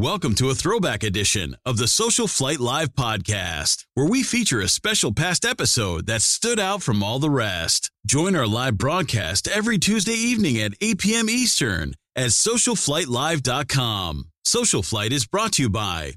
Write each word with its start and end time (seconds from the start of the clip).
Welcome 0.00 0.36
to 0.36 0.48
a 0.48 0.54
throwback 0.54 1.02
edition 1.02 1.56
of 1.66 1.76
the 1.76 1.88
Social 1.88 2.28
Flight 2.28 2.60
Live 2.60 2.94
podcast, 2.94 3.84
where 3.94 4.06
we 4.06 4.22
feature 4.22 4.60
a 4.60 4.68
special 4.68 5.12
past 5.12 5.44
episode 5.44 6.06
that 6.06 6.22
stood 6.22 6.60
out 6.60 6.84
from 6.84 7.02
all 7.02 7.18
the 7.18 7.28
rest. 7.28 7.90
Join 8.06 8.36
our 8.36 8.46
live 8.46 8.78
broadcast 8.78 9.48
every 9.48 9.76
Tuesday 9.76 10.12
evening 10.12 10.56
at 10.58 10.74
8 10.80 11.00
p.m. 11.00 11.28
Eastern 11.28 11.94
at 12.14 12.28
socialflightlive.com. 12.28 14.26
Social 14.44 14.84
Flight 14.84 15.12
is 15.12 15.26
brought 15.26 15.54
to 15.54 15.62
you 15.62 15.68
by 15.68 16.12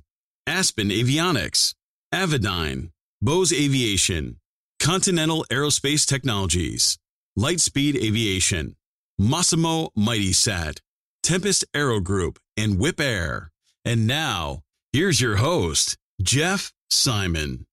Aspen 0.45 0.89
Avionics, 0.89 1.73
Avidyne, 2.13 2.91
Bose 3.19 3.51
Aviation, 3.51 4.37
Continental 4.79 5.43
Aerospace 5.49 6.05
Technologies, 6.05 6.99
Lightspeed 7.35 7.95
Aviation, 7.95 8.75
Masimo 9.19 9.89
Mighty 9.95 10.33
Sat, 10.33 10.81
Tempest 11.23 11.65
Aero 11.73 11.99
Group, 11.99 12.37
and 12.55 12.77
Wipaire. 12.77 13.47
And 13.83 14.05
now, 14.05 14.61
here's 14.93 15.19
your 15.19 15.37
host, 15.37 15.97
Jeff 16.21 16.71
Simon. 16.91 17.65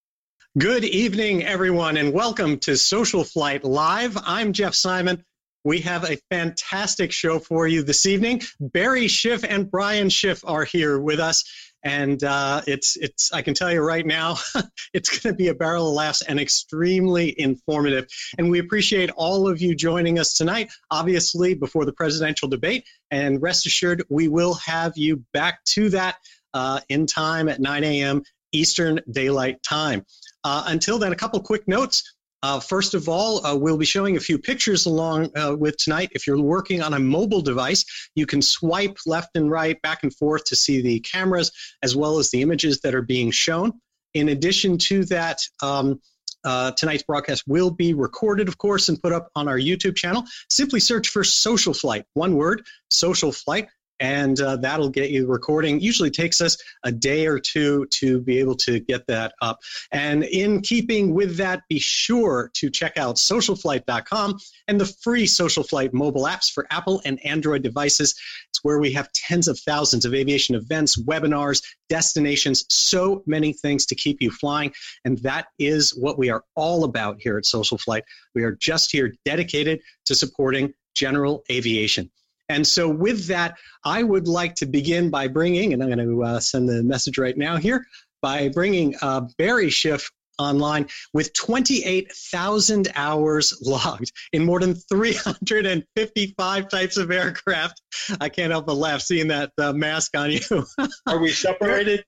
Good 0.57 0.83
evening, 0.83 1.45
everyone, 1.45 1.99
and 1.99 2.15
welcome 2.15 2.59
to 2.61 2.79
Social 2.79 3.25
Flight 3.25 3.63
Live. 3.63 4.17
I'm 4.25 4.55
Jeff 4.55 4.75
Simon. 4.75 5.23
We 5.65 5.81
have 5.81 6.05
a 6.05 6.17
fantastic 6.31 7.13
show 7.13 7.39
for 7.39 7.69
you 7.69 7.83
this 7.83 8.07
evening. 8.07 8.41
Barry 8.59 9.07
Schiff 9.07 9.45
and 9.45 9.71
Brian 9.71 10.09
Schiff 10.09 10.43
are 10.47 10.65
here 10.65 10.99
with 10.99 11.21
us, 11.21 11.45
and 11.85 12.23
uh, 12.25 12.63
it's 12.67 12.97
it's. 12.97 13.33
I 13.33 13.43
can 13.43 13.55
tell 13.55 13.73
you 13.73 13.81
right 13.81 14.05
now, 14.05 14.37
it's 14.93 15.19
going 15.19 15.35
to 15.35 15.37
be 15.37 15.49
a 15.49 15.55
barrel 15.55 15.89
of 15.89 15.95
laughs 15.95 16.23
and 16.23 16.41
extremely 16.41 17.39
informative. 17.39 18.07
And 18.37 18.51
we 18.51 18.59
appreciate 18.59 19.11
all 19.11 19.49
of 19.49 19.61
you 19.61 19.75
joining 19.75 20.19
us 20.19 20.35
tonight. 20.35 20.71
Obviously, 20.91 21.55
before 21.55 21.85
the 21.85 21.93
presidential 21.93 22.49
debate, 22.49 22.85
and 23.11 23.41
rest 23.41 23.67
assured, 23.67 24.03
we 24.09 24.29
will 24.29 24.55
have 24.55 24.93
you 24.97 25.25
back 25.33 25.65
to 25.67 25.89
that 25.91 26.17
uh, 26.55 26.81
in 26.89 27.07
time 27.07 27.49
at 27.49 27.61
9 27.61 27.85
a.m. 27.85 28.23
Eastern 28.53 29.01
Daylight 29.11 29.63
Time. 29.63 30.05
Uh, 30.45 30.65
until 30.67 30.99
then, 30.99 31.13
a 31.13 31.17
couple 31.17 31.41
quick 31.41 31.69
notes. 31.69 32.17
Uh, 32.43 32.61
first 32.61 32.95
of 32.95 33.09
all, 33.09 33.45
uh, 33.45 33.57
we'll 33.57 33.77
be 33.77 33.85
showing 33.85 34.17
a 34.17 34.21
few 34.21 34.39
pictures 34.39 34.87
along 34.87 35.31
uh, 35.37 35.57
with 35.59 35.77
tonight. 35.77 36.11
If 36.13 36.27
you're 36.27 36.41
working 36.41 36.83
on 36.83 36.95
a 36.95 36.99
mobile 36.99 37.41
device, 37.41 37.85
you 38.15 38.27
can 38.27 38.43
swipe 38.43 38.97
left 39.07 39.31
and 39.35 39.51
right, 39.51 39.81
back 39.83 40.05
and 40.05 40.15
forth 40.15 40.45
to 40.47 40.57
see 40.57 40.81
the 40.81 41.01
cameras 41.01 41.51
as 41.83 41.97
well 41.97 42.19
as 42.19 42.31
the 42.31 42.43
images 42.43 42.81
that 42.81 42.95
are 42.95 43.03
being 43.03 43.31
shown. 43.31 43.73
In 44.15 44.29
addition 44.29 44.79
to 44.79 45.05
that, 45.07 45.41
um, 45.63 46.01
uh, 46.45 46.71
tonight's 46.73 47.03
broadcast 47.03 47.43
will 47.47 47.71
be 47.71 47.95
recorded, 47.95 48.49
of 48.49 48.59
course, 48.59 48.89
and 48.89 49.03
put 49.03 49.13
up 49.13 49.29
on 49.35 49.49
our 49.49 49.59
YouTube 49.59 49.97
channel. 49.97 50.25
Simply 50.49 50.81
search 50.81 51.09
for 51.09 51.25
Social 51.25 51.75
Flight, 51.75 52.05
one 52.15 52.37
word, 52.37 52.65
Social 52.91 53.33
Flight 53.33 53.69
and 54.01 54.41
uh, 54.41 54.57
that'll 54.57 54.89
get 54.89 55.11
you 55.11 55.27
recording. 55.27 55.81
Usually 55.81 56.11
takes 56.11 56.41
us 56.41 56.57
a 56.85 56.93
day 56.93 57.27
or 57.27 57.39
two 57.39 57.87
to 57.93 58.21
be 58.21 58.39
able 58.39 58.55
to 58.57 58.81
get 58.81 59.07
that 59.07 59.35
up. 59.41 59.61
And 59.93 60.25
in 60.25 60.61
keeping 60.61 61.15
with 61.15 61.37
that, 61.39 61.63
be 61.69 61.79
sure 61.79 62.51
to 62.55 62.71
check 62.71 62.97
out 62.97 63.17
socialflight.com 63.17 64.39
and 64.69 64.81
the 64.81 64.87
free 64.87 65.27
Social 65.27 65.63
Flight 65.63 65.93
mobile 65.93 66.25
apps 66.25 66.51
for 66.51 66.67
Apple 66.71 67.03
and 67.05 67.25
Android 67.25 67.63
devices. 67.63 68.15
It's 68.51 68.63
where 68.63 68.79
we 68.79 68.93
have 68.93 69.13
tens 69.13 69.49
of 69.49 69.59
thousands 69.59 70.05
of 70.05 70.15
aviation 70.15 70.55
events, 70.55 71.01
webinars, 71.03 71.63
destinations, 71.89 72.65
so 72.69 73.23
many 73.27 73.53
things 73.53 73.87
to 73.87 73.95
keep 73.95 74.21
you 74.21 74.31
flying. 74.31 74.73
And 75.05 75.19
that 75.19 75.47
is 75.59 75.97
what 75.97 76.19
we 76.19 76.31
are 76.31 76.45
all 76.55 76.85
about 76.85 77.21
here 77.21 77.39
at 77.39 77.47
Social 77.47 77.79
Flight. 77.79 78.05
We 78.35 78.45
are 78.45 78.53
just 78.53 78.93
here 78.93 79.15
dedicated 79.25 79.81
to 80.07 80.15
supporting 80.15 80.75
general 80.95 81.45
aviation. 81.51 82.11
And 82.49 82.67
so, 82.67 82.89
with 82.89 83.27
that, 83.27 83.59
I 83.85 84.03
would 84.03 84.27
like 84.27 84.55
to 84.57 84.67
begin 84.67 85.11
by 85.11 85.29
bringing, 85.29 85.73
and 85.73 85.83
I'm 85.83 85.91
going 85.91 85.99
to 85.99 86.25
uh, 86.25 86.41
send 86.41 86.69
the 86.69 86.83
message 86.83 87.19
right 87.19 87.37
now 87.37 87.57
here, 87.57 87.87
by 88.23 88.49
bringing 88.49 88.95
uh, 89.03 89.23
Barry 89.37 89.71
Schiff 89.71 90.11
online 90.39 90.87
with 91.13 91.33
28,000 91.35 92.89
hours 92.95 93.59
logged 93.61 94.13
in 94.33 94.45
more 94.45 94.61
than 94.61 94.75
355 94.75 96.69
types 96.69 96.97
of 96.97 97.11
aircraft. 97.11 97.83
I 98.21 98.29
can't 98.29 98.53
help 98.53 98.67
but 98.67 98.77
laugh 98.77 99.01
seeing 99.01 99.29
that 99.29 99.53
uh, 99.59 99.73
mask 99.73 100.17
on 100.17 100.31
you. 100.31 100.67
Are 101.07 101.19
we 101.19 101.31
separated? 101.31 102.05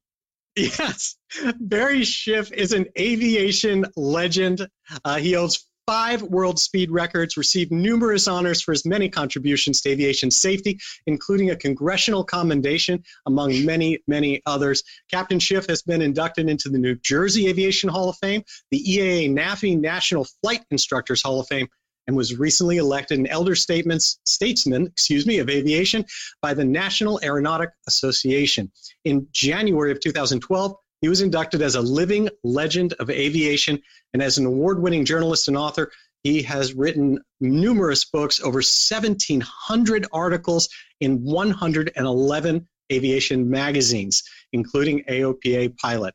Yes. 0.57 1.17
Barry 1.59 2.05
Schiff 2.05 2.53
is 2.53 2.73
an 2.73 2.87
aviation 2.99 3.87
legend. 3.97 4.67
Uh, 5.05 5.17
he 5.17 5.33
holds 5.33 5.67
five 5.91 6.23
world 6.23 6.57
speed 6.57 6.89
records, 6.89 7.37
received 7.37 7.73
numerous 7.73 8.29
honors 8.29 8.61
for 8.61 8.71
his 8.71 8.87
many 8.87 9.09
contributions 9.09 9.81
to 9.81 9.89
aviation 9.89 10.31
safety, 10.31 10.79
including 11.09 11.51
a 11.51 11.57
congressional 11.57 12.23
commendation, 12.23 13.03
among 13.27 13.65
many, 13.65 13.99
many 14.07 14.41
others. 14.47 14.85
Captain 15.11 15.41
Schiff 15.41 15.67
has 15.69 15.83
been 15.83 16.01
inducted 16.01 16.49
into 16.49 16.69
the 16.69 16.79
New 16.79 16.95
Jersey 16.95 17.49
Aviation 17.49 17.89
Hall 17.89 18.09
of 18.09 18.17
Fame, 18.19 18.45
the 18.71 18.79
EAA 18.79 19.33
NAFI 19.33 19.81
National 19.81 20.29
Flight 20.41 20.61
Instructors 20.71 21.23
Hall 21.23 21.41
of 21.41 21.49
Fame, 21.49 21.67
and 22.07 22.17
was 22.17 22.39
recently 22.39 22.77
elected 22.77 23.19
an 23.19 23.27
elder 23.27 23.57
statesman, 23.57 24.87
excuse 24.87 25.27
me, 25.27 25.41
of 25.41 25.51
aviation 25.51 26.05
by 26.41 26.55
the 26.55 26.65
National 26.65 27.19
Aeronautic 27.25 27.71
Association. 27.89 28.71
In 29.05 29.27
January 29.33 29.91
of 29.91 29.99
2012, 29.99 30.73
he 31.01 31.09
was 31.09 31.21
inducted 31.21 31.63
as 31.63 31.75
a 31.75 31.81
living 31.81 32.29
legend 32.45 32.95
of 32.95 33.11
aviation, 33.11 33.81
and 34.13 34.23
as 34.23 34.39
an 34.39 34.47
award 34.47 34.81
winning 34.81 35.05
journalist 35.05 35.49
and 35.49 35.57
author, 35.57 35.91
he 36.23 36.43
has 36.43 36.75
written 36.75 37.21
numerous 37.41 38.05
books, 38.05 38.41
over 38.41 38.59
1,700 38.59 40.07
articles 40.13 40.69
in 41.01 41.23
111 41.23 42.69
aviation 42.93 43.49
magazines, 43.49 44.23
including 44.53 45.05
AOPA 45.05 45.77
Pilot. 45.79 46.15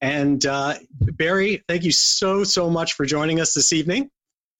And 0.00 0.44
uh, 0.44 0.74
Barry, 1.00 1.64
thank 1.68 1.84
you 1.84 1.92
so, 1.92 2.44
so 2.44 2.68
much 2.68 2.92
for 2.92 3.06
joining 3.06 3.40
us 3.40 3.54
this 3.54 3.72
evening. 3.72 4.10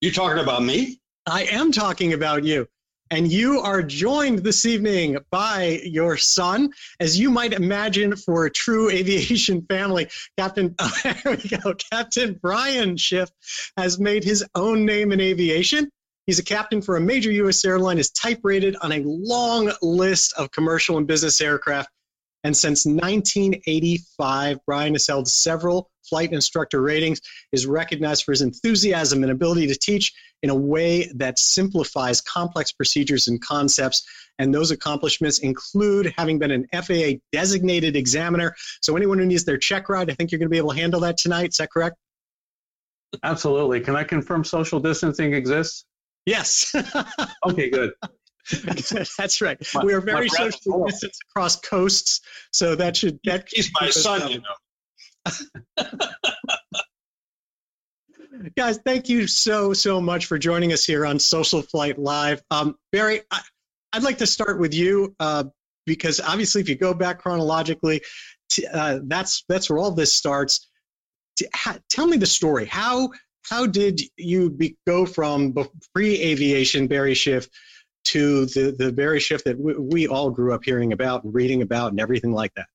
You're 0.01 0.13
talking 0.13 0.43
about 0.43 0.63
me? 0.63 0.99
I 1.27 1.45
am 1.45 1.73
talking 1.73 2.13
about 2.13 2.45
you. 2.45 2.69
And 3.11 3.31
you 3.31 3.61
are 3.61 3.83
joined 3.83 4.41
this 4.41 4.67
evening 4.67 5.19
by 5.31 5.81
your 5.85 6.17
son, 6.17 6.71
as 6.99 7.19
you 7.19 7.31
might 7.31 7.53
imagine 7.53 8.17
for 8.17 8.47
a 8.47 8.51
true 8.51 8.91
aviation 8.91 9.63
family. 9.69 10.09
Captain, 10.37 10.75
oh, 10.79 10.93
there 11.05 11.17
we 11.25 11.49
go. 11.49 11.75
Captain 11.93 12.39
Brian 12.41 12.97
Schiff 12.97 13.31
has 13.77 14.01
made 14.01 14.25
his 14.25 14.45
own 14.55 14.85
name 14.85 15.13
in 15.13 15.21
aviation. 15.21 15.89
He's 16.27 16.41
a 16.41 16.45
captain 16.45 16.83
for 16.83 16.97
a 16.97 17.01
major 17.01 17.31
U.S. 17.31 17.65
airline, 17.65 17.99
is 17.99 18.11
type 18.11 18.41
rated 18.43 18.77
on 18.83 18.91
a 18.91 19.03
long 19.05 19.71
list 19.81 20.33
of 20.37 20.51
commercial 20.51 20.99
and 20.99 21.07
business 21.07 21.41
aircraft. 21.41 21.89
And 22.47 22.57
since 22.57 22.87
1985, 22.87 24.59
Brian 24.67 24.93
has 24.93 25.05
held 25.05 25.27
several 25.27 25.91
flight 26.09 26.33
instructor 26.33 26.81
ratings, 26.81 27.21
is 27.51 27.67
recognized 27.67 28.23
for 28.23 28.31
his 28.31 28.41
enthusiasm 28.41 29.25
and 29.25 29.33
ability 29.33 29.67
to 29.67 29.75
teach 29.75 30.13
in 30.45 30.51
a 30.51 30.55
way 30.55 31.11
that 31.17 31.41
simplifies 31.41 32.21
complex 32.21 32.71
procedures 32.71 33.27
and 33.27 33.43
concepts. 33.43 34.07
And 34.39 34.55
those 34.55 34.71
accomplishments 34.71 35.41
include 35.41 36.15
having 36.17 36.39
been 36.39 36.53
an 36.53 36.69
FAA 36.73 37.19
designated 37.33 37.97
examiner. 37.97 38.55
So, 38.81 38.95
anyone 38.95 39.19
who 39.19 39.27
needs 39.27 39.45
their 39.45 39.59
check 39.59 39.89
ride, 39.89 40.09
I 40.09 40.15
think 40.15 40.31
you're 40.31 40.39
going 40.39 40.47
to 40.47 40.55
be 40.55 40.59
able 40.59 40.71
to 40.71 40.79
handle 40.79 41.01
that 41.01 41.17
tonight. 41.17 41.49
Is 41.49 41.57
that 41.57 41.73
correct? 41.73 41.97
Absolutely. 43.25 43.81
Can 43.81 43.97
I 43.97 44.05
confirm 44.05 44.45
social 44.45 44.79
distancing 44.79 45.35
exists? 45.35 45.85
Yes. 46.27 46.73
okay, 47.45 47.71
good. 47.71 47.91
That's 49.19 49.41
right. 49.41 49.59
My, 49.75 49.85
we 49.85 49.93
are 49.93 50.01
very 50.01 50.29
socially 50.29 50.85
distanced 50.87 51.25
across 51.31 51.57
coasts, 51.57 52.21
so 52.53 52.77
that 52.77 52.97
should 52.97 53.19
that. 53.25 53.49
He's 53.51 53.71
my 53.81 53.91
son, 53.91 54.31
you 54.31 54.41
know. 54.41 54.55
Guys, 58.57 58.79
thank 58.85 59.09
you 59.09 59.27
so 59.27 59.73
so 59.73 60.01
much 60.01 60.27
for 60.27 60.39
joining 60.39 60.73
us 60.73 60.85
here 60.85 61.05
on 61.05 61.19
Social 61.19 61.63
Flight 61.63 61.99
Live. 61.99 62.41
Um, 62.51 62.77
Barry, 62.93 63.23
I, 63.31 63.41
would 63.95 64.05
like 64.05 64.19
to 64.19 64.27
start 64.27 64.61
with 64.61 64.75
you 64.75 65.17
uh, 65.19 65.45
because 65.85 66.21
obviously, 66.21 66.61
if 66.61 66.69
you 66.69 66.77
go 66.77 66.95
back 66.95 67.21
chronologically, 67.21 68.03
t- 68.49 68.67
uh, 68.67 69.01
that's 69.05 69.45
that's 69.49 69.69
where 69.69 69.79
all 69.81 69.91
this 69.91 70.13
starts. 70.13 70.69
T- 71.37 71.49
ha- 71.53 71.79
tell 71.91 72.07
me 72.07 72.17
the 72.17 72.27
story. 72.27 72.67
How 72.67 73.11
how 73.43 73.67
did 73.67 74.01
you 74.17 74.51
be, 74.51 74.77
go 74.87 75.07
from 75.07 75.55
pre-aviation 75.95 76.87
Barry 76.87 77.15
Schiff 77.15 77.49
to 78.07 78.47
the, 78.47 78.75
the 78.77 78.93
Barry 78.93 79.21
Schiff 79.21 79.45
that 79.45 79.59
we, 79.59 79.75
we 79.75 80.09
all 80.09 80.31
grew 80.31 80.53
up 80.53 80.65
hearing 80.65 80.93
about 80.93 81.25
and 81.25 81.35
reading 81.35 81.63
about 81.63 81.91
and 81.91 82.01
everything 82.01 82.33
like 82.33 82.53
that? 82.55 82.67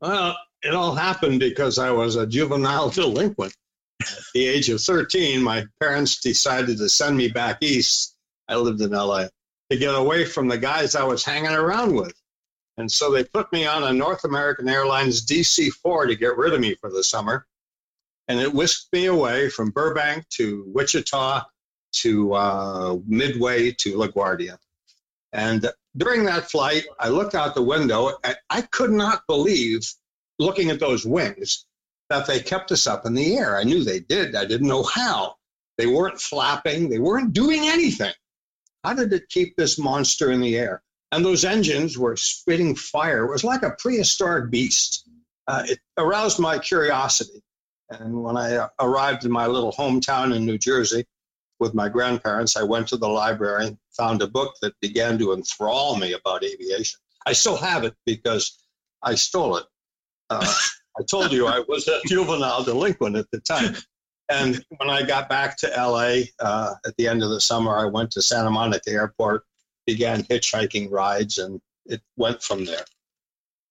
Well, 0.00 0.36
it 0.62 0.74
all 0.74 0.94
happened 0.94 1.40
because 1.40 1.78
I 1.78 1.90
was 1.90 2.16
a 2.16 2.26
juvenile 2.26 2.90
delinquent. 2.90 3.54
At 4.00 4.08
the 4.34 4.46
age 4.46 4.68
of 4.70 4.80
13, 4.80 5.42
my 5.42 5.64
parents 5.80 6.20
decided 6.20 6.78
to 6.78 6.88
send 6.88 7.16
me 7.16 7.28
back 7.28 7.58
east. 7.62 8.16
I 8.48 8.56
lived 8.56 8.80
in 8.80 8.90
LA 8.90 9.26
to 9.70 9.76
get 9.78 9.94
away 9.94 10.24
from 10.24 10.48
the 10.48 10.58
guys 10.58 10.94
I 10.94 11.04
was 11.04 11.24
hanging 11.24 11.52
around 11.52 11.94
with. 11.94 12.14
And 12.76 12.90
so 12.90 13.12
they 13.12 13.24
put 13.24 13.52
me 13.52 13.66
on 13.66 13.84
a 13.84 13.92
North 13.92 14.24
American 14.24 14.68
Airlines 14.68 15.24
DC 15.24 15.70
4 15.70 16.06
to 16.06 16.16
get 16.16 16.36
rid 16.36 16.52
of 16.52 16.60
me 16.60 16.74
for 16.80 16.90
the 16.90 17.04
summer. 17.04 17.46
And 18.26 18.40
it 18.40 18.52
whisked 18.52 18.92
me 18.92 19.06
away 19.06 19.48
from 19.48 19.70
Burbank 19.70 20.28
to 20.30 20.64
Wichita 20.66 21.44
to 22.02 22.34
uh, 22.34 22.96
Midway 23.06 23.72
to 23.72 23.96
LaGuardia. 23.96 24.58
And 25.32 25.68
during 25.96 26.24
that 26.24 26.50
flight, 26.50 26.84
I 27.00 27.08
looked 27.08 27.34
out 27.34 27.54
the 27.54 27.62
window 27.62 28.16
and 28.22 28.36
I 28.50 28.62
could 28.62 28.90
not 28.90 29.26
believe, 29.26 29.92
looking 30.38 30.70
at 30.70 30.80
those 30.80 31.04
wings, 31.04 31.66
that 32.10 32.26
they 32.26 32.40
kept 32.40 32.70
us 32.72 32.86
up 32.86 33.06
in 33.06 33.14
the 33.14 33.36
air. 33.36 33.56
I 33.56 33.64
knew 33.64 33.82
they 33.82 34.00
did. 34.00 34.34
I 34.34 34.44
didn't 34.44 34.68
know 34.68 34.84
how. 34.84 35.36
They 35.76 35.86
weren't 35.86 36.20
flapping, 36.20 36.88
they 36.88 37.00
weren't 37.00 37.32
doing 37.32 37.62
anything. 37.64 38.12
How 38.84 38.94
did 38.94 39.12
it 39.12 39.28
keep 39.28 39.56
this 39.56 39.78
monster 39.78 40.30
in 40.30 40.40
the 40.40 40.56
air? 40.56 40.82
And 41.10 41.24
those 41.24 41.44
engines 41.44 41.98
were 41.98 42.16
spitting 42.16 42.76
fire. 42.76 43.24
It 43.24 43.30
was 43.30 43.44
like 43.44 43.62
a 43.62 43.74
prehistoric 43.78 44.50
beast. 44.50 45.08
Uh, 45.48 45.64
it 45.66 45.78
aroused 45.96 46.38
my 46.38 46.58
curiosity. 46.58 47.42
And 47.90 48.22
when 48.22 48.36
I 48.36 48.56
uh, 48.56 48.68
arrived 48.80 49.24
in 49.24 49.32
my 49.32 49.46
little 49.46 49.72
hometown 49.72 50.34
in 50.34 50.44
New 50.44 50.58
Jersey 50.58 51.04
with 51.60 51.74
my 51.74 51.88
grandparents, 51.88 52.56
I 52.56 52.62
went 52.62 52.88
to 52.88 52.96
the 52.96 53.08
library, 53.08 53.76
found 53.96 54.22
a 54.22 54.26
book 54.26 54.54
that 54.62 54.74
began 54.80 55.18
to 55.18 55.32
enthrall 55.32 55.96
me 55.96 56.12
about 56.12 56.44
aviation. 56.44 56.98
I 57.26 57.32
still 57.32 57.56
have 57.56 57.84
it 57.84 57.94
because 58.06 58.66
I 59.02 59.14
stole 59.14 59.56
it. 59.56 59.64
Uh, 60.30 60.52
I 60.98 61.02
told 61.08 61.32
you 61.32 61.46
I 61.46 61.62
was 61.68 61.88
a 61.88 62.00
juvenile 62.06 62.64
delinquent 62.64 63.16
at 63.16 63.30
the 63.30 63.40
time. 63.40 63.76
And 64.30 64.64
when 64.78 64.88
I 64.88 65.02
got 65.02 65.28
back 65.28 65.56
to 65.58 65.66
LA 65.76 66.22
uh, 66.40 66.74
at 66.86 66.96
the 66.96 67.08
end 67.08 67.22
of 67.22 67.30
the 67.30 67.40
summer, 67.40 67.76
I 67.76 67.84
went 67.84 68.10
to 68.12 68.22
Santa 68.22 68.50
Monica 68.50 68.90
Airport, 68.90 69.44
began 69.86 70.22
hitchhiking 70.22 70.90
rides, 70.90 71.38
and 71.38 71.60
it 71.86 72.00
went 72.16 72.42
from 72.42 72.64
there. 72.64 72.84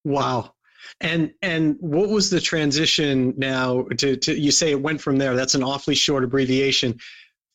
Wow. 0.03 0.53
And 1.01 1.33
and 1.41 1.77
what 1.79 2.09
was 2.09 2.29
the 2.29 2.41
transition 2.41 3.33
now 3.37 3.83
to, 3.97 4.15
to 4.17 4.39
you 4.39 4.51
say 4.51 4.71
it 4.71 4.81
went 4.81 5.01
from 5.01 5.17
there? 5.17 5.35
That's 5.35 5.55
an 5.55 5.63
awfully 5.63 5.95
short 5.95 6.23
abbreviation 6.23 6.99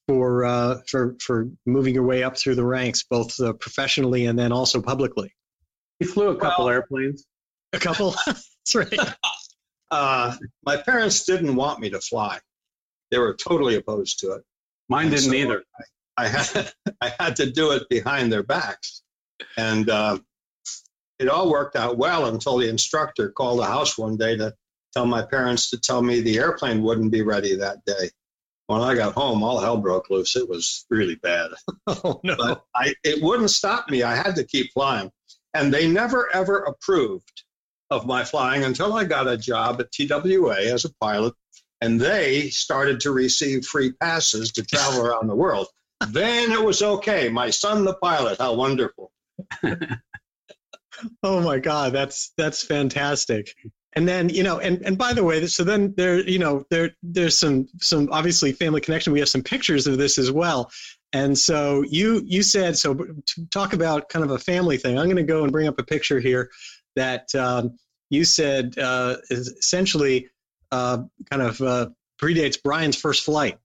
for 0.08 0.44
uh, 0.44 0.80
for 0.88 1.14
for 1.20 1.48
moving 1.66 1.94
your 1.94 2.02
way 2.02 2.24
up 2.24 2.36
through 2.36 2.56
the 2.56 2.64
ranks, 2.64 3.04
both 3.08 3.38
uh, 3.38 3.52
professionally 3.52 4.26
and 4.26 4.36
then 4.36 4.50
also 4.50 4.80
publicly. 4.80 5.32
He 6.00 6.06
flew 6.06 6.28
a 6.30 6.36
couple 6.36 6.64
well, 6.64 6.74
airplanes. 6.74 7.24
A 7.74 7.78
couple. 7.78 8.16
That's 8.26 8.74
right. 8.74 8.92
Uh, 9.90 10.36
my 10.66 10.76
parents 10.76 11.24
didn't 11.24 11.56
want 11.56 11.80
me 11.80 11.88
to 11.88 11.98
fly. 11.98 12.38
They 13.10 13.16
were 13.16 13.34
totally 13.34 13.74
opposed 13.76 14.18
to 14.18 14.32
it. 14.32 14.42
Mine 14.90 15.06
and 15.06 15.12
didn't 15.12 15.30
so 15.30 15.34
either. 15.34 15.62
I, 16.18 16.24
I, 16.24 16.28
had 16.28 16.72
I 17.00 17.12
had 17.18 17.36
to 17.36 17.50
do 17.50 17.70
it 17.70 17.88
behind 17.88 18.30
their 18.30 18.42
backs, 18.42 19.00
and 19.56 19.88
uh, 19.88 20.18
it 21.18 21.30
all 21.30 21.50
worked 21.50 21.74
out 21.74 21.96
well 21.96 22.26
until 22.26 22.58
the 22.58 22.68
instructor 22.68 23.30
called 23.30 23.60
the 23.60 23.64
house 23.64 23.96
one 23.96 24.18
day 24.18 24.36
to 24.36 24.52
tell 24.92 25.06
my 25.06 25.22
parents 25.22 25.70
to 25.70 25.80
tell 25.80 26.02
me 26.02 26.20
the 26.20 26.38
airplane 26.38 26.82
wouldn't 26.82 27.10
be 27.10 27.22
ready 27.22 27.56
that 27.56 27.82
day. 27.86 28.10
When 28.68 28.82
I 28.82 28.94
got 28.94 29.14
home, 29.14 29.42
all 29.42 29.60
hell 29.60 29.78
broke 29.78 30.10
loose. 30.10 30.36
It 30.36 30.46
was 30.46 30.84
really 30.90 31.14
bad. 31.14 31.50
oh 31.86 32.20
no! 32.22 32.36
But 32.36 32.64
I, 32.74 32.94
it 33.02 33.22
wouldn't 33.22 33.50
stop 33.50 33.88
me. 33.88 34.02
I 34.02 34.14
had 34.14 34.36
to 34.36 34.44
keep 34.44 34.72
flying, 34.74 35.10
and 35.54 35.72
they 35.72 35.88
never 35.88 36.28
ever 36.34 36.58
approved 36.58 37.44
of 37.90 38.06
my 38.06 38.24
flying 38.24 38.64
until 38.64 38.92
I 38.92 39.04
got 39.04 39.26
a 39.26 39.38
job 39.38 39.80
at 39.80 39.90
TWA 39.90 40.70
as 40.70 40.84
a 40.84 40.94
pilot, 41.00 41.32
and 41.80 41.98
they 41.98 42.50
started 42.50 43.00
to 43.00 43.10
receive 43.10 43.64
free 43.64 43.92
passes 43.92 44.52
to 44.52 44.62
travel 44.62 45.06
around 45.06 45.28
the 45.28 45.36
world. 45.36 45.66
Then 46.10 46.52
it 46.52 46.62
was 46.62 46.80
okay. 46.80 47.28
My 47.28 47.50
son, 47.50 47.84
the 47.84 47.94
pilot, 47.94 48.38
how 48.38 48.54
wonderful! 48.54 49.10
oh 51.24 51.40
my 51.40 51.58
God, 51.58 51.92
that's 51.92 52.32
that's 52.36 52.62
fantastic. 52.62 53.54
And 53.98 54.06
then 54.06 54.28
you 54.28 54.44
know, 54.44 54.60
and 54.60 54.80
and 54.82 54.96
by 54.96 55.12
the 55.12 55.24
way, 55.24 55.44
so 55.48 55.64
then 55.64 55.92
there, 55.96 56.20
you 56.20 56.38
know, 56.38 56.64
there 56.70 56.92
there's 57.02 57.36
some 57.36 57.66
some 57.80 58.08
obviously 58.12 58.52
family 58.52 58.80
connection. 58.80 59.12
We 59.12 59.18
have 59.18 59.28
some 59.28 59.42
pictures 59.42 59.88
of 59.88 59.98
this 59.98 60.18
as 60.18 60.30
well. 60.30 60.70
And 61.12 61.36
so 61.36 61.82
you 61.82 62.22
you 62.24 62.44
said 62.44 62.78
so 62.78 62.94
to 62.94 63.46
talk 63.50 63.72
about 63.72 64.08
kind 64.08 64.24
of 64.24 64.30
a 64.30 64.38
family 64.38 64.76
thing. 64.76 64.96
I'm 64.96 65.06
going 65.06 65.16
to 65.16 65.24
go 65.24 65.42
and 65.42 65.50
bring 65.50 65.66
up 65.66 65.80
a 65.80 65.82
picture 65.82 66.20
here 66.20 66.48
that 66.94 67.34
um, 67.34 67.76
you 68.08 68.24
said 68.24 68.78
uh, 68.78 69.16
is 69.30 69.48
essentially 69.48 70.28
uh, 70.70 70.98
kind 71.28 71.42
of 71.42 71.60
uh, 71.60 71.88
predates 72.22 72.62
Brian's 72.62 72.94
first 72.94 73.24
flight. 73.24 73.58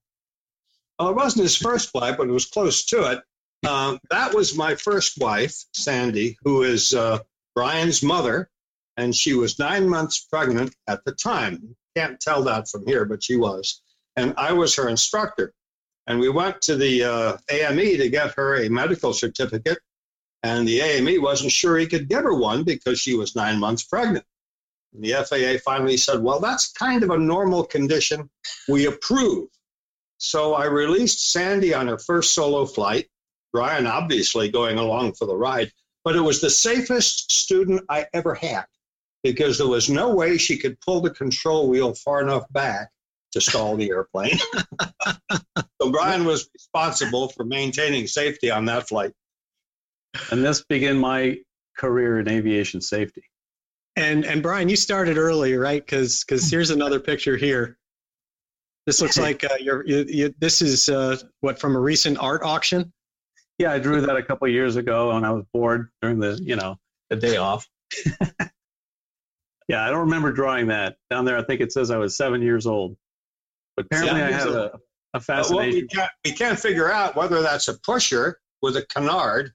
Well, 0.98 1.10
it 1.10 1.14
wasn't 1.14 1.44
his 1.44 1.56
first 1.56 1.90
flight, 1.90 2.16
but 2.16 2.26
it 2.26 2.32
was 2.32 2.46
close 2.46 2.86
to 2.86 3.12
it. 3.12 3.68
Um, 3.68 4.00
that 4.10 4.34
was 4.34 4.56
my 4.56 4.74
first 4.74 5.16
wife, 5.16 5.54
Sandy, 5.74 6.38
who 6.42 6.64
is 6.64 6.92
uh, 6.92 7.20
Brian's 7.54 8.02
mother, 8.02 8.50
and 8.96 9.14
she 9.14 9.34
was 9.34 9.58
nine 9.58 9.88
months 9.88 10.26
pregnant 10.30 10.74
at 10.88 11.04
the 11.04 11.12
time. 11.12 11.76
Can't 11.96 12.20
tell 12.20 12.42
that 12.44 12.68
from 12.68 12.86
here, 12.86 13.04
but 13.04 13.22
she 13.22 13.36
was. 13.36 13.82
And 14.16 14.34
I 14.36 14.52
was 14.52 14.74
her 14.76 14.88
instructor. 14.88 15.52
And 16.06 16.20
we 16.20 16.28
went 16.28 16.60
to 16.62 16.76
the 16.76 17.04
uh, 17.04 17.36
AME 17.50 17.98
to 17.98 18.08
get 18.10 18.34
her 18.34 18.56
a 18.62 18.68
medical 18.68 19.12
certificate 19.12 19.78
and 20.44 20.68
the 20.68 20.82
AME 20.82 21.22
wasn't 21.22 21.52
sure 21.52 21.78
he 21.78 21.86
could 21.86 22.06
give 22.06 22.22
her 22.22 22.34
one 22.34 22.64
because 22.64 23.00
she 23.00 23.14
was 23.14 23.34
nine 23.34 23.58
months 23.58 23.82
pregnant. 23.82 24.26
And 24.92 25.02
the 25.02 25.12
FAA 25.24 25.58
finally 25.64 25.96
said, 25.96 26.22
well, 26.22 26.38
that's 26.38 26.70
kind 26.72 27.02
of 27.02 27.08
a 27.08 27.18
normal 27.18 27.64
condition. 27.64 28.28
We 28.68 28.84
approve. 28.84 29.48
So 30.18 30.52
I 30.52 30.66
released 30.66 31.32
Sandy 31.32 31.72
on 31.72 31.88
her 31.88 31.96
first 31.96 32.34
solo 32.34 32.66
flight, 32.66 33.08
Brian 33.54 33.86
obviously 33.86 34.50
going 34.50 34.76
along 34.76 35.14
for 35.14 35.24
the 35.24 35.34
ride, 35.34 35.72
but 36.04 36.14
it 36.14 36.20
was 36.20 36.42
the 36.42 36.50
safest 36.50 37.32
student 37.32 37.82
I 37.88 38.06
ever 38.12 38.34
had 38.34 38.66
because 39.24 39.58
there 39.58 39.66
was 39.66 39.90
no 39.90 40.14
way 40.14 40.38
she 40.38 40.56
could 40.56 40.78
pull 40.80 41.00
the 41.00 41.10
control 41.10 41.68
wheel 41.68 41.94
far 41.94 42.20
enough 42.20 42.44
back 42.52 42.90
to 43.32 43.40
stall 43.40 43.76
the 43.76 43.90
airplane. 43.90 44.38
so 45.32 45.90
Brian 45.90 46.24
was 46.24 46.48
responsible 46.54 47.28
for 47.28 47.44
maintaining 47.44 48.06
safety 48.06 48.52
on 48.52 48.66
that 48.66 48.86
flight 48.86 49.12
and 50.30 50.44
this 50.44 50.64
began 50.64 50.98
my 50.98 51.38
career 51.76 52.20
in 52.20 52.28
aviation 52.28 52.80
safety. 52.80 53.22
And 53.96 54.24
and 54.24 54.42
Brian, 54.42 54.68
you 54.68 54.76
started 54.76 55.18
early, 55.18 55.54
right? 55.54 55.84
Because 55.84 56.24
because 56.24 56.50
here's 56.50 56.70
another 56.70 56.98
picture 56.98 57.36
here. 57.36 57.78
This 58.86 59.00
looks 59.00 59.16
like 59.16 59.44
uh, 59.44 59.54
you're, 59.60 59.86
you, 59.86 60.04
you, 60.06 60.34
this 60.38 60.60
is 60.60 60.90
uh, 60.90 61.16
what 61.40 61.58
from 61.58 61.74
a 61.74 61.80
recent 61.80 62.18
art 62.18 62.42
auction. 62.42 62.92
Yeah, 63.58 63.72
I 63.72 63.78
drew 63.78 64.02
that 64.02 64.16
a 64.16 64.22
couple 64.22 64.46
years 64.48 64.76
ago 64.76 65.14
when 65.14 65.24
I 65.24 65.30
was 65.30 65.44
bored 65.54 65.88
during 66.02 66.18
the 66.18 66.38
you 66.42 66.56
know 66.56 66.76
the 67.08 67.16
day 67.16 67.36
off. 67.36 67.68
yeah, 69.68 69.84
I 69.84 69.90
don't 69.90 70.00
remember 70.00 70.32
drawing 70.32 70.68
that 70.68 70.96
down 71.10 71.24
there. 71.24 71.38
I 71.38 71.44
think 71.44 71.60
it 71.60 71.72
says 71.72 71.90
I 71.90 71.96
was 71.96 72.16
seven 72.16 72.42
years 72.42 72.66
old. 72.66 72.96
But 73.76 73.86
apparently, 73.86 74.22
I 74.22 74.30
had 74.30 74.48
a, 74.48 74.78
a 75.14 75.20
fascination. 75.20 75.56
well, 75.56 75.66
we, 75.66 75.86
can't, 75.86 76.10
we 76.24 76.32
can't 76.32 76.58
figure 76.58 76.90
out 76.90 77.16
whether 77.16 77.42
that's 77.42 77.68
a 77.68 77.74
pusher 77.74 78.38
with 78.62 78.76
a 78.76 78.82
canard 78.86 79.52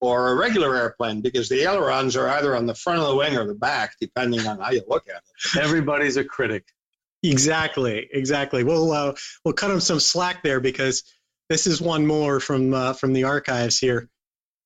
or 0.00 0.28
a 0.28 0.34
regular 0.34 0.76
airplane 0.76 1.22
because 1.22 1.48
the 1.48 1.62
ailerons 1.62 2.16
are 2.16 2.28
either 2.28 2.54
on 2.54 2.66
the 2.66 2.74
front 2.74 3.00
of 3.00 3.06
the 3.08 3.16
wing 3.16 3.36
or 3.36 3.46
the 3.46 3.54
back, 3.54 3.94
depending 4.00 4.46
on 4.46 4.58
how 4.58 4.70
you 4.70 4.82
look 4.88 5.08
at 5.08 5.16
it. 5.16 5.60
Everybody's 5.60 6.16
a 6.16 6.24
critic. 6.24 6.66
Exactly, 7.22 8.08
exactly. 8.12 8.62
We'll 8.62 8.92
uh, 8.92 9.14
we'll 9.44 9.54
cut 9.54 9.68
them 9.68 9.80
some 9.80 10.00
slack 10.00 10.42
there 10.42 10.60
because 10.60 11.02
this 11.48 11.66
is 11.66 11.80
one 11.80 12.06
more 12.06 12.40
from 12.40 12.74
uh, 12.74 12.92
from 12.92 13.12
the 13.12 13.24
archives 13.24 13.78
here. 13.78 14.08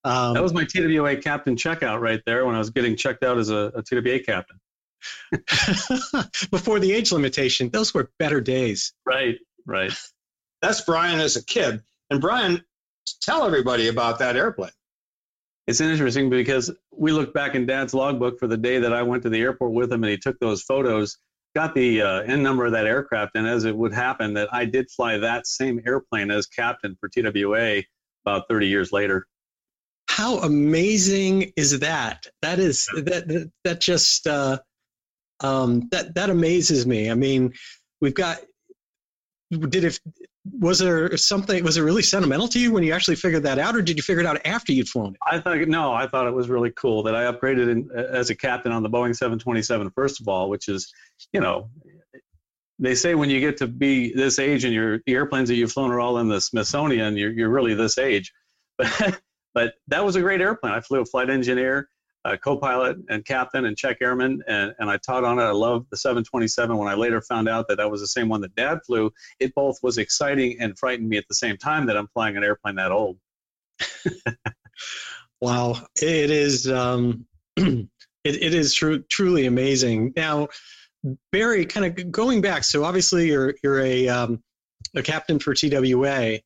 Um, 0.04 0.34
that 0.34 0.42
was 0.42 0.54
my 0.54 0.64
TWA 0.64 1.16
captain 1.16 1.56
checkout 1.56 2.00
right 2.00 2.20
there 2.26 2.46
when 2.46 2.54
I 2.54 2.58
was 2.58 2.70
getting 2.70 2.96
checked 2.96 3.22
out 3.22 3.38
as 3.38 3.50
a, 3.50 3.70
a 3.74 3.82
TWA 3.82 4.18
captain. 4.20 4.58
Before 6.50 6.78
the 6.80 6.92
age 6.92 7.12
limitation, 7.12 7.70
those 7.70 7.94
were 7.94 8.10
better 8.18 8.40
days. 8.40 8.92
Right, 9.06 9.36
right. 9.66 9.92
That's 10.62 10.82
Brian 10.82 11.20
as 11.20 11.36
a 11.36 11.44
kid. 11.44 11.82
And 12.10 12.20
Brian, 12.20 12.64
tell 13.22 13.44
everybody 13.44 13.88
about 13.88 14.18
that 14.18 14.36
airplane 14.36 14.70
it's 15.70 15.80
interesting 15.80 16.30
because 16.30 16.68
we 16.90 17.12
looked 17.12 17.32
back 17.32 17.54
in 17.54 17.64
Dad's 17.64 17.94
logbook 17.94 18.40
for 18.40 18.48
the 18.48 18.56
day 18.56 18.80
that 18.80 18.92
I 18.92 19.04
went 19.04 19.22
to 19.22 19.30
the 19.30 19.40
airport 19.40 19.72
with 19.72 19.92
him 19.92 20.02
and 20.02 20.10
he 20.10 20.18
took 20.18 20.36
those 20.40 20.62
photos, 20.62 21.16
got 21.54 21.76
the 21.76 22.02
uh, 22.02 22.20
N 22.22 22.42
number 22.42 22.66
of 22.66 22.72
that 22.72 22.86
aircraft, 22.86 23.36
and 23.36 23.46
as 23.46 23.64
it 23.64 23.76
would 23.76 23.94
happen, 23.94 24.34
that 24.34 24.52
I 24.52 24.64
did 24.64 24.90
fly 24.90 25.18
that 25.18 25.46
same 25.46 25.80
airplane 25.86 26.32
as 26.32 26.46
captain 26.46 26.96
for 26.98 27.08
TWA 27.08 27.84
about 28.26 28.48
30 28.48 28.66
years 28.66 28.90
later. 28.90 29.28
How 30.08 30.38
amazing 30.38 31.52
is 31.56 31.78
that? 31.78 32.26
That 32.42 32.58
is 32.58 32.86
that 32.86 33.28
that, 33.28 33.52
that 33.62 33.80
just 33.80 34.26
uh, 34.26 34.58
um, 35.42 35.88
that 35.90 36.14
that 36.14 36.30
amazes 36.30 36.86
me. 36.86 37.10
I 37.10 37.14
mean, 37.14 37.52
we've 38.00 38.14
got 38.14 38.38
did 39.50 39.84
it 39.84 40.00
was 40.58 40.78
there 40.78 41.16
something 41.16 41.62
was 41.64 41.76
it 41.76 41.82
really 41.82 42.02
sentimental 42.02 42.48
to 42.48 42.58
you 42.58 42.72
when 42.72 42.82
you 42.82 42.92
actually 42.92 43.16
figured 43.16 43.42
that 43.42 43.58
out 43.58 43.76
or 43.76 43.82
did 43.82 43.96
you 43.96 44.02
figure 44.02 44.20
it 44.20 44.26
out 44.26 44.40
after 44.46 44.72
you'd 44.72 44.88
flown 44.88 45.12
it? 45.12 45.20
I 45.26 45.38
thought 45.38 45.58
no 45.68 45.92
i 45.92 46.06
thought 46.06 46.26
it 46.26 46.32
was 46.32 46.48
really 46.48 46.70
cool 46.70 47.02
that 47.02 47.14
i 47.14 47.30
upgraded 47.30 47.70
in, 47.70 47.90
as 47.94 48.30
a 48.30 48.34
captain 48.34 48.72
on 48.72 48.82
the 48.82 48.88
boeing 48.88 49.14
727 49.14 49.90
first 49.90 50.20
of 50.20 50.28
all 50.28 50.48
which 50.48 50.68
is 50.68 50.90
you 51.32 51.40
know 51.40 51.68
they 52.80 52.94
say 52.94 53.14
when 53.14 53.28
you 53.28 53.38
get 53.38 53.58
to 53.58 53.66
be 53.66 54.12
this 54.14 54.38
age 54.38 54.64
and 54.64 54.72
your 54.72 55.00
the 55.06 55.12
airplanes 55.12 55.50
that 55.50 55.54
you've 55.54 55.70
flown 55.70 55.90
are 55.92 56.00
all 56.00 56.18
in 56.18 56.28
the 56.28 56.40
smithsonian 56.40 57.16
you're, 57.16 57.30
you're 57.30 57.50
really 57.50 57.74
this 57.74 57.98
age. 57.98 58.32
But 58.78 59.20
but 59.54 59.74
that 59.88 60.04
was 60.04 60.16
a 60.16 60.20
great 60.20 60.40
airplane. 60.40 60.72
I 60.72 60.80
flew 60.80 61.00
a 61.00 61.04
flight 61.04 61.30
engineer 61.30 61.88
uh, 62.24 62.36
co-pilot 62.36 62.98
and 63.08 63.24
captain 63.24 63.64
and 63.64 63.76
check 63.76 63.98
airman, 64.00 64.42
and, 64.46 64.74
and 64.78 64.90
I 64.90 64.98
taught 64.98 65.24
on 65.24 65.38
it. 65.38 65.42
I 65.42 65.52
loved 65.52 65.86
the 65.90 65.96
727. 65.96 66.76
When 66.76 66.88
I 66.88 66.94
later 66.94 67.20
found 67.22 67.48
out 67.48 67.68
that 67.68 67.76
that 67.76 67.90
was 67.90 68.00
the 68.00 68.06
same 68.06 68.28
one 68.28 68.40
that 68.42 68.54
Dad 68.54 68.80
flew, 68.86 69.12
it 69.38 69.54
both 69.54 69.78
was 69.82 69.98
exciting 69.98 70.60
and 70.60 70.78
frightened 70.78 71.08
me 71.08 71.16
at 71.16 71.28
the 71.28 71.34
same 71.34 71.56
time 71.56 71.86
that 71.86 71.96
I'm 71.96 72.08
flying 72.08 72.36
an 72.36 72.44
airplane 72.44 72.76
that 72.76 72.92
old. 72.92 73.18
Wow, 75.40 75.76
it 75.96 76.30
is. 76.30 76.70
Um, 76.70 77.26
it, 77.56 77.88
it 78.24 78.54
is 78.54 78.74
true, 78.74 79.02
truly 79.02 79.46
amazing. 79.46 80.12
Now, 80.14 80.48
Barry, 81.32 81.64
kind 81.64 81.86
of 81.86 82.10
going 82.10 82.42
back. 82.42 82.64
So 82.64 82.84
obviously, 82.84 83.28
you're 83.28 83.54
you're 83.64 83.80
a 83.80 84.08
um, 84.08 84.42
a 84.94 85.02
captain 85.02 85.38
for 85.38 85.54
TWA. 85.54 86.40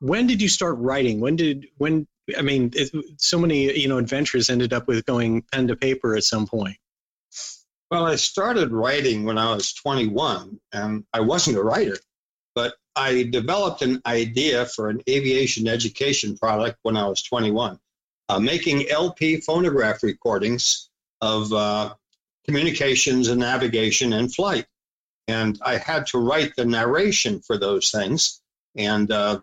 When 0.00 0.26
did 0.28 0.40
you 0.40 0.48
start 0.48 0.76
writing? 0.78 1.20
When 1.20 1.34
did 1.34 1.66
when? 1.78 2.06
I 2.36 2.42
mean, 2.42 2.72
it, 2.74 2.90
so 3.20 3.38
many 3.38 3.78
you 3.78 3.88
know 3.88 3.98
adventures 3.98 4.50
ended 4.50 4.72
up 4.72 4.86
with 4.86 5.06
going 5.06 5.42
pen 5.52 5.68
to 5.68 5.76
paper 5.76 6.16
at 6.16 6.24
some 6.24 6.46
point. 6.46 6.76
Well, 7.90 8.04
I 8.04 8.16
started 8.16 8.70
writing 8.70 9.24
when 9.24 9.38
I 9.38 9.54
was 9.54 9.72
21, 9.72 10.60
and 10.72 11.04
I 11.14 11.20
wasn't 11.20 11.56
a 11.56 11.62
writer, 11.62 11.96
but 12.54 12.74
I 12.94 13.22
developed 13.22 13.80
an 13.80 14.02
idea 14.04 14.66
for 14.66 14.90
an 14.90 15.00
aviation 15.08 15.66
education 15.66 16.36
product 16.36 16.78
when 16.82 16.98
I 16.98 17.06
was 17.06 17.22
21, 17.22 17.78
uh, 18.28 18.38
making 18.40 18.90
LP 18.90 19.40
phonograph 19.40 20.02
recordings 20.02 20.90
of 21.22 21.50
uh, 21.52 21.94
communications 22.44 23.28
and 23.28 23.40
navigation 23.40 24.12
and 24.12 24.34
flight. 24.34 24.66
And 25.28 25.58
I 25.64 25.76
had 25.76 26.06
to 26.08 26.18
write 26.18 26.56
the 26.56 26.64
narration 26.64 27.40
for 27.40 27.56
those 27.56 27.90
things. 27.90 28.40
And 28.76 29.10
uh, 29.10 29.40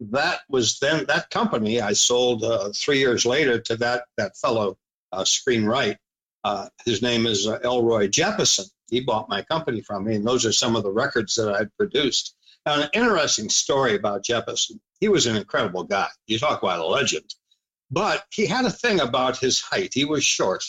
that 0.00 0.40
was 0.48 0.78
then 0.80 1.04
that 1.06 1.30
company 1.30 1.80
I 1.80 1.92
sold 1.92 2.42
uh, 2.42 2.70
three 2.74 2.98
years 2.98 3.26
later 3.26 3.60
to 3.60 3.76
that, 3.76 4.04
that 4.16 4.36
fellow, 4.36 4.78
uh. 5.12 5.24
Uh, 6.42 6.68
his 6.86 7.02
name 7.02 7.26
is 7.26 7.46
uh, 7.46 7.58
Elrey 7.58 8.08
Jeppesen. 8.08 8.70
He 8.90 9.00
bought 9.00 9.28
my 9.28 9.42
company 9.42 9.82
from 9.82 10.04
me, 10.04 10.16
and 10.16 10.26
those 10.26 10.46
are 10.46 10.52
some 10.52 10.74
of 10.74 10.82
the 10.82 10.90
records 10.90 11.34
that 11.34 11.54
I'd 11.54 11.76
produced. 11.76 12.34
Now, 12.64 12.80
an 12.80 12.88
interesting 12.94 13.50
story 13.50 13.94
about 13.94 14.24
Jeppesen. 14.24 14.80
He 15.00 15.08
was 15.08 15.26
an 15.26 15.36
incredible 15.36 15.84
guy. 15.84 16.08
You 16.26 16.38
talk 16.38 16.62
about 16.62 16.80
a 16.80 16.86
legend. 16.86 17.34
But 17.90 18.24
he 18.30 18.46
had 18.46 18.64
a 18.64 18.70
thing 18.70 19.00
about 19.00 19.36
his 19.36 19.60
height. 19.60 19.92
He 19.92 20.04
was 20.04 20.24
short. 20.24 20.64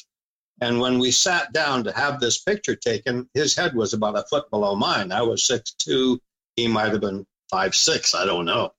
And 0.62 0.80
when 0.80 1.00
we 1.00 1.12
sat 1.12 1.54
down 1.54 1.84
to 1.84 1.92
have 1.92 2.20
this 2.20 2.40
picture 2.40 2.76
taken, 2.76 3.30
his 3.34 3.56
head 3.56 3.76
was 3.76 3.94
about 3.94 4.18
a 4.18 4.24
foot 4.30 4.50
below 4.50 4.76
mine. 4.76 5.12
I 5.12 5.22
was 5.22 5.46
six 5.46 5.74
two. 5.74 6.20
He 6.56 6.68
might 6.68 6.92
have 6.92 7.02
been 7.02 7.26
five 7.50 7.76
six. 7.76 8.14
I 8.14 8.26
don't 8.26 8.46
know. 8.46 8.74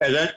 And 0.00 0.14
then, 0.14 0.30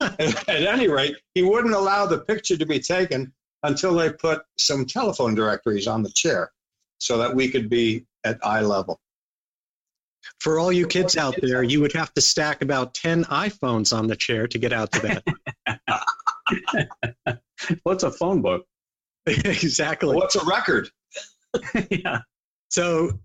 at 0.00 0.48
any 0.48 0.88
rate, 0.88 1.16
he 1.34 1.42
wouldn't 1.42 1.74
allow 1.74 2.06
the 2.06 2.18
picture 2.18 2.56
to 2.56 2.66
be 2.66 2.80
taken 2.80 3.32
until 3.62 3.94
they 3.94 4.10
put 4.12 4.42
some 4.58 4.84
telephone 4.84 5.34
directories 5.34 5.86
on 5.86 6.02
the 6.02 6.10
chair 6.10 6.52
so 6.98 7.18
that 7.18 7.34
we 7.34 7.48
could 7.48 7.68
be 7.68 8.06
at 8.24 8.38
eye 8.44 8.60
level. 8.60 9.00
For 10.40 10.58
all 10.58 10.72
you 10.72 10.86
kids 10.86 11.16
out 11.16 11.36
there, 11.40 11.62
you 11.62 11.80
would 11.80 11.92
have 11.92 12.12
to 12.14 12.20
stack 12.20 12.62
about 12.62 12.94
10 12.94 13.24
iPhones 13.24 13.96
on 13.96 14.06
the 14.06 14.16
chair 14.16 14.46
to 14.48 14.58
get 14.58 14.72
out 14.72 14.92
to 14.92 15.22
that. 15.66 17.40
What's 17.82 18.02
a 18.02 18.10
phone 18.10 18.42
book? 18.42 18.66
exactly. 19.26 20.14
What's 20.14 20.36
a 20.36 20.44
record? 20.44 20.90
yeah. 21.90 22.20
So 22.68 23.20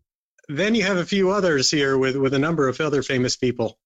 then 0.47 0.75
you 0.75 0.83
have 0.83 0.97
a 0.97 1.05
few 1.05 1.31
others 1.31 1.69
here 1.69 1.97
with, 1.97 2.15
with 2.15 2.33
a 2.33 2.39
number 2.39 2.67
of 2.67 2.79
other 2.79 3.03
famous 3.03 3.35
people. 3.35 3.77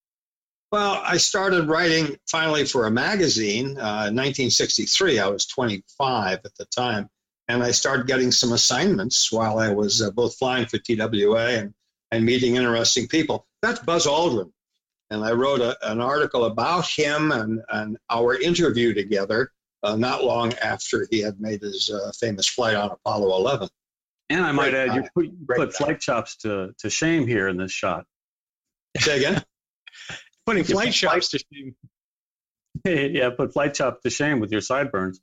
Well, 0.76 1.02
I 1.06 1.16
started 1.16 1.70
writing 1.70 2.18
finally 2.30 2.66
for 2.66 2.86
a 2.86 2.92
magazine 2.92 3.78
uh, 3.78 4.12
in 4.12 4.14
1963. 4.14 5.20
I 5.20 5.28
was 5.30 5.46
25 5.46 6.40
at 6.44 6.54
the 6.58 6.66
time. 6.66 7.10
And 7.48 7.64
I 7.64 7.72
started 7.72 8.08
getting 8.08 8.30
some 8.30 8.52
assignments 8.52 9.32
while 9.32 9.58
I 9.58 9.70
was 9.70 10.02
uh, 10.02 10.12
both 10.12 10.36
flying 10.36 10.66
for 10.66 10.78
TWA 10.78 11.60
and, 11.60 11.74
and 12.12 12.26
meeting 12.26 12.58
interesting 12.58 13.08
people. 13.08 13.48
That's 13.62 13.80
Buzz 13.80 14.06
Aldrin. 14.06 14.52
And 15.12 15.24
I 15.24 15.32
wrote 15.32 15.62
a, 15.62 15.78
an 15.90 16.02
article 16.02 16.44
about 16.44 16.86
him 16.90 17.32
and, 17.32 17.62
and 17.70 17.98
our 18.10 18.38
interview 18.38 18.94
together 18.94 19.54
uh, 19.82 19.96
not 19.96 20.26
long 20.26 20.56
after 20.56 21.08
he 21.10 21.22
had 21.22 21.40
made 21.40 21.62
his 21.62 21.90
uh, 21.90 22.12
famous 22.20 22.48
flight 22.48 22.76
on 22.76 22.92
Apollo 22.92 23.34
11. 23.34 23.70
And 24.30 24.44
I 24.44 24.52
might 24.52 24.72
Great 24.72 24.90
add, 24.90 24.96
you 24.96 25.04
put, 25.16 25.48
put 25.56 25.74
flight 25.74 26.02
chops 26.02 26.36
to, 26.40 26.74
to 26.80 26.90
shame 26.90 27.26
here 27.28 27.48
in 27.48 27.56
this 27.56 27.72
shot. 27.72 28.04
Say 28.98 29.20
again? 29.20 29.42
Putting 30.46 30.64
flight 30.64 30.94
chops 30.94 31.30
to 31.30 31.40
shame. 31.40 31.76
yeah, 32.86 33.30
put 33.32 33.54
flight 33.54 33.74
chop 33.74 34.02
to 34.02 34.10
shame 34.10 34.40
with 34.40 34.52
your 34.52 34.62
sideburns. 34.62 35.20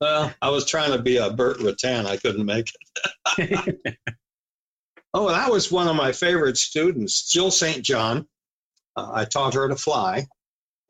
Well, 0.00 0.32
I 0.42 0.50
was 0.50 0.66
trying 0.66 0.92
to 0.92 1.02
be 1.02 1.16
a 1.16 1.30
Burt 1.30 1.58
Rutan. 1.58 2.06
I 2.06 2.16
couldn't 2.16 2.44
make 2.44 2.70
it. 3.38 3.98
oh, 5.14 5.28
that 5.28 5.50
was 5.50 5.70
one 5.70 5.88
of 5.88 5.96
my 5.96 6.12
favorite 6.12 6.58
students, 6.58 7.30
Jill 7.30 7.50
St. 7.50 7.82
John. 7.82 8.26
Uh, 8.96 9.10
I 9.12 9.24
taught 9.24 9.54
her 9.54 9.68
to 9.68 9.76
fly, 9.76 10.26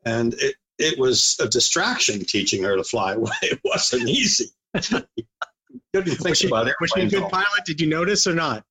and 0.03 0.33
it, 0.33 0.55
it 0.77 0.99
was 0.99 1.37
a 1.39 1.47
distraction 1.47 2.25
teaching 2.25 2.63
her 2.63 2.75
to 2.75 2.83
fly. 2.83 3.15
It 3.41 3.61
wasn't 3.63 4.09
easy. 4.09 4.49
Couldn't 4.73 6.15
think 6.15 6.29
was 6.29 6.37
she, 6.39 6.47
about 6.47 6.67
it. 6.67 6.75
Was 6.81 6.91
she 6.93 7.01
a 7.01 7.09
good 7.09 7.29
pilot? 7.29 7.65
Did 7.65 7.79
you 7.79 7.87
notice 7.87 8.27
or 8.27 8.33
not? 8.33 8.63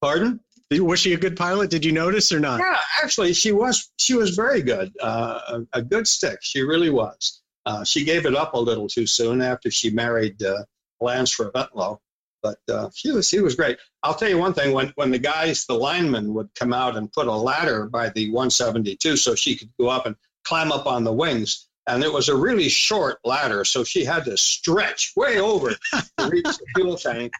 Pardon? 0.00 0.40
Was 0.80 1.00
she 1.00 1.14
a 1.14 1.18
good 1.18 1.36
pilot? 1.36 1.70
Did 1.70 1.84
you 1.84 1.92
notice 1.92 2.32
or 2.32 2.40
not? 2.40 2.60
Yeah, 2.60 2.78
actually, 3.02 3.32
she 3.32 3.52
was. 3.52 3.90
She 3.98 4.14
was 4.14 4.30
very 4.36 4.62
good. 4.62 4.92
Uh, 5.00 5.40
a, 5.72 5.78
a, 5.78 5.82
good 5.82 6.06
stick. 6.06 6.38
She 6.42 6.62
really 6.62 6.90
was. 6.90 7.42
Uh, 7.66 7.84
she 7.84 8.04
gave 8.04 8.26
it 8.26 8.34
up 8.34 8.54
a 8.54 8.58
little 8.58 8.88
too 8.88 9.06
soon 9.06 9.40
after 9.40 9.70
she 9.70 9.90
married 9.90 10.42
uh, 10.42 10.64
Lance 11.00 11.38
Reventlow, 11.38 11.98
but 12.42 12.58
uh, 12.70 12.90
she 12.94 13.10
was. 13.10 13.28
She 13.28 13.40
was 13.40 13.54
great. 13.54 13.78
I'll 14.02 14.14
tell 14.14 14.28
you 14.28 14.38
one 14.38 14.54
thing. 14.54 14.72
When 14.72 14.92
when 14.96 15.10
the 15.10 15.18
guys, 15.18 15.66
the 15.66 15.74
linemen, 15.74 16.34
would 16.34 16.54
come 16.54 16.72
out 16.72 16.96
and 16.96 17.12
put 17.12 17.26
a 17.26 17.32
ladder 17.32 17.86
by 17.86 18.10
the 18.10 18.28
172 18.30 19.16
so 19.16 19.34
she 19.34 19.56
could 19.56 19.70
go 19.78 19.88
up 19.88 20.06
and 20.06 20.16
climb 20.44 20.72
up 20.72 20.86
on 20.86 21.04
the 21.04 21.12
wings. 21.12 21.68
And 21.88 22.04
it 22.04 22.12
was 22.12 22.28
a 22.28 22.36
really 22.36 22.68
short 22.68 23.18
ladder, 23.24 23.64
so 23.64 23.82
she 23.82 24.04
had 24.04 24.24
to 24.26 24.36
stretch 24.36 25.12
way 25.16 25.40
over 25.40 25.70
to 25.70 26.28
reach 26.28 26.44
the 26.44 26.66
fuel 26.76 26.96
tank. 26.96 27.32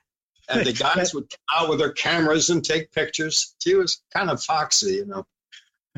And 0.53 0.67
the 0.67 0.73
guys 0.73 1.15
would 1.15 1.31
come 1.31 1.63
out 1.63 1.69
with 1.69 1.79
their 1.79 1.93
cameras 1.93 2.51
and 2.51 2.65
take 2.65 2.93
pictures. 2.93 3.55
She 3.61 3.75
was 3.75 4.03
kind 4.13 4.31
of 4.31 4.43
foxy, 4.43 4.95
you 4.95 5.07
know. 5.07 5.27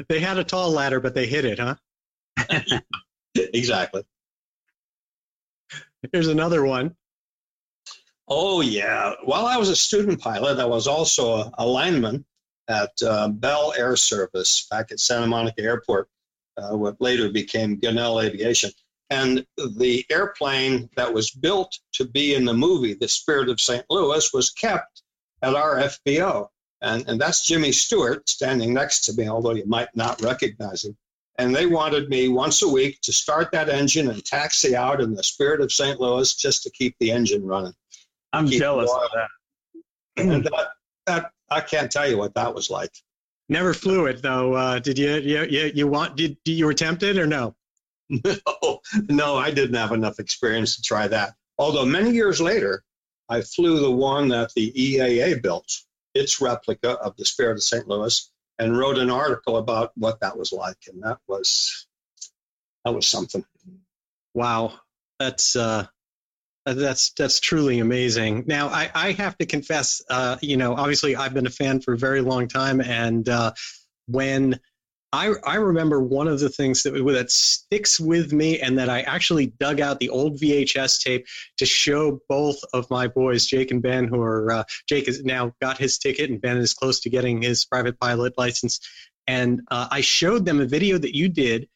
They 0.09 0.21
had 0.21 0.39
a 0.39 0.45
tall 0.45 0.71
ladder, 0.71 1.01
but 1.01 1.15
they 1.15 1.27
hit 1.27 1.45
it, 1.45 1.59
huh? 1.59 1.77
exactly. 3.35 4.05
Here's 6.13 6.29
another 6.29 6.65
one. 6.65 6.97
Oh, 8.29 8.61
yeah. 8.61 9.15
While 9.25 9.47
I 9.47 9.57
was 9.57 9.69
a 9.69 9.77
student 9.77 10.21
pilot, 10.21 10.59
I 10.59 10.65
was 10.65 10.87
also 10.87 11.35
a, 11.35 11.53
a 11.59 11.67
lineman 11.67 12.25
at 12.69 12.93
uh, 13.07 13.29
Bell 13.29 13.75
Air 13.77 13.97
Service 13.97 14.67
back 14.71 14.91
at 14.91 15.01
Santa 15.01 15.27
Monica 15.27 15.63
Airport 15.63 16.09
uh, 16.57 16.77
what 16.77 17.01
later 17.01 17.31
became 17.31 17.81
Gunnell 17.81 18.23
Aviation. 18.23 18.71
And 19.11 19.47
the 19.57 20.05
airplane 20.11 20.89
that 20.97 21.13
was 21.13 21.31
built 21.31 21.79
to 21.95 22.05
be 22.05 22.35
in 22.35 22.45
the 22.45 22.55
movie, 22.55 22.95
The 22.95 23.09
Spirit 23.09 23.49
of 23.49 23.61
St. 23.61 23.85
Louis, 23.91 24.33
was 24.33 24.51
kept 24.51 25.03
at 25.43 25.55
our 25.55 25.77
FBO. 25.77 26.49
And, 26.81 27.09
and 27.09 27.21
that's 27.21 27.47
Jimmy 27.47 27.73
Stewart 27.73 28.29
standing 28.29 28.75
next 28.75 29.03
to 29.03 29.15
me, 29.15 29.29
although 29.29 29.55
you 29.55 29.67
might 29.67 29.89
not 29.95 30.21
recognize 30.21 30.85
him. 30.85 30.97
And 31.39 31.55
they 31.55 31.67
wanted 31.67 32.09
me 32.09 32.29
once 32.29 32.63
a 32.63 32.69
week 32.69 33.01
to 33.03 33.13
start 33.13 33.51
that 33.53 33.69
engine 33.69 34.09
and 34.09 34.25
taxi 34.25 34.77
out 34.77 35.01
in 35.01 35.15
the 35.15 35.23
Spirit 35.23 35.61
of 35.61 35.73
St. 35.73 36.01
Louis 36.01 36.35
just 36.35 36.63
to 36.63 36.71
keep 36.71 36.95
the 37.01 37.11
engine 37.11 37.45
running. 37.45 37.75
I'm 38.33 38.47
jealous 38.47 38.91
of 38.91 39.11
that. 39.15 39.29
And 40.17 40.45
that, 40.45 40.69
that. 41.07 41.31
I 41.51 41.61
can't 41.61 41.91
tell 41.91 42.09
you 42.09 42.19
what 42.19 42.35
that 42.35 42.55
was 42.55 42.71
like. 42.71 42.93
Never 43.49 43.75
flew 43.75 44.07
it 44.07 44.23
though. 44.23 44.55
Uh, 44.55 44.79
did 44.79 44.99
you, 44.99 45.17
you? 45.17 45.45
You 45.45 45.73
you 45.75 45.89
want? 45.89 46.17
Did 46.17 46.39
you 46.47 46.65
were 46.67 46.75
tempted 46.75 47.19
or 47.19 47.27
no? 47.27 47.55
No, 48.09 48.81
no, 49.09 49.37
I 49.37 49.51
didn't 49.51 49.77
have 49.77 49.93
enough 49.93 50.19
experience 50.19 50.77
to 50.77 50.83
try 50.83 51.09
that. 51.09 51.35
Although 51.59 51.87
many 51.87 52.11
years 52.11 52.41
later, 52.41 52.83
I 53.29 53.41
flew 53.41 53.81
the 53.81 53.91
one 53.91 54.29
that 54.29 54.53
the 54.55 54.73
EAA 54.73 55.43
built, 55.43 55.71
its 56.15 56.41
replica 56.41 56.91
of 56.91 57.17
the 57.17 57.25
Spirit 57.25 57.55
of 57.55 57.63
St. 57.63 57.89
Louis, 57.89 58.31
and 58.59 58.77
wrote 58.77 58.99
an 58.99 59.11
article 59.11 59.57
about 59.57 59.93
what 59.97 60.21
that 60.21 60.37
was 60.37 60.53
like, 60.53 60.79
and 60.87 61.03
that 61.03 61.19
was 61.27 61.87
that 62.85 62.95
was 62.95 63.07
something. 63.07 63.45
Wow, 64.35 64.75
that's 65.19 65.57
uh, 65.57 65.87
that's 66.67 67.13
that's 67.13 67.41
truly 67.41 67.79
amazing. 67.79 68.45
Now, 68.47 68.69
I, 68.69 68.91
I 68.95 69.13
have 69.13 69.37
to 69.39 69.47
confess, 69.47 70.03
uh, 70.09 70.37
you 70.41 70.57
know, 70.57 70.75
obviously 70.75 71.17
I've 71.17 71.35
been 71.35 71.47
a 71.47 71.51
fan 71.51 71.81
for 71.81 71.95
a 71.95 71.99
very 71.99 72.21
long 72.21 72.49
time, 72.49 72.81
and 72.81 73.29
uh, 73.29 73.53
when 74.07 74.61
I 75.15 75.33
I 75.45 75.55
remember 75.57 76.03
one 76.03 76.27
of 76.27 76.41
the 76.41 76.49
things 76.49 76.83
that 76.83 76.91
that 76.91 77.31
sticks 77.31 78.01
with 78.01 78.33
me, 78.33 78.61
and 78.61 78.77
that 78.79 78.89
I 78.89 79.03
actually 79.03 79.47
dug 79.47 79.81
out 79.81 80.01
the 80.01 80.09
old 80.09 80.41
VHS 80.41 81.03
tape 81.03 81.27
to 81.59 81.67
show 81.67 82.21
both 82.29 82.57
of 82.73 82.91
my 82.91 83.07
boys, 83.07 83.47
Jake 83.47 83.71
and 83.71 83.81
Ben, 83.81 84.09
who 84.09 84.21
are 84.21 84.51
uh, 84.51 84.65
Jake 84.89 85.07
has 85.07 85.23
now 85.23 85.53
got 85.63 85.79
his 85.79 85.99
ticket, 85.99 86.31
and 86.31 86.41
Ben 86.41 86.57
is 86.57 86.75
close 86.75 87.01
to 87.01 87.11
getting 87.11 87.43
his 87.43 87.65
private 87.65 87.99
pilot 88.01 88.37
license, 88.37 88.81
and 89.29 89.61
uh, 89.71 89.87
I 89.89 90.01
showed 90.01 90.45
them 90.45 90.61
a 90.61 90.67
video 90.67 90.99
that 90.99 91.17
you 91.17 91.29
did 91.29 91.69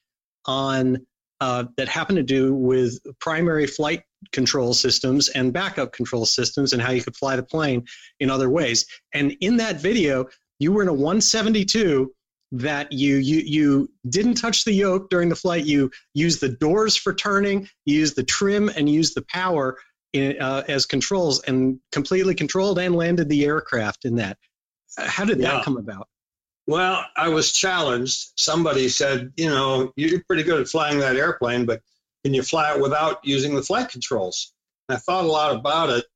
on 0.45 1.07
uh, 1.41 1.67
that 1.77 1.89
happened 1.89 2.17
to 2.17 2.25
do 2.25 2.53
with 2.53 2.99
primary 3.21 3.69
flight 3.69 4.03
control 4.33 4.75
systems 4.75 5.29
and 5.29 5.53
backup 5.53 5.93
control 5.93 6.27
systems 6.27 6.73
and 6.73 6.83
how 6.83 6.91
you 6.91 7.03
could 7.03 7.17
fly 7.17 7.37
the 7.37 7.45
plane 7.45 7.85
in 8.19 8.31
other 8.31 8.51
ways. 8.51 8.85
And 9.15 9.37
in 9.41 9.59
that 9.59 9.81
video, 9.81 10.27
you 10.59 10.73
were 10.73 10.83
in 10.83 10.89
a 10.89 10.93
172 10.93 12.13
that 12.53 12.93
you 12.93 13.17
you 13.17 13.41
you 13.41 13.91
didn't 14.09 14.35
touch 14.35 14.65
the 14.65 14.73
yoke 14.73 15.11
during 15.11 15.29
the 15.29 15.37
flight. 15.37 15.65
You 15.65 15.91
used 16.15 16.41
the 16.41 16.49
doors 16.49 16.97
for 16.97 17.13
turning, 17.13 17.69
you 17.85 17.99
used 17.99 18.17
the 18.17 18.25
trim, 18.25 18.71
and 18.75 18.89
used 18.89 19.15
the 19.15 19.23
power 19.23 19.79
in, 20.13 20.41
uh, 20.41 20.65
as 20.67 20.87
controls, 20.87 21.43
and 21.43 21.79
completely 21.93 22.35
controlled 22.35 22.79
and 22.79 22.97
landed 22.97 23.29
the 23.29 23.45
aircraft 23.45 24.05
in 24.07 24.17
that. 24.17 24.39
How 24.97 25.25
did 25.25 25.39
that 25.39 25.59
Yeah. 25.59 25.63
come 25.63 25.77
about? 25.77 26.09
Well, 26.67 27.05
I 27.17 27.29
was 27.29 27.53
challenged. 27.53 28.33
Somebody 28.37 28.89
said, 28.89 29.33
you 29.37 29.49
know, 29.49 29.93
you're 29.97 30.25
pretty 30.25 30.43
good 30.43 30.61
at 30.61 30.69
flying 30.69 30.99
that 31.01 31.17
airplane, 31.17 31.67
but 31.67 31.83
can 32.25 32.35
you 32.35 32.43
fly 32.43 32.75
it 32.75 32.81
without 32.81 33.25
using 33.25 33.55
the 33.55 33.63
flight 33.63 33.91
controls? 33.91 34.53
And 34.89 34.97
I 34.97 34.99
thought 34.99 35.25
a 35.25 35.29
lot 35.29 35.55
about 35.55 35.91
it. 35.91 36.07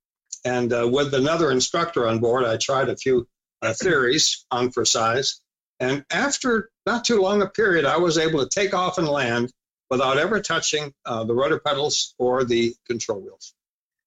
And 0.44 0.72
uh, 0.72 0.88
with 0.90 1.14
another 1.14 1.50
instructor 1.50 2.08
on 2.08 2.18
board, 2.18 2.44
I 2.44 2.56
tried 2.56 2.88
a 2.88 2.96
few 2.96 3.28
uh, 3.60 3.74
theories 3.74 4.44
on 4.50 4.72
for 4.72 4.84
size. 4.84 5.40
And 5.82 6.04
after 6.12 6.70
not 6.86 7.04
too 7.04 7.20
long 7.20 7.42
a 7.42 7.48
period, 7.48 7.84
I 7.84 7.96
was 7.96 8.16
able 8.16 8.38
to 8.40 8.48
take 8.48 8.72
off 8.72 8.98
and 8.98 9.08
land 9.08 9.52
without 9.90 10.16
ever 10.16 10.40
touching 10.40 10.94
uh, 11.04 11.24
the 11.24 11.34
rudder 11.34 11.58
pedals 11.58 12.14
or 12.18 12.44
the 12.44 12.74
control 12.86 13.20
wheels. 13.20 13.52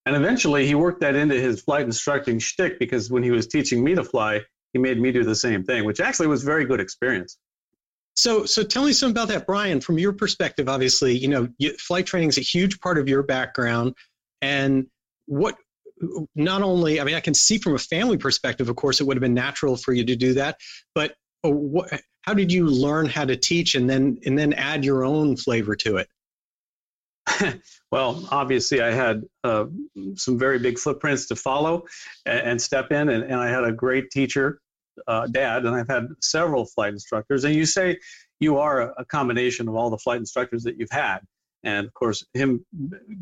And 0.06 0.16
eventually, 0.16 0.66
he 0.66 0.74
worked 0.74 1.02
that 1.02 1.16
into 1.16 1.36
his 1.36 1.62
flight 1.62 1.84
instructing 1.84 2.40
shtick 2.40 2.80
because 2.80 3.12
when 3.12 3.24
he 3.24 3.32
was 3.32 3.48
teaching 3.48 3.84
me 3.84 3.94
to 3.96 4.06
fly, 4.06 4.44
he 4.72 4.80
made 4.80 4.98
me 4.98 5.12
do 5.12 5.26
the 5.26 5.36
same 5.36 5.66
thing, 5.66 5.84
which 5.84 6.00
actually 6.00 6.28
was 6.28 6.44
very 6.44 6.64
good 6.64 6.80
experience. 6.80 7.38
So, 8.16 8.46
so 8.46 8.64
tell 8.64 8.86
me 8.86 8.94
something 8.94 9.12
about 9.12 9.28
that, 9.34 9.46
Brian. 9.46 9.82
From 9.82 10.00
your 10.00 10.14
perspective, 10.14 10.70
obviously, 10.70 11.18
you 11.18 11.28
know, 11.28 11.50
you, 11.58 11.74
flight 11.74 12.06
training 12.06 12.30
is 12.30 12.38
a 12.38 12.42
huge 12.42 12.80
part 12.80 12.98
of 12.98 13.10
your 13.10 13.22
background, 13.24 13.96
and 14.42 14.88
what 15.26 15.58
not 16.36 16.62
only, 16.62 17.02
I 17.02 17.04
mean, 17.04 17.16
I 17.16 17.20
can 17.20 17.34
see 17.34 17.58
from 17.58 17.76
a 17.76 17.80
family 17.80 18.18
perspective, 18.18 18.70
of 18.70 18.76
course, 18.78 19.02
it 19.02 19.08
would 19.08 19.18
have 19.18 19.22
been 19.22 19.34
natural 19.34 19.76
for 19.76 19.92
you 19.92 20.06
to 20.06 20.16
do 20.16 20.36
that, 20.36 20.58
but 20.94 21.16
what, 21.50 22.02
how 22.22 22.34
did 22.34 22.52
you 22.52 22.66
learn 22.66 23.06
how 23.06 23.26
to 23.26 23.36
teach, 23.36 23.76
and 23.76 23.90
then 23.90 24.20
and 24.26 24.38
then 24.38 24.54
add 24.54 24.84
your 24.84 25.06
own 25.06 25.38
flavor 25.38 25.76
to 25.78 25.98
it? 25.98 26.08
well, 27.92 28.28
obviously, 28.32 28.82
I 28.82 28.92
had 28.92 29.24
uh, 29.44 29.66
some 30.16 30.38
very 30.38 30.60
big 30.60 30.78
footprints 30.78 31.28
to 31.28 31.36
follow 31.36 31.86
and, 32.26 32.40
and 32.40 32.62
step 32.62 32.92
in, 32.92 33.10
and, 33.10 33.24
and 33.24 33.36
I 33.36 33.48
had 33.48 33.64
a 33.64 33.72
great 33.72 34.12
teacher, 34.12 34.60
uh, 35.08 35.28
dad, 35.28 35.66
and 35.66 35.76
I've 35.76 35.88
had 35.88 36.08
several 36.22 36.66
flight 36.66 36.94
instructors. 36.94 37.44
And 37.44 37.56
you 37.56 37.66
say 37.66 37.98
you 38.40 38.58
are 38.58 38.94
a, 38.98 39.06
combination 39.06 39.68
of 39.68 39.76
all 39.76 39.90
the 39.90 39.98
flight 39.98 40.20
instructors 40.20 40.64
that 40.64 40.78
you've 40.78 40.92
had. 40.92 41.20
And 41.64 41.88
of 41.88 41.94
course, 41.94 42.24
him, 42.34 42.64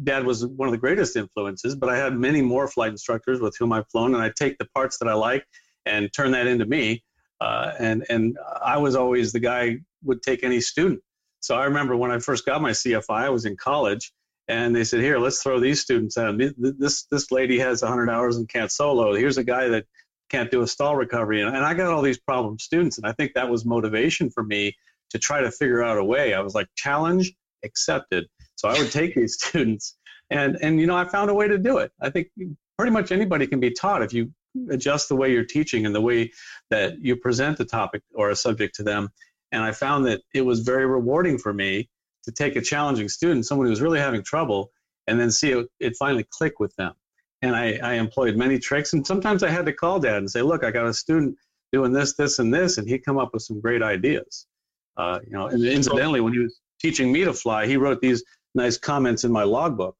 dad 0.03 0.25
was 0.25 0.45
one 0.45 0.67
of 0.67 0.73
the 0.73 0.77
greatest 0.77 1.15
influences, 1.15 1.75
but 1.75 1.89
I 1.89 1.97
had 1.97 2.17
many 2.17 2.41
more 2.41 2.67
flight 2.67 2.91
instructors 2.91 3.39
with 3.39 3.55
whom 3.57 3.71
I've 3.71 3.87
flown, 3.89 4.15
and 4.15 4.23
I 4.23 4.31
take 4.35 4.57
the 4.57 4.67
parts 4.75 4.97
that 4.97 5.07
I 5.07 5.13
like 5.13 5.45
and 5.85 6.11
turn 6.11 6.31
that 6.31 6.47
into 6.47 6.65
me. 6.65 7.03
Uh, 7.41 7.71
and 7.79 8.05
and 8.09 8.37
I 8.61 8.77
was 8.77 8.95
always 8.95 9.31
the 9.31 9.39
guy 9.39 9.77
would 10.03 10.21
take 10.21 10.43
any 10.43 10.61
student. 10.61 11.01
So 11.39 11.55
I 11.55 11.65
remember 11.65 11.95
when 11.95 12.11
I 12.11 12.19
first 12.19 12.45
got 12.45 12.61
my 12.61 12.71
CFI, 12.71 13.09
I 13.09 13.29
was 13.29 13.45
in 13.45 13.57
college, 13.57 14.13
and 14.47 14.75
they 14.75 14.83
said, 14.83 15.01
"Here, 15.01 15.17
let's 15.17 15.41
throw 15.41 15.59
these 15.59 15.81
students 15.81 16.17
at 16.17 16.29
him. 16.29 16.53
This 16.57 17.03
this 17.11 17.31
lady 17.31 17.59
has 17.59 17.81
100 17.81 18.09
hours 18.09 18.37
and 18.37 18.47
can't 18.47 18.71
solo. 18.71 19.13
Here's 19.13 19.37
a 19.37 19.43
guy 19.43 19.67
that 19.69 19.85
can't 20.29 20.51
do 20.51 20.61
a 20.61 20.67
stall 20.67 20.95
recovery." 20.95 21.41
And, 21.41 21.55
and 21.55 21.65
I 21.65 21.73
got 21.73 21.91
all 21.91 22.01
these 22.01 22.19
problem 22.19 22.59
students, 22.59 22.97
and 22.97 23.05
I 23.05 23.11
think 23.11 23.33
that 23.33 23.49
was 23.49 23.65
motivation 23.65 24.29
for 24.29 24.43
me 24.43 24.73
to 25.09 25.19
try 25.19 25.41
to 25.41 25.51
figure 25.51 25.83
out 25.83 25.97
a 25.97 26.03
way. 26.03 26.33
I 26.33 26.41
was 26.41 26.55
like, 26.55 26.67
challenge 26.75 27.33
accepted. 27.63 28.27
So 28.55 28.67
I 28.67 28.77
would 28.77 28.91
take 28.91 29.15
these 29.15 29.35
students, 29.39 29.97
and 30.29 30.57
and 30.61 30.79
you 30.79 30.87
know, 30.87 30.95
I 30.95 31.05
found 31.05 31.29
a 31.29 31.33
way 31.33 31.47
to 31.47 31.57
do 31.57 31.79
it. 31.79 31.91
I 32.01 32.09
think 32.09 32.29
pretty 32.77 32.91
much 32.91 33.11
anybody 33.11 33.47
can 33.47 33.59
be 33.59 33.71
taught 33.71 34.01
if 34.01 34.13
you 34.13 34.31
adjust 34.69 35.09
the 35.09 35.15
way 35.15 35.31
you're 35.31 35.45
teaching 35.45 35.85
and 35.85 35.93
the 35.93 36.01
way 36.01 36.31
that 36.69 36.99
you 36.99 37.15
present 37.15 37.57
the 37.57 37.65
topic 37.65 38.01
or 38.13 38.29
a 38.29 38.35
subject 38.35 38.75
to 38.75 38.83
them. 38.83 39.09
And 39.51 39.63
I 39.63 39.71
found 39.71 40.05
that 40.05 40.21
it 40.33 40.41
was 40.41 40.61
very 40.61 40.85
rewarding 40.85 41.37
for 41.37 41.53
me 41.53 41.89
to 42.23 42.31
take 42.31 42.55
a 42.55 42.61
challenging 42.61 43.09
student, 43.09 43.45
someone 43.45 43.67
who 43.67 43.71
was 43.71 43.81
really 43.81 43.99
having 43.99 44.23
trouble, 44.23 44.71
and 45.07 45.19
then 45.19 45.31
see 45.31 45.51
it, 45.51 45.67
it 45.79 45.95
finally 45.97 46.25
click 46.31 46.59
with 46.59 46.75
them. 46.75 46.93
And 47.41 47.55
I, 47.55 47.79
I 47.83 47.93
employed 47.95 48.37
many 48.37 48.57
tricks, 48.57 48.93
and 48.93 49.05
sometimes 49.05 49.43
I 49.43 49.49
had 49.49 49.65
to 49.65 49.73
call 49.73 49.99
dad 49.99 50.17
and 50.17 50.31
say, 50.31 50.41
"Look, 50.41 50.63
I 50.63 50.71
got 50.71 50.87
a 50.87 50.93
student 50.93 51.35
doing 51.73 51.91
this, 51.91 52.13
this, 52.15 52.39
and 52.39 52.53
this," 52.53 52.77
and 52.77 52.87
he'd 52.87 53.03
come 53.03 53.17
up 53.17 53.33
with 53.33 53.43
some 53.43 53.59
great 53.59 53.83
ideas. 53.83 54.47
Uh, 54.95 55.19
you 55.25 55.33
know, 55.33 55.47
and 55.47 55.63
incidentally, 55.65 56.21
when 56.21 56.31
he 56.31 56.39
was 56.39 56.57
teaching 56.79 57.11
me 57.11 57.25
to 57.25 57.33
fly, 57.33 57.65
he 57.67 57.75
wrote 57.75 57.99
these 57.99 58.23
nice 58.55 58.77
comments 58.77 59.25
in 59.25 59.31
my 59.31 59.43
logbook. 59.43 59.97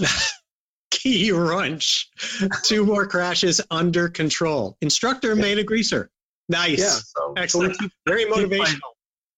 Wrench, 1.32 2.10
two 2.62 2.84
more 2.84 3.06
crashes 3.06 3.60
under 3.70 4.08
control. 4.08 4.76
Instructor 4.80 5.34
made 5.34 5.58
a 5.58 5.64
greaser. 5.64 6.10
Nice. 6.48 6.78
Yeah, 6.78 6.88
so 6.88 7.34
Excellent. 7.36 7.76
so 7.76 7.88
Very 8.06 8.24
motivational. 8.26 8.80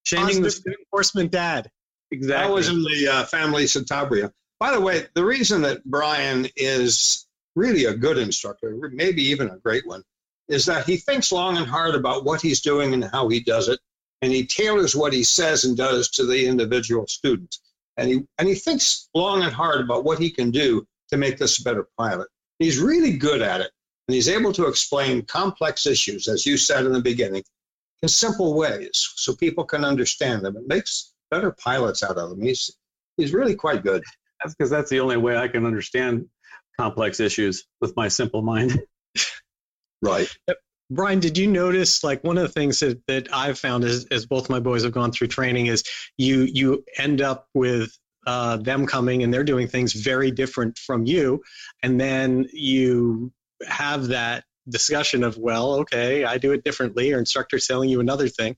shaming 0.04 0.42
the 0.42 0.50
student. 0.50 0.76
reinforcement 0.78 1.30
dad. 1.30 1.70
Exactly. 2.11 2.46
That 2.48 2.52
was 2.54 2.68
in 2.68 2.82
the 2.82 3.08
uh, 3.08 3.24
family 3.24 3.64
Santabria. 3.64 4.30
By 4.61 4.72
the 4.72 4.80
way, 4.80 5.06
the 5.14 5.24
reason 5.24 5.62
that 5.62 5.85
Brian 5.85 6.46
is 6.56 7.26
really 7.56 7.87
a 7.87 7.94
good 7.94 8.18
instructor, 8.18 8.76
maybe 8.92 9.22
even 9.22 9.50
a 9.50 9.58
great 9.58 9.87
one, 9.87 10.02
is 10.48 10.66
that 10.66 10.87
he 10.87 10.96
thinks 10.96 11.32
long 11.32 11.56
and 11.56 11.66
hard 11.66 11.94
about 11.94 12.24
what 12.24 12.40
he's 12.40 12.61
doing 12.61 12.94
and 12.94 13.04
how 13.04 13.28
he 13.28 13.40
does 13.40 13.68
it, 13.68 13.80
and 14.20 14.32
he 14.32 14.46
tailors 14.46 14.94
what 14.94 15.12
he 15.12 15.24
says 15.24 15.64
and 15.64 15.76
does 15.76 16.11
to 16.11 16.26
the 16.26 16.46
individual 16.46 17.06
student. 17.06 17.56
And 17.96 18.08
he 18.08 18.20
and 18.38 18.48
he 18.48 18.54
thinks 18.54 19.08
long 19.14 19.42
and 19.42 19.52
hard 19.52 19.80
about 19.80 20.04
what 20.04 20.18
he 20.18 20.30
can 20.30 20.50
do 20.50 20.87
to 21.12 21.18
make 21.18 21.38
this 21.38 21.61
a 21.61 21.62
better 21.62 21.87
pilot. 21.98 22.29
He's 22.59 22.79
really 22.79 23.16
good 23.16 23.42
at 23.42 23.61
it, 23.61 23.70
and 24.09 24.14
he's 24.14 24.29
able 24.29 24.53
to 24.55 24.66
explain 24.66 25.22
complex 25.22 25.87
issues, 25.87 26.29
as 26.29 26.44
you 26.44 26.57
said 26.57 26.85
in 26.85 26.92
the 26.92 27.01
beginning, 27.01 27.44
in 28.03 28.09
simple 28.09 28.55
ways, 28.55 29.12
so 29.16 29.35
people 29.37 29.64
can 29.64 29.85
understand 29.85 30.44
them. 30.44 30.57
It 30.57 30.66
makes 30.66 31.12
better 31.31 31.53
pilots 31.53 32.03
out 32.03 32.18
of 32.18 32.31
them. 32.31 32.42
He's 32.42 32.77
he's 33.16 33.33
really 33.33 33.55
quite 33.55 33.85
good. 33.85 34.03
That's 34.42 34.55
because 34.55 34.70
that's 34.70 34.90
the 34.90 35.01
only 35.01 35.16
way 35.16 35.37
I 35.37 35.48
can 35.48 35.66
understand 35.66 36.27
complex 36.79 37.20
issues 37.20 37.64
with 37.81 37.94
my 37.96 38.09
simple 38.09 38.42
mind. 38.42 38.81
Right. 40.05 40.29
Brian, 40.90 41.20
did 41.20 41.38
you 41.38 41.46
notice 41.46 42.03
like 42.03 42.25
one 42.25 42.37
of 42.37 42.42
the 42.42 42.48
things 42.48 42.81
that, 42.81 43.01
that 43.07 43.29
I've 43.33 43.57
found 43.59 43.85
as, 43.85 44.05
as 44.11 44.27
both 44.27 44.51
my 44.51 44.59
boys 44.59 44.83
have 44.83 44.92
gone 44.92 45.12
through 45.12 45.29
training 45.29 45.66
is 45.66 45.85
you 46.18 46.42
you 46.42 46.85
end 46.98 47.22
up 47.22 47.46
with 47.55 47.96
uh, 48.26 48.56
them 48.56 48.87
coming 48.87 49.22
and 49.22 49.32
they're 49.32 49.44
doing 49.44 49.68
things 49.68 49.92
very 49.92 50.30
different 50.30 50.78
from 50.78 51.04
you, 51.06 51.42
and 51.82 52.00
then 52.00 52.46
you 52.52 53.32
have 53.66 54.08
that 54.08 54.44
discussion 54.68 55.24
of 55.24 55.37
well, 55.38 55.74
okay, 55.80 56.24
I 56.24 56.38
do 56.38 56.52
it 56.52 56.64
differently, 56.64 57.12
or 57.12 57.18
instructor's 57.18 57.66
telling 57.66 57.88
you 57.88 58.00
another 58.00 58.28
thing. 58.28 58.56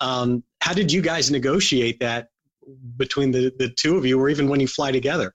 Um, 0.00 0.44
how 0.60 0.72
did 0.72 0.92
you 0.92 1.02
guys 1.02 1.30
negotiate 1.30 2.00
that 2.00 2.28
between 2.96 3.32
the, 3.32 3.52
the 3.58 3.68
two 3.68 3.96
of 3.96 4.06
you, 4.06 4.18
or 4.20 4.28
even 4.28 4.48
when 4.48 4.60
you 4.60 4.68
fly 4.68 4.92
together? 4.92 5.34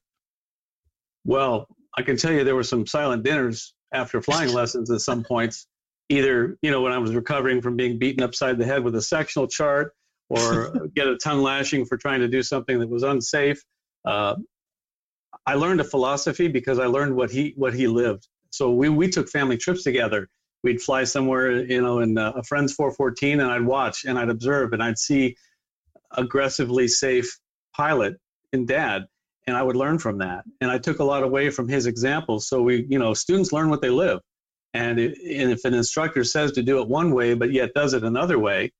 Well, 1.25 1.67
I 1.97 2.01
can 2.03 2.17
tell 2.17 2.31
you 2.31 2.43
there 2.43 2.55
were 2.55 2.63
some 2.63 2.85
silent 2.85 3.23
dinners 3.23 3.73
after 3.93 4.21
flying 4.21 4.53
lessons 4.53 4.89
at 4.91 5.01
some 5.01 5.23
points. 5.23 5.67
Either, 6.07 6.57
you 6.61 6.69
know, 6.69 6.81
when 6.81 6.91
I 6.91 6.99
was 6.99 7.15
recovering 7.15 7.61
from 7.61 7.75
being 7.77 7.97
beaten 7.97 8.23
upside 8.23 8.59
the 8.59 8.65
head 8.65 8.83
with 8.83 8.95
a 8.95 9.01
sectional 9.01 9.47
chart 9.47 9.93
or 10.29 10.87
get 10.95 11.07
a 11.07 11.17
tongue 11.17 11.41
lashing 11.41 11.85
for 11.85 11.97
trying 11.97 12.21
to 12.21 12.27
do 12.27 12.41
something 12.41 12.79
that 12.79 12.89
was 12.89 13.03
unsafe. 13.03 13.61
Uh, 14.03 14.35
I 15.45 15.55
learned 15.55 15.81
a 15.81 15.83
philosophy 15.83 16.47
because 16.47 16.79
I 16.79 16.85
learned 16.85 17.15
what 17.15 17.31
he 17.31 17.53
what 17.55 17.73
he 17.73 17.87
lived. 17.87 18.27
So 18.49 18.71
we, 18.71 18.89
we 18.89 19.09
took 19.09 19.29
family 19.29 19.57
trips 19.57 19.83
together. 19.83 20.29
We'd 20.63 20.81
fly 20.81 21.03
somewhere, 21.03 21.63
you 21.63 21.81
know, 21.81 21.99
in 21.99 22.17
a 22.17 22.41
friend's 22.43 22.73
414, 22.73 23.39
and 23.39 23.51
I'd 23.51 23.65
watch 23.65 24.05
and 24.05 24.17
I'd 24.17 24.29
observe 24.29 24.73
and 24.73 24.81
I'd 24.81 24.97
see 24.97 25.35
aggressively 26.11 26.87
safe 26.87 27.37
pilot 27.75 28.15
in 28.53 28.65
dad 28.65 29.05
and 29.47 29.55
I 29.55 29.61
would 29.61 29.75
learn 29.75 29.99
from 29.99 30.19
that. 30.19 30.43
And 30.61 30.71
I 30.71 30.77
took 30.77 30.99
a 30.99 31.03
lot 31.03 31.23
away 31.23 31.49
from 31.49 31.67
his 31.67 31.85
examples. 31.85 32.47
So 32.47 32.61
we, 32.61 32.85
you 32.89 32.97
know, 32.97 33.13
students 33.13 33.53
learn 33.53 33.69
what 33.69 33.81
they 33.81 33.89
live. 33.89 34.19
And, 34.73 34.99
and 34.99 35.51
if 35.51 35.63
an 35.65 35.73
instructor 35.73 36.23
says 36.23 36.51
to 36.53 36.63
do 36.63 36.81
it 36.81 36.87
one 36.87 37.13
way, 37.13 37.33
but 37.33 37.51
yet 37.51 37.73
does 37.73 37.93
it 37.93 38.03
another 38.03 38.39
way, 38.39 38.73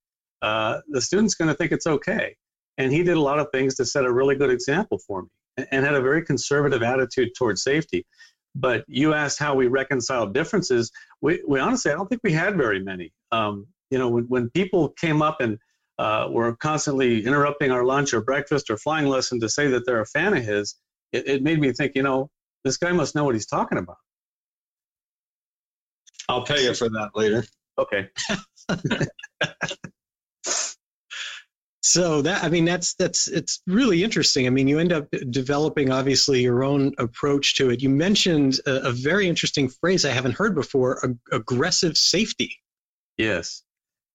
uh, 0.45 0.79
the 0.89 1.01
student's 1.01 1.34
going 1.34 1.47
to 1.47 1.55
think 1.55 1.71
it's 1.71 1.88
okay. 1.88 2.36
And 2.77 2.91
he 2.91 3.01
did 3.01 3.17
a 3.17 3.21
lot 3.21 3.39
of 3.39 3.47
things 3.51 3.73
to 3.75 3.86
set 3.86 4.05
a 4.05 4.13
really 4.13 4.36
good 4.36 4.51
example 4.51 4.99
for 4.99 5.23
me 5.23 5.29
and, 5.58 5.67
and 5.71 5.86
had 5.86 5.95
a 5.95 6.01
very 6.01 6.23
conservative 6.23 6.84
attitude 6.84 7.29
towards 7.36 7.63
safety. 7.63 8.05
But 8.53 8.86
you 8.88 9.15
asked 9.15 9.39
how 9.39 9.55
we 9.55 9.65
reconciled 9.65 10.36
differences. 10.36 10.91
We, 11.19 11.41
we 11.47 11.60
honestly, 11.60 11.91
I 11.91 11.95
don't 11.95 12.08
think 12.08 12.21
we 12.23 12.31
had 12.31 12.58
very 12.58 12.79
many. 12.79 13.12
Um, 13.31 13.65
you 13.89 13.97
know, 13.97 14.08
when, 14.08 14.25
when 14.25 14.51
people 14.51 14.89
came 14.89 15.23
up 15.23 15.41
and 15.41 15.58
uh, 15.97 16.27
were 16.29 16.55
constantly 16.58 17.25
interrupting 17.25 17.71
our 17.71 17.84
lunch 17.84 18.13
or 18.13 18.21
breakfast 18.21 18.69
or 18.69 18.77
flying 18.77 19.08
lesson 19.08 19.39
to 19.39 19.49
say 19.49 19.69
that 19.69 19.88
they're 19.88 20.01
a 20.01 20.05
fan 20.05 20.38
of 20.38 20.43
his, 20.43 20.75
it, 21.12 21.27
it 21.27 21.43
made 21.43 21.60
me 21.60 21.73
think, 21.73 21.93
you 21.95 22.03
know, 22.03 22.29
this 22.63 22.77
guy 22.77 22.91
must 22.91 23.15
know 23.15 23.23
what 23.23 23.34
he's 23.34 23.47
talking 23.47 23.79
about. 23.79 23.97
I'll 26.29 26.45
pay 26.45 26.65
you 26.65 26.75
for 26.75 26.89
that 26.89 27.10
later. 27.15 27.43
Okay. 27.79 28.10
So 31.88 32.24
that 32.24 32.43
I 32.43 32.50
mean 32.50 32.65
that's 32.65 32.95
that's 32.95 33.28
it's 33.28 33.62
really 33.67 34.04
interesting. 34.04 34.48
I 34.48 34.50
mean 34.50 34.67
you 34.67 34.80
end 34.80 34.91
up 34.91 35.08
developing 35.30 35.91
obviously 35.91 36.41
your 36.41 36.63
own 36.63 36.93
approach 36.98 37.58
to 37.58 37.69
it. 37.69 37.80
You 37.80 37.89
mentioned 37.89 38.60
a, 38.65 38.88
a 38.88 38.91
very 38.91 39.30
interesting 39.30 39.69
phrase 39.69 40.04
I 40.04 40.10
haven't 40.10 40.34
heard 40.34 40.56
before: 40.56 41.00
ag- 41.06 41.19
aggressive 41.32 41.95
safety. 41.95 42.58
Yes. 43.17 43.62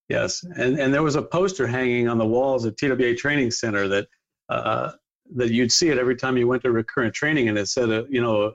Yes, 0.09 0.43
and 0.57 0.77
and 0.77 0.93
there 0.93 1.01
was 1.01 1.15
a 1.15 1.21
poster 1.21 1.65
hanging 1.65 2.09
on 2.09 2.17
the 2.17 2.25
walls 2.25 2.65
at 2.65 2.75
TWA 2.75 3.15
Training 3.15 3.51
Center 3.51 3.87
that 3.87 4.07
uh, 4.49 4.91
that 5.37 5.51
you'd 5.51 5.71
see 5.71 5.87
it 5.87 5.97
every 5.97 6.17
time 6.17 6.35
you 6.35 6.49
went 6.49 6.63
to 6.63 6.71
recurrent 6.73 7.13
training, 7.13 7.47
and 7.47 7.57
it 7.57 7.69
said, 7.69 7.89
uh, 7.89 8.03
you 8.09 8.21
know, 8.21 8.51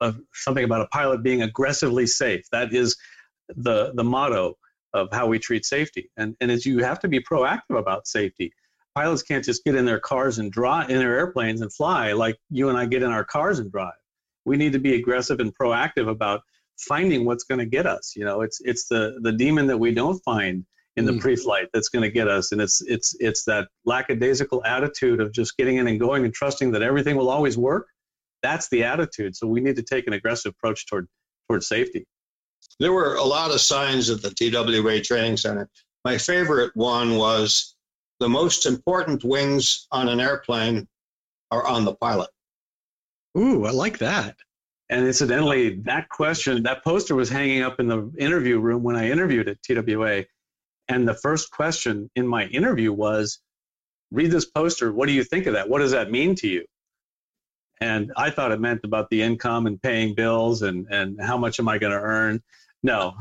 uh, 0.00 0.12
something 0.32 0.64
about 0.64 0.80
a 0.80 0.88
pilot 0.88 1.22
being 1.22 1.42
aggressively 1.42 2.08
safe. 2.08 2.44
That 2.50 2.74
is 2.74 2.96
the 3.48 3.92
the 3.94 4.02
motto 4.02 4.56
of 4.94 5.08
how 5.12 5.26
we 5.26 5.38
treat 5.38 5.66
safety, 5.66 6.10
and 6.16 6.36
and 6.40 6.50
as 6.50 6.64
you 6.64 6.78
have 6.78 7.00
to 7.00 7.08
be 7.08 7.20
proactive 7.20 7.78
about 7.78 8.06
safety. 8.06 8.52
Pilots 8.94 9.24
can't 9.24 9.44
just 9.44 9.64
get 9.64 9.74
in 9.74 9.84
their 9.84 9.98
cars 9.98 10.38
and 10.38 10.52
drive 10.52 10.88
in 10.88 10.98
their 10.98 11.18
airplanes 11.18 11.60
and 11.60 11.72
fly 11.72 12.12
like 12.12 12.38
you 12.48 12.68
and 12.68 12.78
I 12.78 12.86
get 12.86 13.02
in 13.02 13.10
our 13.10 13.24
cars 13.24 13.58
and 13.58 13.68
drive. 13.72 13.98
We 14.44 14.56
need 14.56 14.74
to 14.74 14.78
be 14.78 14.94
aggressive 14.94 15.40
and 15.40 15.52
proactive 15.52 16.08
about 16.08 16.42
finding 16.78 17.24
what's 17.24 17.42
going 17.42 17.58
to 17.58 17.66
get 17.66 17.86
us. 17.86 18.14
You 18.16 18.24
know, 18.24 18.42
it's 18.42 18.60
it's 18.60 18.86
the 18.86 19.18
the 19.20 19.32
demon 19.32 19.66
that 19.66 19.78
we 19.78 19.92
don't 19.92 20.20
find 20.20 20.64
in 20.96 21.06
the 21.06 21.12
mm. 21.12 21.20
pre-flight 21.20 21.68
that's 21.72 21.88
going 21.88 22.04
to 22.04 22.10
get 22.10 22.28
us, 22.28 22.52
and 22.52 22.60
it's 22.60 22.80
it's 22.82 23.16
it's 23.18 23.44
that 23.44 23.68
lackadaisical 23.84 24.64
attitude 24.64 25.20
of 25.20 25.32
just 25.32 25.56
getting 25.56 25.78
in 25.78 25.88
and 25.88 25.98
going 25.98 26.24
and 26.24 26.32
trusting 26.32 26.72
that 26.72 26.82
everything 26.82 27.16
will 27.16 27.30
always 27.30 27.58
work. 27.58 27.88
That's 28.42 28.68
the 28.68 28.84
attitude. 28.84 29.34
So 29.34 29.46
we 29.46 29.60
need 29.60 29.76
to 29.76 29.82
take 29.82 30.06
an 30.06 30.12
aggressive 30.12 30.54
approach 30.56 30.86
toward 30.86 31.08
toward 31.48 31.64
safety. 31.64 32.06
There 32.80 32.92
were 32.92 33.14
a 33.14 33.24
lot 33.24 33.50
of 33.50 33.60
signs 33.60 34.10
at 34.10 34.22
the 34.22 34.30
TWA 34.30 35.00
Training 35.00 35.36
Center. 35.36 35.68
My 36.04 36.18
favorite 36.18 36.74
one 36.74 37.16
was 37.16 37.74
the 38.20 38.28
most 38.28 38.66
important 38.66 39.24
wings 39.24 39.86
on 39.90 40.08
an 40.08 40.20
airplane 40.20 40.88
are 41.50 41.66
on 41.66 41.84
the 41.84 41.94
pilot. 41.94 42.30
Ooh, 43.36 43.64
I 43.64 43.70
like 43.70 43.98
that. 43.98 44.36
And 44.90 45.06
incidentally, 45.06 45.76
that 45.82 46.08
question, 46.08 46.62
that 46.64 46.84
poster 46.84 47.14
was 47.14 47.30
hanging 47.30 47.62
up 47.62 47.80
in 47.80 47.88
the 47.88 48.12
interview 48.18 48.58
room 48.58 48.82
when 48.82 48.96
I 48.96 49.10
interviewed 49.10 49.48
at 49.48 49.62
TWA. 49.62 50.24
And 50.88 51.08
the 51.08 51.14
first 51.14 51.50
question 51.50 52.10
in 52.14 52.26
my 52.26 52.46
interview 52.46 52.92
was, 52.92 53.40
read 54.10 54.30
this 54.30 54.44
poster. 54.44 54.92
What 54.92 55.06
do 55.06 55.12
you 55.12 55.24
think 55.24 55.46
of 55.46 55.54
that? 55.54 55.68
What 55.68 55.78
does 55.78 55.92
that 55.92 56.10
mean 56.10 56.34
to 56.36 56.48
you? 56.48 56.66
And 57.80 58.12
I 58.16 58.30
thought 58.30 58.52
it 58.52 58.60
meant 58.60 58.80
about 58.84 59.10
the 59.10 59.22
income 59.22 59.66
and 59.66 59.80
paying 59.80 60.14
bills 60.14 60.62
and, 60.62 60.86
and 60.90 61.20
how 61.20 61.36
much 61.36 61.58
am 61.58 61.68
I 61.68 61.78
going 61.78 61.92
to 61.92 61.98
earn? 61.98 62.42
No, 62.82 63.14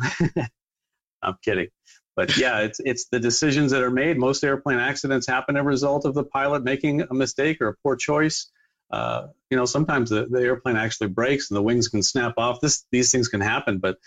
I'm 1.22 1.38
kidding. 1.44 1.68
But 2.16 2.38
yeah, 2.38 2.60
it's, 2.60 2.80
it's 2.80 3.08
the 3.10 3.20
decisions 3.20 3.72
that 3.72 3.82
are 3.82 3.90
made. 3.90 4.18
Most 4.18 4.44
airplane 4.44 4.80
accidents 4.80 5.26
happen 5.26 5.58
as 5.58 5.62
a 5.62 5.64
result 5.64 6.06
of 6.06 6.14
the 6.14 6.24
pilot 6.24 6.64
making 6.64 7.02
a 7.02 7.14
mistake 7.14 7.60
or 7.62 7.70
a 7.70 7.76
poor 7.82 7.96
choice. 7.96 8.52
Uh, 8.92 9.28
you 9.50 9.58
know, 9.58 9.66
sometimes 9.66 10.12
the, 10.12 10.28
the 10.30 10.42
airplane 10.42 10.76
actually 10.76 11.08
breaks 11.08 11.50
and 11.50 11.58
the 11.58 11.64
wings 11.64 11.88
can 11.88 12.04
snap 12.04 12.36
off. 12.38 12.62
This, 12.62 12.86
these 12.92 13.12
things 13.12 13.28
can 13.28 13.42
happen, 13.42 13.80
but 13.80 13.98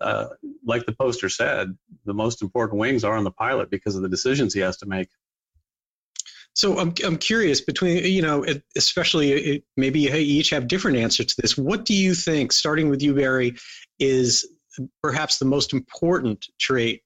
uh, 0.00 0.28
like 0.66 0.86
the 0.86 0.92
poster 0.92 1.28
said, 1.28 1.76
the 2.04 2.14
most 2.14 2.42
important 2.42 2.80
wings 2.80 3.04
are 3.04 3.16
on 3.16 3.24
the 3.24 3.30
pilot 3.30 3.70
because 3.70 3.94
of 3.96 4.02
the 4.02 4.08
decisions 4.08 4.54
he 4.54 4.60
has 4.60 4.78
to 4.78 4.86
make. 4.86 5.08
So 6.54 6.78
I'm 6.78 6.94
I'm 7.04 7.16
curious 7.16 7.60
between 7.60 8.04
you 8.04 8.22
know 8.22 8.44
especially 8.76 9.32
it, 9.32 9.64
maybe 9.76 10.00
you 10.00 10.14
each 10.14 10.50
have 10.50 10.68
different 10.68 10.98
answers 10.98 11.26
to 11.26 11.42
this. 11.42 11.58
What 11.58 11.84
do 11.84 11.94
you 11.94 12.14
think, 12.14 12.52
starting 12.52 12.90
with 12.90 13.02
you, 13.02 13.14
Barry, 13.14 13.56
is 13.98 14.48
perhaps 15.02 15.38
the 15.38 15.44
most 15.44 15.72
important 15.72 16.46
trait 16.58 17.02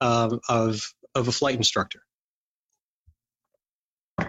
um, 0.00 0.40
of 0.48 0.92
of 1.14 1.28
a 1.28 1.32
flight 1.32 1.56
instructor? 1.56 2.00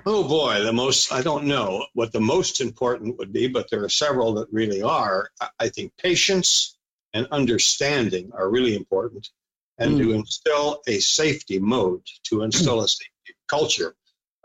Oh 0.05 0.27
boy, 0.27 0.63
the 0.63 0.73
most, 0.73 1.11
I 1.11 1.21
don't 1.21 1.45
know 1.45 1.85
what 1.93 2.11
the 2.11 2.19
most 2.19 2.61
important 2.61 3.17
would 3.17 3.31
be, 3.31 3.47
but 3.47 3.69
there 3.69 3.83
are 3.83 3.89
several 3.89 4.33
that 4.35 4.47
really 4.51 4.81
are. 4.81 5.29
I 5.59 5.69
think 5.69 5.93
patience 5.97 6.77
and 7.13 7.27
understanding 7.31 8.31
are 8.33 8.49
really 8.49 8.75
important. 8.75 9.29
And 9.77 9.95
mm. 9.95 9.97
to 9.99 10.11
instill 10.13 10.81
a 10.87 10.99
safety 10.99 11.59
mode, 11.59 12.03
to 12.23 12.41
instill 12.41 12.81
a 12.81 12.87
safety 12.87 13.35
culture, 13.47 13.95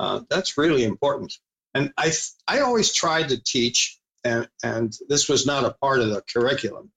uh, 0.03 0.21
that's 0.29 0.59
really 0.59 0.83
important. 0.83 1.33
And 1.75 1.93
I, 1.97 2.11
I 2.49 2.61
always 2.61 2.93
tried 2.93 3.29
to 3.29 3.43
teach, 3.43 3.99
and, 4.25 4.49
and 4.63 4.93
this 5.09 5.29
was 5.29 5.47
not 5.47 5.65
a 5.65 5.77
part 5.81 6.01
of 6.01 6.11
the 6.11 6.23
curriculum, 6.23 6.91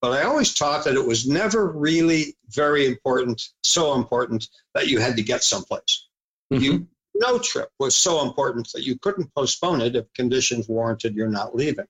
but 0.00 0.12
I 0.12 0.24
always 0.24 0.54
taught 0.54 0.84
that 0.84 0.94
it 0.94 1.06
was 1.06 1.28
never 1.28 1.70
really 1.70 2.34
very 2.48 2.86
important, 2.86 3.42
so 3.62 3.94
important 3.94 4.48
that 4.74 4.88
you 4.88 4.98
had 4.98 5.16
to 5.16 5.22
get 5.22 5.44
someplace. 5.44 6.08
Mm-hmm. 6.52 6.62
You 6.62 6.86
no 7.18 7.38
trip 7.38 7.70
was 7.78 7.96
so 7.96 8.26
important 8.26 8.70
that 8.72 8.84
you 8.84 8.98
couldn't 8.98 9.34
postpone 9.34 9.80
it 9.80 9.96
if 9.96 10.12
conditions 10.14 10.68
warranted 10.68 11.14
you're 11.14 11.28
not 11.28 11.54
leaving. 11.54 11.86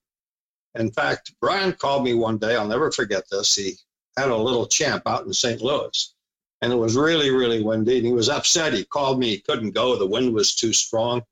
In 0.75 0.93
fact, 0.93 1.33
Brian 1.41 1.73
called 1.73 2.05
me 2.05 2.15
one 2.15 2.39
day, 2.39 2.55
I'll 2.55 2.69
never 2.69 2.93
forget 2.93 3.25
this. 3.31 3.55
He 3.55 3.75
had 4.17 4.31
a 4.31 4.37
little 4.37 4.67
champ 4.67 5.03
out 5.07 5.27
in 5.27 5.33
St. 5.33 5.61
Louis, 5.61 6.15
and 6.63 6.73
it 6.73 6.77
was 6.77 6.97
really, 6.97 7.31
really 7.31 7.63
windy, 7.63 7.99
and 7.99 8.07
he 8.07 8.13
was 8.13 8.29
upset. 8.29 8.73
He 8.73 8.85
called 8.85 9.19
me, 9.19 9.31
he 9.31 9.41
couldn't 9.41 9.73
go, 9.73 9.97
the 9.97 10.07
wind 10.07 10.33
was 10.35 10.55
too 10.55 10.73
strong. 10.73 11.23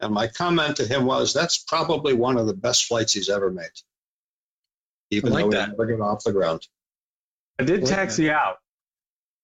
And 0.00 0.12
my 0.12 0.26
comment 0.26 0.76
to 0.76 0.86
him 0.86 1.06
was, 1.06 1.32
that's 1.32 1.58
probably 1.58 2.12
one 2.14 2.36
of 2.36 2.46
the 2.46 2.54
best 2.54 2.84
flights 2.84 3.12
he's 3.14 3.30
ever 3.30 3.50
made, 3.50 3.66
even 5.10 5.32
like 5.32 5.44
though 5.44 5.50
that. 5.50 5.64
he 5.64 5.70
never 5.72 5.86
get 5.86 6.00
off 6.00 6.24
the 6.24 6.32
ground. 6.32 6.66
I 7.58 7.64
did 7.64 7.86
taxi 7.86 8.30
out, 8.30 8.56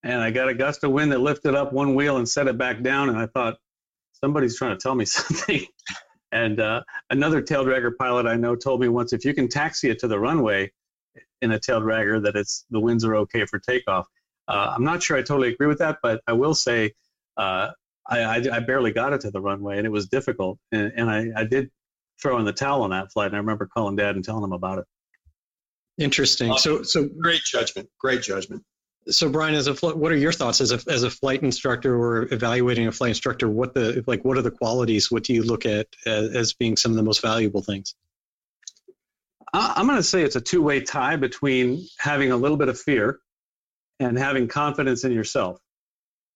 and 0.02 0.20
I 0.20 0.30
got 0.30 0.48
a 0.48 0.54
gust 0.54 0.84
of 0.84 0.92
wind 0.92 1.12
that 1.12 1.20
lifted 1.20 1.54
up 1.54 1.72
one 1.72 1.94
wheel 1.94 2.18
and 2.18 2.28
set 2.28 2.48
it 2.48 2.58
back 2.58 2.82
down, 2.82 3.08
and 3.08 3.18
I 3.18 3.26
thought, 3.26 3.56
somebody's 4.12 4.56
trying 4.56 4.76
to 4.76 4.82
tell 4.82 4.94
me 4.94 5.04
something. 5.06 5.64
and 6.32 6.60
uh, 6.60 6.82
another 7.10 7.40
tail 7.42 7.64
dragger 7.64 7.92
pilot 7.98 8.26
I 8.26 8.36
know 8.36 8.54
told 8.54 8.80
me 8.80 8.88
once, 8.88 9.12
if 9.12 9.24
you 9.24 9.34
can 9.34 9.48
taxi 9.48 9.90
it 9.90 9.98
to 10.00 10.08
the 10.08 10.18
runway 10.18 10.70
in 11.40 11.52
a 11.52 11.58
tail 11.58 11.80
dragger, 11.80 12.22
that 12.22 12.36
it's 12.36 12.64
the 12.70 12.80
winds 12.80 13.04
are 13.04 13.16
okay 13.16 13.44
for 13.44 13.58
takeoff. 13.58 14.06
Uh, 14.48 14.72
I'm 14.76 14.84
not 14.84 15.02
sure 15.02 15.16
I 15.16 15.22
totally 15.22 15.52
agree 15.52 15.66
with 15.66 15.78
that, 15.78 15.98
but 16.02 16.20
I 16.26 16.32
will 16.32 16.54
say 16.54 16.92
uh, 17.36 17.70
I, 18.08 18.20
I, 18.20 18.42
I, 18.52 18.60
barely 18.60 18.92
got 18.92 19.12
it 19.12 19.20
to 19.22 19.30
the 19.30 19.40
runway, 19.40 19.78
and 19.78 19.86
it 19.86 19.90
was 19.90 20.08
difficult. 20.08 20.58
And, 20.72 20.92
and 20.96 21.10
I, 21.10 21.28
I, 21.36 21.44
did 21.44 21.70
throw 22.20 22.38
in 22.38 22.44
the 22.44 22.52
towel 22.52 22.82
on 22.82 22.90
that 22.90 23.12
flight, 23.12 23.28
and 23.28 23.36
I 23.36 23.38
remember 23.38 23.66
calling 23.66 23.96
Dad 23.96 24.16
and 24.16 24.24
telling 24.24 24.44
him 24.44 24.52
about 24.52 24.80
it. 24.80 24.84
Interesting. 25.98 26.56
So, 26.56 26.82
so 26.82 27.08
great 27.08 27.42
judgment. 27.42 27.88
Great 27.98 28.22
judgment. 28.22 28.64
So, 29.08 29.28
Brian, 29.28 29.54
as 29.54 29.66
a 29.66 29.74
what 29.74 30.12
are 30.12 30.16
your 30.16 30.32
thoughts 30.32 30.60
as 30.60 30.72
a 30.72 30.80
as 30.90 31.02
a 31.02 31.10
flight 31.10 31.42
instructor 31.42 31.96
or 31.96 32.32
evaluating 32.32 32.86
a 32.86 32.92
flight 32.92 33.10
instructor? 33.10 33.48
What 33.48 33.74
the 33.74 34.04
like 34.06 34.24
what 34.24 34.38
are 34.38 34.42
the 34.42 34.50
qualities? 34.50 35.10
What 35.10 35.24
do 35.24 35.34
you 35.34 35.42
look 35.42 35.66
at 35.66 35.88
as, 36.06 36.34
as 36.34 36.52
being 36.52 36.76
some 36.76 36.92
of 36.92 36.96
the 36.96 37.02
most 37.02 37.20
valuable 37.20 37.62
things? 37.62 37.94
I'm 39.52 39.86
going 39.86 39.98
to 39.98 40.04
say 40.04 40.22
it's 40.22 40.36
a 40.36 40.40
two 40.40 40.62
way 40.62 40.80
tie 40.80 41.16
between 41.16 41.86
having 41.98 42.30
a 42.30 42.36
little 42.36 42.56
bit 42.56 42.68
of 42.68 42.78
fear 42.78 43.18
and 44.02 44.18
having 44.18 44.48
confidence 44.48 45.04
in 45.04 45.12
yourself. 45.12 45.58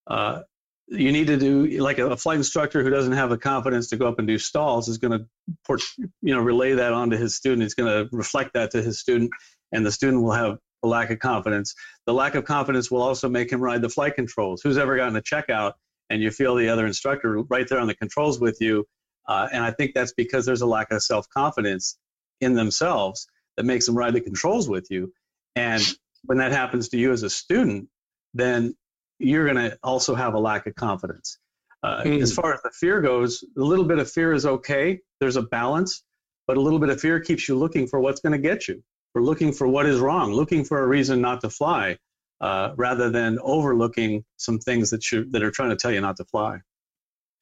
Uh, 0.07 0.43
you 0.89 1.11
need 1.11 1.27
to 1.27 1.37
do 1.37 1.67
like 1.81 1.99
a, 1.99 2.17
flight 2.17 2.37
instructor 2.37 2.83
who 2.83 2.91
doesn't 2.91 3.15
have 3.15 3.29
the 3.29 3.39
confidence 3.39 3.89
to 3.89 3.97
go 3.97 4.07
up 4.07 4.19
and 4.21 4.29
do 4.29 4.39
stalls 4.39 4.89
is 4.89 4.99
going 4.99 5.19
to 5.19 5.79
you 6.23 6.35
know 6.35 6.41
relay 6.41 6.75
that 6.75 6.93
onto 6.93 7.17
his 7.17 7.35
student. 7.35 7.63
He's 7.63 7.75
going 7.75 7.91
to 7.91 8.17
reflect 8.17 8.55
that 8.55 8.71
to 8.73 8.83
his 8.83 9.01
student, 9.01 9.31
and 9.73 9.85
the 9.85 9.91
student 9.91 10.23
will 10.23 10.33
have 10.33 10.59
a 10.85 10.89
lack 10.89 11.11
of 11.11 11.19
confidence. 11.19 11.75
The 12.07 12.15
lack 12.15 12.37
of 12.37 12.45
confidence 12.45 12.91
will 12.91 13.03
also 13.03 13.29
make 13.29 13.51
him 13.51 13.61
ride 13.61 13.83
the 13.83 13.89
flight 13.89 14.15
controls. 14.15 14.63
Who's 14.63 14.79
ever 14.79 14.97
gotten 14.97 15.17
a 15.17 15.23
checkout 15.23 15.73
and 16.09 16.23
you 16.23 16.31
feel 16.31 16.55
the 16.55 16.69
other 16.69 16.87
instructor 16.87 17.43
right 17.43 17.67
there 17.69 17.81
on 17.81 17.89
the 17.89 17.95
controls 17.95 18.39
with 18.39 18.59
you? 18.61 18.87
Uh, 19.27 19.49
and 19.53 19.65
I 19.65 19.73
think 19.73 19.93
that's 19.93 20.13
because 20.13 20.47
there's 20.47 20.61
a 20.61 20.67
lack 20.67 20.93
of 20.93 21.03
self 21.03 21.29
confidence 21.31 21.99
in 22.41 22.55
themselves 22.55 23.27
that 23.57 23.65
makes 23.65 23.87
them 23.87 23.97
ride 23.97 24.15
the 24.15 24.21
controls 24.21 24.69
with 24.69 24.87
you. 24.91 25.13
And 25.57 25.83
when 26.27 26.39
that 26.39 26.53
happens 26.53 26.89
to 26.91 26.99
you 26.99 27.13
as 27.13 27.23
a 27.23 27.31
student, 27.31 27.89
then 28.35 28.75
you're 29.19 29.45
going 29.45 29.71
to 29.71 29.79
also 29.83 30.15
have 30.15 30.35
a 30.35 30.39
lack 30.39 30.67
of 30.67 30.75
confidence. 30.75 31.39
Uh, 31.83 32.03
mm. 32.03 32.23
As 32.23 32.33
far 32.33 32.53
as 32.53 32.61
the 32.63 32.71
fear 32.71 33.01
goes, 33.01 33.45
a 33.57 33.61
little 33.61 33.85
bit 33.85 33.99
of 33.99 34.11
fear 34.11 34.33
is 34.33 34.45
okay. 34.47 35.01
There's 35.21 35.37
a 35.37 35.43
balance, 35.43 36.03
but 36.47 36.57
a 36.57 36.61
little 36.61 36.79
bit 36.79 36.89
of 36.89 37.01
fear 37.01 37.21
keeps 37.21 37.49
you 37.49 37.57
looking 37.57 37.87
for 37.87 38.01
what's 38.01 38.21
going 38.21 38.33
to 38.33 38.39
get 38.39 38.69
you. 38.69 38.83
We're 39.15 39.23
looking 39.23 39.53
for 39.53 39.67
what 39.67 39.87
is 39.87 39.99
wrong, 39.99 40.33
looking 40.33 40.65
for 40.65 40.83
a 40.83 40.87
reason 40.87 41.21
not 41.21 41.41
to 41.43 41.51
fly, 41.51 41.99
uh, 42.41 42.73
rather 42.77 43.11
than 43.11 43.39
overlooking 43.41 44.25
some 44.37 44.59
things 44.59 44.91
that 44.91 45.11
you 45.11 45.31
that 45.31 45.43
are 45.43 45.51
trying 45.51 45.71
to 45.71 45.77
tell 45.77 45.91
you 45.91 46.01
not 46.01 46.19
to 46.19 46.25
fly. 46.25 46.59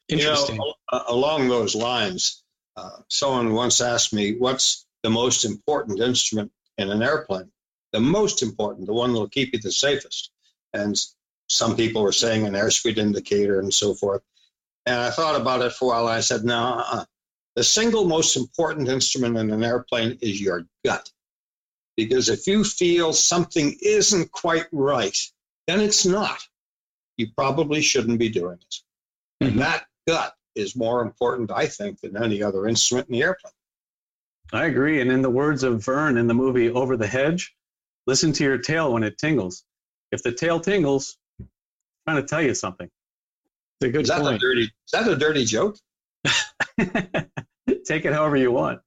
Interesting. 0.09 0.57
You 0.57 0.75
know, 0.93 1.03
along 1.09 1.49
those 1.49 1.75
lines, 1.75 2.45
uh, 2.77 2.99
someone 3.09 3.55
once 3.55 3.81
asked 3.81 4.13
me, 4.13 4.37
"What's 4.37 4.87
the 5.03 5.11
most 5.11 5.45
important 5.45 6.01
instrument 6.01 6.53
in 6.79 6.91
an 6.91 7.03
airplane? 7.03 7.51
The 7.95 8.01
most 8.01 8.43
important, 8.43 8.87
the 8.87 8.93
one 8.93 9.13
that'll 9.13 9.29
keep 9.29 9.53
you 9.53 9.61
the 9.61 9.71
safest?" 9.71 10.33
And 10.73 11.01
some 11.49 11.77
people 11.77 12.03
were 12.03 12.13
saying 12.13 12.45
an 12.45 12.55
airspeed 12.55 12.99
indicator 12.99 13.61
and 13.61 13.73
so 13.73 13.95
forth. 13.95 14.23
And 14.85 14.97
I 14.97 15.11
thought 15.11 15.41
about 15.41 15.63
it 15.63 15.73
for 15.73 15.85
a 15.85 15.89
while. 15.89 16.09
And 16.09 16.17
I 16.17 16.21
said, 16.21 16.45
"No, 16.45 16.59
uh-uh. 16.59 17.05
the 17.55 17.63
single 17.63 18.05
most 18.05 18.37
important 18.37 18.89
instrument 18.89 19.37
in 19.37 19.51
an 19.51 19.63
airplane 19.63 20.19
is 20.21 20.41
your 20.41 20.67
gut." 20.85 21.13
Because 21.97 22.29
if 22.29 22.49
you 22.49 22.65
feel 22.65 23.13
something 23.13 23.79
isn't 23.81 24.33
quite 24.33 24.67
right, 24.73 25.17
then 25.69 25.81
it's 25.81 26.05
not. 26.05 26.41
You 27.17 27.29
probably 27.37 27.81
shouldn't 27.81 28.19
be 28.19 28.29
doing 28.29 28.59
it. 28.61 28.75
Mm-hmm. 28.75 29.53
And 29.53 29.63
that 29.63 29.87
gut 30.09 30.35
is 30.57 30.75
more 30.75 31.01
important, 31.01 31.53
I 31.53 31.69
think, 31.69 32.01
than 32.01 32.17
any 32.17 32.43
other 32.43 32.67
instrument 32.67 33.09
in 33.09 33.13
the 33.13 33.23
airplane. 33.23 33.53
I 34.53 34.65
agree. 34.65 35.01
And 35.01 35.13
in 35.13 35.23
the 35.23 35.31
words 35.31 35.63
of 35.63 35.85
Verne 35.85 36.19
in 36.19 36.27
the 36.27 36.35
movie 36.35 36.71
Over 36.71 36.97
the 36.97 37.07
Hedge, 37.07 37.55
listen 38.07 38.33
to 38.35 38.45
your 38.45 38.59
tail 38.59 38.93
when 38.93 39.03
it 39.03 39.19
tingles. 39.19 39.65
If 40.13 40.23
the 40.23 40.33
tail 40.33 40.61
tingles, 40.61 41.17
I'm 41.41 41.49
trying 42.07 42.23
to 42.23 42.29
tell 42.29 42.43
you 42.43 42.55
something. 42.55 42.89
It's 43.81 43.89
a 43.89 43.93
good 43.93 44.03
Is 44.03 44.09
that 44.09 44.27
a 44.27 44.39
dirty? 44.39 44.63
Is 44.63 44.91
that 44.93 45.09
a 45.09 45.17
dirty 45.17 45.45
joke? 45.45 45.77
Take 47.87 48.05
it 48.05 48.13
however 48.13 48.37
you 48.37 48.53
want. 48.53 48.81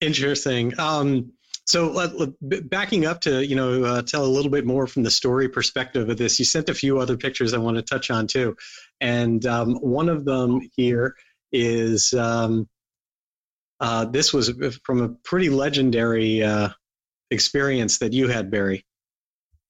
Interesting. 0.00 0.78
Um, 0.78 1.32
so 1.66 1.98
uh, 1.98 2.26
backing 2.40 3.06
up 3.06 3.22
to 3.22 3.44
you 3.44 3.56
know 3.56 3.84
uh, 3.84 4.02
tell 4.02 4.24
a 4.24 4.28
little 4.28 4.50
bit 4.50 4.64
more 4.64 4.86
from 4.86 5.02
the 5.02 5.10
story 5.10 5.48
perspective 5.48 6.08
of 6.08 6.16
this, 6.16 6.38
you 6.38 6.44
sent 6.44 6.68
a 6.68 6.74
few 6.74 7.00
other 7.00 7.16
pictures 7.16 7.54
I 7.54 7.58
want 7.58 7.76
to 7.76 7.82
touch 7.82 8.10
on 8.10 8.28
too, 8.28 8.56
and 9.00 9.44
um, 9.46 9.74
one 9.76 10.08
of 10.08 10.24
them 10.24 10.60
here 10.76 11.16
is 11.52 12.12
um, 12.12 12.68
uh, 13.80 14.04
this 14.04 14.32
was 14.32 14.52
from 14.84 15.02
a 15.02 15.08
pretty 15.08 15.48
legendary 15.48 16.42
uh, 16.42 16.68
experience 17.30 17.98
that 17.98 18.12
you 18.12 18.28
had, 18.28 18.50
Barry. 18.50 18.84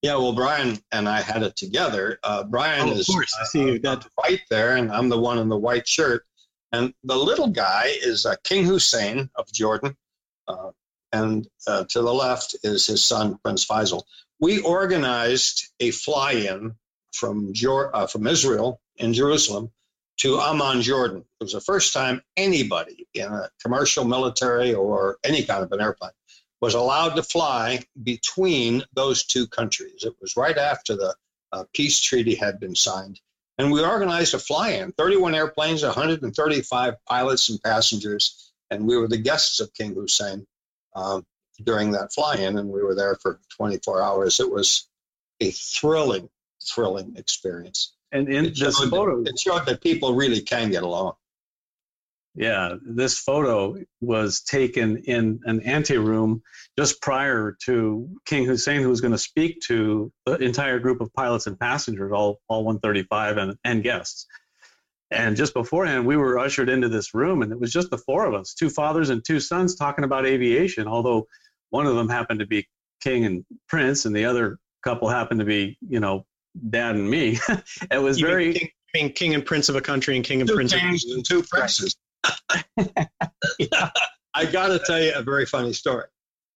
Yeah, 0.03 0.17
well, 0.17 0.35
Brian 0.35 0.79
and 0.93 1.09
I 1.09 1.21
had 1.23 1.43
it 1.43 1.57
together. 1.57 2.19
Uh, 2.23 2.45
Brian 2.45 2.89
Oh, 2.89 2.93
of 2.93 2.99
is 2.99 3.07
course. 3.07 3.35
I 3.41 3.45
see 3.45 3.61
you. 3.65 3.75
uh, 3.77 3.79
That- 3.83 4.07
white 4.17 4.43
there, 4.51 4.77
and 4.77 4.93
I'm 4.93 5.09
the 5.09 5.19
one 5.19 5.39
in 5.39 5.49
the 5.49 5.57
white 5.57 5.89
shirt. 5.89 6.25
And 6.73 6.93
the 7.05 7.17
little 7.17 7.49
guy 7.49 7.87
is 8.03 8.27
uh, 8.27 8.35
King 8.45 8.65
Hussein 8.67 9.31
of 9.37 9.51
Jordan, 9.53 9.97
uh, 10.49 10.71
and 11.13 11.49
uh, 11.67 11.85
to 11.85 12.03
the 12.03 12.13
left 12.13 12.57
is 12.63 12.87
his 12.87 13.05
son 13.05 13.39
Prince 13.43 13.65
Faisal. 13.65 14.03
We 14.41 14.61
organized 14.61 15.69
a 15.81 15.91
fly-in 15.93 16.75
from 17.15 17.55
Jor- 17.55 17.95
uh, 17.97 18.07
from 18.07 18.27
Israel 18.27 18.81
in 18.97 19.15
Jerusalem 19.15 19.71
to 20.19 20.39
Amman, 20.41 20.83
Jordan. 20.83 21.21
It 21.41 21.45
was 21.45 21.53
the 21.53 21.61
first 21.61 21.95
time 21.95 22.21
anybody 22.37 23.07
in 23.15 23.33
a 23.33 23.49
commercial, 23.63 24.05
military, 24.05 24.75
or 24.75 25.17
any 25.25 25.43
kind 25.45 25.63
of 25.65 25.73
an 25.73 25.81
airplane 25.81 26.11
was 26.67 26.75
allowed 26.75 27.15
to 27.15 27.23
fly 27.23 27.81
between 28.03 28.83
those 28.93 29.25
two 29.25 29.47
countries. 29.47 30.03
It 30.03 30.17
was 30.21 30.37
right 30.37 30.59
after 30.59 30.97
the 30.97 31.15
uh, 31.53 31.63
peace 31.73 32.01
treaty 32.01 32.35
had 32.35 32.59
been 32.59 32.75
signed. 32.75 33.21
And 33.57 33.71
we 33.71 33.85
organized 33.85 34.35
a 34.35 34.41
fly 34.41 34.71
in 34.71 34.91
31 34.91 35.37
airplanes, 35.37 35.85
135 35.85 36.95
pilots 37.09 37.51
and 37.51 37.63
passengers. 37.63 38.51
And 38.73 38.85
we 38.85 38.97
were 38.97 39.07
the 39.07 39.17
guests 39.17 39.61
of 39.61 39.73
King 39.75 39.95
Hussein 39.95 40.45
um, 40.97 41.25
during 41.65 41.93
that 41.93 42.13
fly 42.13 42.35
in. 42.35 42.59
And 42.59 42.69
we 42.69 42.83
were 42.83 42.97
there 42.97 43.15
for 43.15 43.39
24 43.57 44.03
hours. 44.03 44.41
It 44.41 44.51
was 44.51 44.89
a 45.41 45.53
thrilling, 45.53 46.29
thrilling 46.75 47.15
experience. 47.17 47.95
And 48.11 48.29
in 48.29 48.47
It 48.47 48.59
this 48.59 48.77
showed, 48.77 48.91
photo, 48.91 49.23
that, 49.23 49.31
it 49.31 49.39
showed 49.39 49.67
that 49.67 49.81
people 49.81 50.17
really 50.17 50.41
can 50.41 50.73
get 50.73 50.83
along. 50.83 51.15
Yeah, 52.37 52.75
this 52.83 53.19
photo 53.19 53.77
was 54.03 54.43
taken 54.43 54.99
in 54.99 55.41
an 55.45 55.61
anteroom 55.63 56.43
just 56.79 57.01
prior 57.01 57.57
to 57.65 58.09
King 58.27 58.45
Hussein, 58.45 58.83
who 58.83 58.91
was 58.91 59.01
going 59.01 59.13
to 59.13 59.19
speak 59.19 59.61
to 59.69 60.13
the 60.27 60.37
entire 60.37 60.79
group 60.79 61.01
of 61.01 61.13
pilots 61.15 61.47
and 61.47 61.59
passengers, 61.59 62.13
all, 62.13 62.41
all 62.49 62.65
135 62.65 63.39
and, 63.39 63.57
and 63.65 63.83
guests. 63.83 64.27
And 65.11 65.37
just 65.37 65.55
beforehand, 65.55 66.07
we 66.07 66.17
were 66.17 66.39
ushered 66.39 66.69
into 66.69 66.91
this 66.91 67.15
room, 67.15 67.41
and 67.41 67.53
it 67.53 67.59
was 67.59 67.73
just 67.73 67.91
the 67.91 67.99
four 67.99 68.27
of 68.27 68.35
us 68.35 68.55
two 68.55 68.69
fathers 68.69 69.09
and 69.09 69.25
two 69.25 69.41
sons 69.41 69.77
talking 69.77 70.05
about 70.05 70.27
aviation, 70.27 70.87
although 70.87 71.27
one 71.71 71.87
of 71.87 71.97
them 71.97 72.09
happened 72.09 72.41
to 72.41 72.47
be 72.47 72.69
King 73.01 73.25
and 73.25 73.45
Prince, 73.69 74.05
and 74.05 74.15
the 74.15 74.27
other 74.27 74.59
couple 74.83 75.09
happened 75.09 75.41
to 75.41 75.47
be, 75.47 75.79
you 75.89 76.01
know, 76.01 76.27
dad 76.69 76.97
and 76.97 77.09
me. 77.09 77.39
it 77.91 77.99
was 77.99 78.19
You 78.19 78.27
mean 78.27 78.33
very. 78.33 78.53
king, 78.53 78.69
mean 78.95 79.13
king 79.13 79.35
and 79.35 79.47
prince 79.47 79.69
of 79.69 79.77
a 79.77 79.81
country 79.81 80.17
and 80.17 80.25
king 80.25 80.41
and 80.41 80.49
Two 80.49 80.57
prince 80.57 80.73
of 80.75 80.81
kings 80.81 81.05
and 81.05 81.25
two 81.25 81.43
princes. 81.43 81.97
I 84.35 84.45
got 84.47 84.69
to 84.69 84.79
tell 84.85 85.01
you 85.01 85.13
a 85.15 85.23
very 85.23 85.47
funny 85.47 85.73
story. 85.73 86.07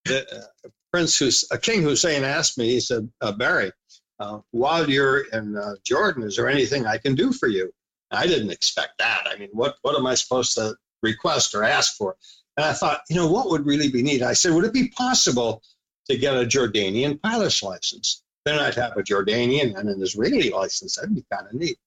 The, 0.04 0.26
uh, 0.30 0.68
Prince 0.92 1.18
Hus- 1.18 1.50
uh, 1.50 1.56
King 1.56 1.82
Hussein 1.82 2.24
asked 2.24 2.58
me, 2.58 2.70
he 2.70 2.80
said, 2.80 3.10
uh, 3.20 3.32
Barry, 3.32 3.72
uh, 4.18 4.40
while 4.50 4.88
you're 4.88 5.20
in 5.20 5.56
uh, 5.56 5.74
Jordan, 5.84 6.24
is 6.24 6.36
there 6.36 6.48
anything 6.48 6.86
I 6.86 6.98
can 6.98 7.14
do 7.14 7.32
for 7.32 7.48
you? 7.48 7.72
I 8.10 8.26
didn't 8.26 8.50
expect 8.50 8.98
that. 8.98 9.26
I 9.26 9.36
mean, 9.38 9.50
what, 9.52 9.76
what 9.82 9.96
am 9.96 10.06
I 10.06 10.14
supposed 10.14 10.54
to 10.54 10.74
request 11.02 11.54
or 11.54 11.64
ask 11.64 11.96
for? 11.96 12.16
And 12.56 12.66
I 12.66 12.72
thought, 12.72 13.00
you 13.08 13.16
know, 13.16 13.30
what 13.30 13.50
would 13.50 13.66
really 13.66 13.90
be 13.90 14.02
neat? 14.02 14.22
I 14.22 14.34
said, 14.34 14.52
would 14.52 14.64
it 14.64 14.72
be 14.72 14.88
possible 14.88 15.62
to 16.10 16.18
get 16.18 16.36
a 16.36 16.44
Jordanian 16.44 17.22
pilot's 17.22 17.62
license? 17.62 18.22
Then 18.44 18.58
I'd 18.58 18.74
have 18.74 18.96
a 18.96 19.02
Jordanian 19.02 19.78
and 19.78 19.88
an 19.88 20.02
Israeli 20.02 20.50
license. 20.50 20.96
That'd 20.96 21.14
be 21.14 21.24
kind 21.32 21.46
of 21.46 21.54
neat. 21.54 21.78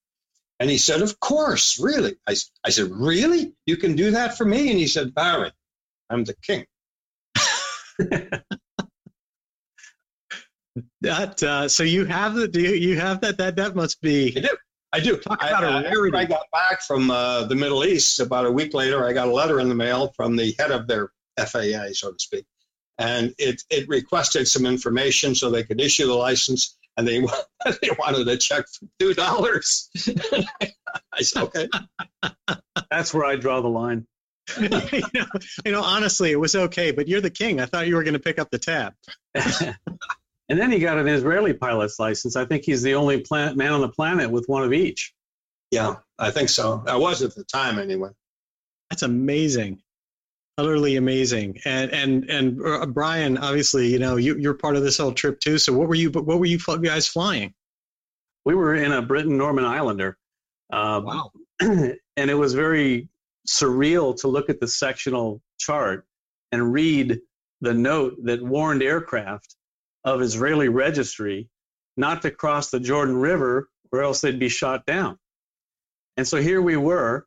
And 0.64 0.70
he 0.70 0.78
said, 0.78 1.02
Of 1.02 1.20
course, 1.20 1.78
really. 1.78 2.14
I 2.26 2.36
said, 2.70 2.90
Really? 2.90 3.52
You 3.66 3.76
can 3.76 3.96
do 3.96 4.12
that 4.12 4.38
for 4.38 4.46
me? 4.46 4.70
And 4.70 4.78
he 4.78 4.86
said, 4.86 5.14
Barry, 5.14 5.52
I'm 6.08 6.24
the 6.24 6.32
king. 6.40 6.64
that. 11.02 11.42
Uh, 11.42 11.68
so 11.68 11.82
you 11.82 12.06
have 12.06 12.34
the 12.34 12.48
do 12.48 12.62
you, 12.62 12.70
you 12.70 12.98
have 12.98 13.20
that 13.20 13.36
that 13.36 13.56
that 13.56 13.76
must 13.76 14.00
be 14.00 14.34
I 14.36 14.40
do. 14.40 14.48
I 14.94 15.00
do 15.00 15.16
Talk 15.18 15.42
I- 15.44 15.48
about 15.48 15.64
a 15.64 15.66
I- 15.66 15.82
rarity. 15.82 16.16
I 16.16 16.24
got 16.24 16.46
back 16.50 16.80
from 16.80 17.10
uh, 17.10 17.44
the 17.44 17.54
Middle 17.54 17.84
East 17.84 18.20
about 18.20 18.46
a 18.46 18.50
week 18.50 18.72
later. 18.72 19.06
I 19.06 19.12
got 19.12 19.28
a 19.28 19.32
letter 19.32 19.60
in 19.60 19.68
the 19.68 19.74
mail 19.74 20.14
from 20.16 20.34
the 20.36 20.54
head 20.58 20.70
of 20.70 20.86
their 20.86 21.10
FAA, 21.38 21.88
so 21.92 22.10
to 22.12 22.18
speak, 22.18 22.46
and 22.96 23.34
it 23.36 23.60
it 23.68 23.86
requested 23.86 24.48
some 24.48 24.64
information 24.64 25.34
so 25.34 25.50
they 25.50 25.62
could 25.64 25.78
issue 25.80 26.06
the 26.06 26.14
license, 26.14 26.78
and 26.96 27.06
they 27.06 27.20
they 27.82 27.90
wanted 27.98 28.28
a 28.28 28.36
check 28.36 28.66
for 28.68 28.86
two 28.98 29.14
dollars. 29.14 29.90
I 31.12 31.22
said, 31.22 31.44
okay. 31.44 31.68
That's 32.90 33.12
where 33.12 33.24
I 33.24 33.36
draw 33.36 33.60
the 33.60 33.68
line. 33.68 34.06
you, 34.60 34.68
know, 34.68 35.26
you 35.64 35.72
know 35.72 35.82
honestly 35.82 36.30
it 36.30 36.38
was 36.38 36.54
okay 36.54 36.90
but 36.90 37.08
you're 37.08 37.22
the 37.22 37.30
king 37.30 37.62
i 37.62 37.64
thought 37.64 37.86
you 37.86 37.94
were 37.94 38.02
going 38.02 38.12
to 38.12 38.20
pick 38.20 38.38
up 38.38 38.50
the 38.50 38.58
tab 38.58 38.92
and 40.48 40.60
then 40.60 40.70
he 40.70 40.78
got 40.78 40.98
an 40.98 41.08
Israeli 41.08 41.54
pilot's 41.54 41.98
license. 41.98 42.36
I 42.36 42.44
think 42.44 42.64
he's 42.64 42.82
the 42.82 42.94
only 42.94 43.20
planet, 43.20 43.56
man 43.56 43.72
on 43.72 43.80
the 43.80 43.88
planet 43.88 44.30
with 44.30 44.46
one 44.46 44.62
of 44.62 44.72
each. 44.72 45.14
Yeah, 45.70 45.96
I 46.18 46.30
think 46.30 46.48
so. 46.48 46.84
I 46.86 46.96
was 46.96 47.22
at 47.22 47.34
the 47.34 47.44
time 47.44 47.78
anyway. 47.78 48.10
that's 48.90 49.02
amazing 49.02 49.82
utterly 50.58 50.96
amazing 50.96 51.58
and 51.64 51.90
and 51.92 52.30
and 52.30 52.64
uh, 52.64 52.86
brian 52.86 53.36
obviously 53.38 53.88
you 53.88 53.98
know 53.98 54.16
you, 54.16 54.36
you're 54.38 54.54
part 54.54 54.76
of 54.76 54.82
this 54.82 54.98
whole 54.98 55.12
trip 55.12 55.40
too 55.40 55.58
so 55.58 55.72
what 55.72 55.88
were 55.88 55.96
you 55.96 56.10
what 56.10 56.38
were 56.38 56.46
you 56.46 56.58
guys 56.82 57.08
flying 57.08 57.52
We 58.44 58.54
were 58.54 58.74
in 58.74 58.92
a 58.92 59.02
Britten-Norman 59.02 59.64
Islander. 59.64 60.16
Um, 60.72 61.04
wow 61.04 61.32
and 61.60 62.30
it 62.30 62.34
was 62.34 62.54
very 62.54 63.08
surreal 63.48 64.16
to 64.20 64.28
look 64.28 64.48
at 64.50 64.60
the 64.60 64.68
sectional 64.68 65.40
chart 65.58 66.06
and 66.52 66.72
read 66.72 67.20
the 67.60 67.74
note 67.74 68.16
that 68.24 68.42
warned 68.42 68.82
aircraft 68.82 69.56
of 70.04 70.20
Israeli 70.22 70.68
registry 70.68 71.48
not 71.96 72.22
to 72.22 72.30
cross 72.30 72.70
the 72.70 72.80
Jordan 72.80 73.16
River 73.16 73.68
or 73.92 74.02
else 74.02 74.20
they'd 74.20 74.38
be 74.38 74.48
shot 74.48 74.84
down. 74.86 75.18
And 76.16 76.26
so 76.26 76.38
here 76.38 76.60
we 76.60 76.76
were 76.76 77.26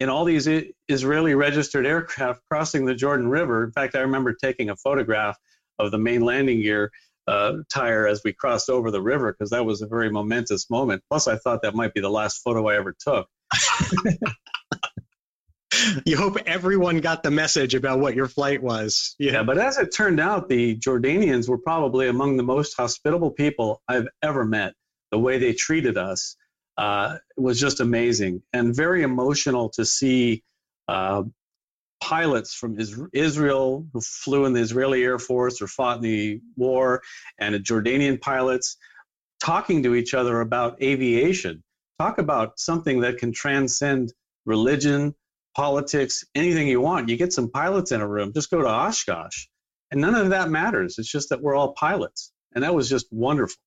in 0.00 0.08
all 0.08 0.24
these 0.24 0.48
Israeli 0.88 1.34
registered 1.34 1.86
aircraft 1.86 2.40
crossing 2.50 2.84
the 2.84 2.94
Jordan 2.94 3.28
River. 3.28 3.64
In 3.64 3.72
fact, 3.72 3.96
I 3.96 4.00
remember 4.00 4.32
taking 4.32 4.70
a 4.70 4.76
photograph 4.76 5.36
of 5.78 5.90
the 5.90 5.98
main 5.98 6.22
landing 6.22 6.62
gear 6.62 6.90
uh, 7.26 7.58
tire 7.72 8.06
as 8.06 8.22
we 8.24 8.32
crossed 8.32 8.70
over 8.70 8.90
the 8.90 9.02
river 9.02 9.32
because 9.32 9.50
that 9.50 9.64
was 9.64 9.82
a 9.82 9.86
very 9.86 10.10
momentous 10.10 10.70
moment. 10.70 11.02
Plus, 11.10 11.28
I 11.28 11.36
thought 11.36 11.62
that 11.62 11.74
might 11.74 11.92
be 11.94 12.00
the 12.00 12.08
last 12.10 12.38
photo 12.38 12.68
I 12.68 12.76
ever 12.76 12.94
took. 12.98 13.28
you 16.06 16.16
hope 16.16 16.38
everyone 16.46 16.98
got 17.00 17.22
the 17.22 17.30
message 17.30 17.74
about 17.74 18.00
what 18.00 18.14
your 18.14 18.28
flight 18.28 18.62
was 18.62 19.14
Yeah, 19.18 19.42
but 19.42 19.58
as 19.58 19.78
it 19.78 19.94
turned 19.94 20.20
out, 20.20 20.48
the 20.48 20.76
Jordanians 20.78 21.48
were 21.48 21.58
probably 21.58 22.08
among 22.08 22.36
the 22.36 22.42
most 22.42 22.74
hospitable 22.76 23.30
people 23.30 23.82
I've 23.88 24.08
ever 24.22 24.44
met. 24.44 24.74
The 25.10 25.18
way 25.18 25.38
they 25.38 25.52
treated 25.52 25.96
us 25.96 26.36
uh, 26.78 27.18
was 27.36 27.60
just 27.60 27.80
amazing 27.80 28.40
and 28.52 28.74
very 28.74 29.02
emotional 29.02 29.68
to 29.70 29.84
see 29.84 30.44
uh, 30.86 31.24
pilots 32.00 32.54
from 32.54 32.78
Israel 33.12 33.84
who 33.92 34.00
flew 34.00 34.44
in 34.44 34.52
the 34.52 34.60
Israeli 34.60 35.02
Air 35.02 35.18
Force 35.18 35.60
or 35.60 35.66
fought 35.66 35.96
in 35.96 36.02
the 36.02 36.40
war 36.56 37.02
and 37.38 37.56
Jordanian 37.56 38.20
pilots 38.20 38.76
talking 39.40 39.82
to 39.82 39.96
each 39.96 40.14
other 40.14 40.40
about 40.40 40.80
aviation. 40.80 41.64
Talk 41.98 42.18
about 42.18 42.60
something 42.60 43.00
that 43.00 43.18
can 43.18 43.32
transcend 43.32 44.12
religion, 44.46 45.16
politics, 45.56 46.24
anything 46.36 46.68
you 46.68 46.80
want. 46.80 47.08
You 47.08 47.16
get 47.16 47.32
some 47.32 47.50
pilots 47.50 47.90
in 47.90 48.00
a 48.00 48.06
room, 48.06 48.32
just 48.32 48.50
go 48.52 48.62
to 48.62 48.68
Oshkosh, 48.68 49.46
and 49.90 50.00
none 50.00 50.14
of 50.14 50.30
that 50.30 50.48
matters. 50.48 50.96
It's 50.98 51.10
just 51.10 51.30
that 51.30 51.42
we're 51.42 51.56
all 51.56 51.72
pilots. 51.72 52.32
And 52.54 52.62
that 52.62 52.74
was 52.74 52.88
just 52.88 53.08
wonderful. 53.10 53.58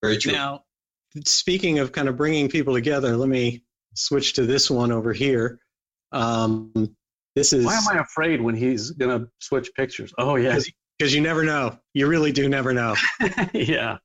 Very 0.00 0.18
true. 0.18 0.32
Now, 0.32 0.62
speaking 1.24 1.78
of 1.78 1.92
kind 1.92 2.08
of 2.08 2.16
bringing 2.16 2.48
people 2.48 2.74
together, 2.74 3.16
let 3.16 3.28
me 3.28 3.62
switch 3.94 4.34
to 4.34 4.46
this 4.46 4.70
one 4.70 4.92
over 4.92 5.12
here. 5.12 5.58
Um, 6.12 6.72
this 7.34 7.52
is 7.52 7.64
Why 7.64 7.74
am 7.76 7.88
I 7.96 8.00
afraid 8.00 8.40
when 8.40 8.54
he's 8.54 8.90
going 8.92 9.18
to 9.18 9.28
switch 9.40 9.72
pictures? 9.74 10.12
Oh, 10.18 10.36
yeah. 10.36 10.58
because 10.98 11.14
you 11.14 11.20
never 11.20 11.44
know. 11.44 11.78
You 11.92 12.06
really 12.06 12.32
do 12.32 12.48
never 12.48 12.72
know. 12.72 12.94
yeah. 13.52 13.98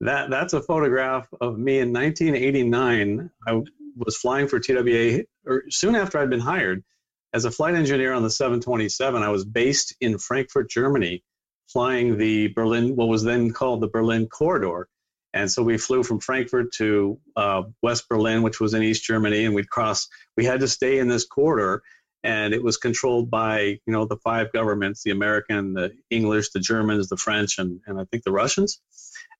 That, 0.00 0.30
that's 0.30 0.52
a 0.52 0.62
photograph 0.62 1.26
of 1.40 1.58
me 1.58 1.78
in 1.78 1.92
1989. 1.92 3.30
I 3.46 3.60
was 3.96 4.16
flying 4.16 4.46
for 4.46 4.60
TWA 4.60 5.24
or 5.46 5.64
soon 5.70 5.96
after 5.96 6.18
I'd 6.18 6.30
been 6.30 6.40
hired 6.40 6.84
as 7.32 7.44
a 7.44 7.50
flight 7.50 7.74
engineer 7.74 8.12
on 8.12 8.22
the 8.22 8.30
727. 8.30 9.22
I 9.22 9.28
was 9.28 9.44
based 9.44 9.94
in 10.00 10.18
Frankfurt, 10.18 10.70
Germany, 10.70 11.22
flying 11.68 12.16
the 12.16 12.48
Berlin, 12.48 12.96
what 12.96 13.08
was 13.08 13.24
then 13.24 13.52
called 13.52 13.80
the 13.80 13.88
Berlin 13.88 14.26
Corridor. 14.28 14.88
And 15.38 15.48
so 15.48 15.62
we 15.62 15.78
flew 15.78 16.02
from 16.02 16.18
Frankfurt 16.18 16.72
to 16.78 17.20
uh, 17.36 17.62
West 17.80 18.08
Berlin, 18.08 18.42
which 18.42 18.58
was 18.58 18.74
in 18.74 18.82
East 18.82 19.04
Germany, 19.04 19.44
and 19.44 19.54
we'd 19.54 19.70
cross. 19.70 20.08
We 20.36 20.44
had 20.44 20.58
to 20.60 20.68
stay 20.68 20.98
in 20.98 21.06
this 21.06 21.24
corridor, 21.24 21.84
and 22.24 22.52
it 22.52 22.60
was 22.60 22.76
controlled 22.76 23.30
by 23.30 23.60
you 23.60 23.92
know 23.92 24.04
the 24.04 24.16
five 24.16 24.52
governments: 24.52 25.04
the 25.04 25.12
American, 25.12 25.74
the 25.74 25.92
English, 26.10 26.50
the 26.50 26.58
Germans, 26.58 27.08
the 27.08 27.16
French, 27.16 27.58
and 27.58 27.78
and 27.86 28.00
I 28.00 28.04
think 28.06 28.24
the 28.24 28.32
Russians. 28.32 28.80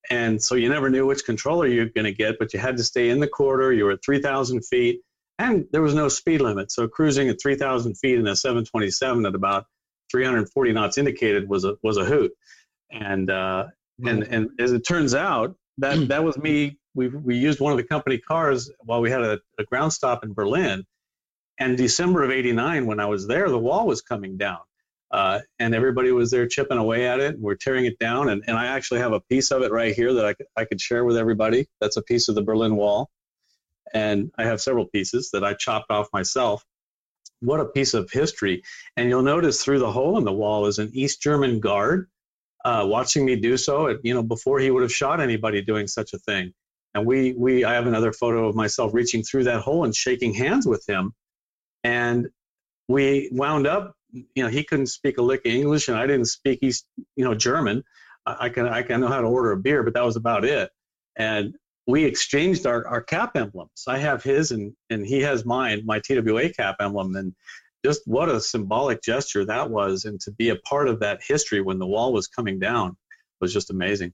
And 0.09 0.41
so 0.41 0.55
you 0.55 0.69
never 0.69 0.89
knew 0.89 1.05
which 1.05 1.25
controller 1.25 1.67
you're 1.67 1.87
going 1.87 2.05
to 2.05 2.15
get, 2.15 2.39
but 2.39 2.55
you 2.55 2.61
had 2.61 2.77
to 2.77 2.85
stay 2.85 3.11
in 3.11 3.19
the 3.19 3.27
corridor. 3.27 3.73
You 3.73 3.87
were 3.87 3.93
at 3.93 4.05
3,000 4.05 4.65
feet, 4.65 5.01
and 5.41 5.67
there 5.73 5.83
was 5.83 5.95
no 5.95 6.09
speed 6.09 6.41
limit. 6.41 6.71
So 6.71 6.87
cruising 6.87 7.29
at 7.29 7.43
3,000 7.43 7.97
feet 7.97 8.21
in 8.21 8.27
a 8.29 8.37
727 8.37 9.27
at 9.27 9.35
about 9.35 9.67
340 10.13 10.73
knots 10.73 10.97
indicated 10.97 11.49
was 11.49 11.65
a 11.65 11.75
was 11.83 11.97
a 11.97 12.05
hoot. 12.05 12.31
And 12.89 13.29
uh, 13.29 13.67
and 14.07 14.23
and 14.23 14.51
as 14.61 14.71
it 14.71 14.87
turns 14.87 15.13
out, 15.13 15.57
that 15.79 15.97
that 16.09 16.25
was 16.25 16.37
me. 16.37 16.79
We 16.95 17.09
we 17.09 17.37
used 17.37 17.61
one 17.61 17.73
of 17.73 17.79
the 17.79 17.85
company 17.85 18.19
cars 18.19 18.71
while 18.81 19.01
we 19.01 19.11
had 19.11 19.23
a, 19.23 19.41
a 19.59 19.65
ground 19.65 19.93
stop 19.93 20.25
in 20.25 20.35
Berlin. 20.35 20.85
And 21.61 21.77
December 21.77 22.23
of 22.23 22.31
'89, 22.31 22.87
when 22.87 23.01
I 23.01 23.07
was 23.07 23.27
there, 23.27 23.49
the 23.49 23.59
wall 23.59 23.87
was 23.87 24.01
coming 24.01 24.37
down, 24.37 24.61
uh, 25.11 25.41
and 25.59 25.75
everybody 25.75 26.13
was 26.13 26.31
there 26.31 26.47
chipping 26.47 26.79
away 26.79 27.09
at 27.09 27.19
it. 27.19 27.35
And 27.35 27.43
we're 27.43 27.57
tearing 27.57 27.85
it 27.85 27.99
down, 27.99 28.29
and, 28.29 28.45
and 28.47 28.57
I 28.57 28.67
actually 28.67 29.01
have 29.01 29.13
a 29.13 29.21
piece 29.21 29.51
of 29.51 29.63
it 29.63 29.73
right 29.73 29.95
here 29.95 30.15
that 30.15 30.25
I 30.25 30.35
could, 30.35 30.47
I 30.57 30.65
could 30.65 30.81
share 30.81 31.05
with 31.05 31.17
everybody. 31.17 31.67
That's 31.81 31.97
a 31.97 32.03
piece 32.03 32.29
of 32.29 32.37
the 32.37 32.43
Berlin 32.43 32.77
Wall, 32.77 33.11
and 33.93 34.31
I 34.39 34.45
have 34.45 34.61
several 34.61 34.87
pieces 34.87 35.31
that 35.33 35.43
I 35.43 35.55
chopped 35.55 35.91
off 35.91 36.09
myself. 36.13 36.65
What 37.41 37.61
a 37.61 37.65
piece 37.65 37.95
of 37.95 38.11
history! 38.11 38.63
And 38.97 39.09
you'll 39.09 39.23
notice 39.23 39.65
through 39.65 39.81
the 39.81 39.93
hole 39.93 40.17
in 40.17 40.25
the 40.25 40.33
wall 40.33 40.67
is 40.67 40.79
an 40.79 40.91
East 40.93 41.21
German 41.21 41.59
guard 41.59 42.09
uh, 42.65 42.85
watching 42.87 43.25
me 43.25 43.37
do 43.37 43.57
so. 43.57 43.99
You 44.03 44.15
know, 44.15 44.23
before 44.23 44.59
he 44.59 44.71
would 44.71 44.83
have 44.83 44.93
shot 44.93 45.21
anybody 45.21 45.63
doing 45.63 45.87
such 45.87 46.13
a 46.13 46.19
thing. 46.19 46.53
And 46.95 47.07
we, 47.07 47.33
we, 47.33 47.65
I 47.65 47.75
have 47.75 47.87
another 47.87 48.13
photo 48.13 48.49
of 48.49 48.55
myself 48.55 48.95
reaching 48.95 49.23
through 49.23 49.45
that 49.45 49.61
hole 49.61 49.85
and 49.85 49.95
shaking 49.95 50.35
hands 50.35 50.67
with 50.67 50.89
him. 50.89 51.13
And 51.85 52.29
we 52.89 53.29
wound 53.31 53.67
up, 53.67 53.95
you 54.11 54.43
know, 54.43 54.49
he 54.49 54.65
couldn't 54.65 54.87
speak 54.87 55.19
a 55.19 55.23
lick 55.23 55.45
of 55.45 55.53
English, 55.53 55.89
and 55.89 55.97
I 55.97 56.07
didn't 56.07 56.27
speak 56.27 56.61
East, 56.63 56.87
you 57.15 57.25
know, 57.25 57.35
German. 57.35 57.85
I 58.27 58.49
can, 58.49 58.67
I 58.67 58.83
can 58.83 59.01
know 59.01 59.09
how 59.09 59.21
to 59.21 59.27
order 59.27 59.53
a 59.53 59.57
beer, 59.57 59.83
but 59.83 59.95
that 59.95 60.05
was 60.05 60.17
about 60.17 60.45
it. 60.45 60.71
And 61.17 61.55
we 61.87 62.05
exchanged 62.05 62.67
our, 62.67 62.87
our 62.87 63.01
cap 63.01 63.33
emblems. 63.35 63.85
I 63.89 63.99
have 63.99 64.23
his, 64.23 64.51
and 64.51 64.75
and 64.91 65.07
he 65.07 65.23
has 65.23 65.45
mine, 65.45 65.83
my 65.87 66.01
TWA 66.01 66.51
cap 66.51 66.77
emblem, 66.81 67.17
and 67.17 67.35
just 67.85 68.03
what 68.07 68.29
a 68.29 68.41
symbolic 68.41 69.03
gesture 69.03 69.45
that 69.45 69.71
was 69.71 70.05
and 70.05 70.21
to 70.21 70.31
be 70.33 70.49
a 70.51 70.57
part 70.57 70.89
of 70.89 71.01
that 71.01 71.21
history 71.27 71.61
when 71.61 71.79
the 71.79 71.87
wall 71.87 72.13
was 72.13 72.27
coming 72.27 72.59
down 72.59 72.97
was 73.41 73.53
just 73.53 73.71
amazing. 73.71 74.13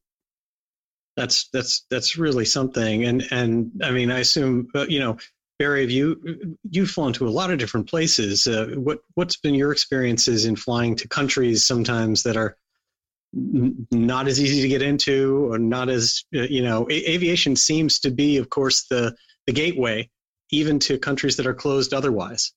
That's 1.16 1.48
that's 1.52 1.86
that's 1.90 2.18
really 2.18 2.44
something 2.44 3.04
and 3.04 3.24
and 3.30 3.70
i 3.84 3.92
mean 3.92 4.10
i 4.10 4.18
assume 4.18 4.66
you 4.88 4.98
know 4.98 5.16
barry 5.60 5.82
have 5.82 5.90
you 5.90 6.56
you've 6.68 6.90
flown 6.90 7.12
to 7.12 7.28
a 7.28 7.30
lot 7.30 7.52
of 7.52 7.58
different 7.58 7.88
places. 7.88 8.46
Uh, 8.46 8.74
what 8.76 8.98
what's 9.14 9.36
been 9.36 9.54
your 9.54 9.70
experiences 9.70 10.44
in 10.44 10.56
flying 10.56 10.96
to 10.96 11.08
countries 11.08 11.66
sometimes 11.66 12.24
that 12.24 12.36
are 12.36 12.56
not 13.32 14.28
as 14.28 14.40
easy 14.40 14.62
to 14.62 14.68
get 14.68 14.82
into 14.82 15.52
or 15.52 15.58
not 15.58 15.88
as 15.88 16.24
uh, 16.34 16.42
you 16.42 16.62
know 16.62 16.86
a- 16.90 17.10
aviation 17.10 17.56
seems 17.56 18.00
to 18.00 18.10
be 18.10 18.36
of 18.36 18.48
course 18.50 18.86
the 18.88 19.14
the 19.46 19.52
gateway 19.52 20.08
even 20.50 20.78
to 20.78 20.98
countries 20.98 21.36
that 21.36 21.46
are 21.46 21.54
closed 21.54 21.94
otherwise 21.94 22.52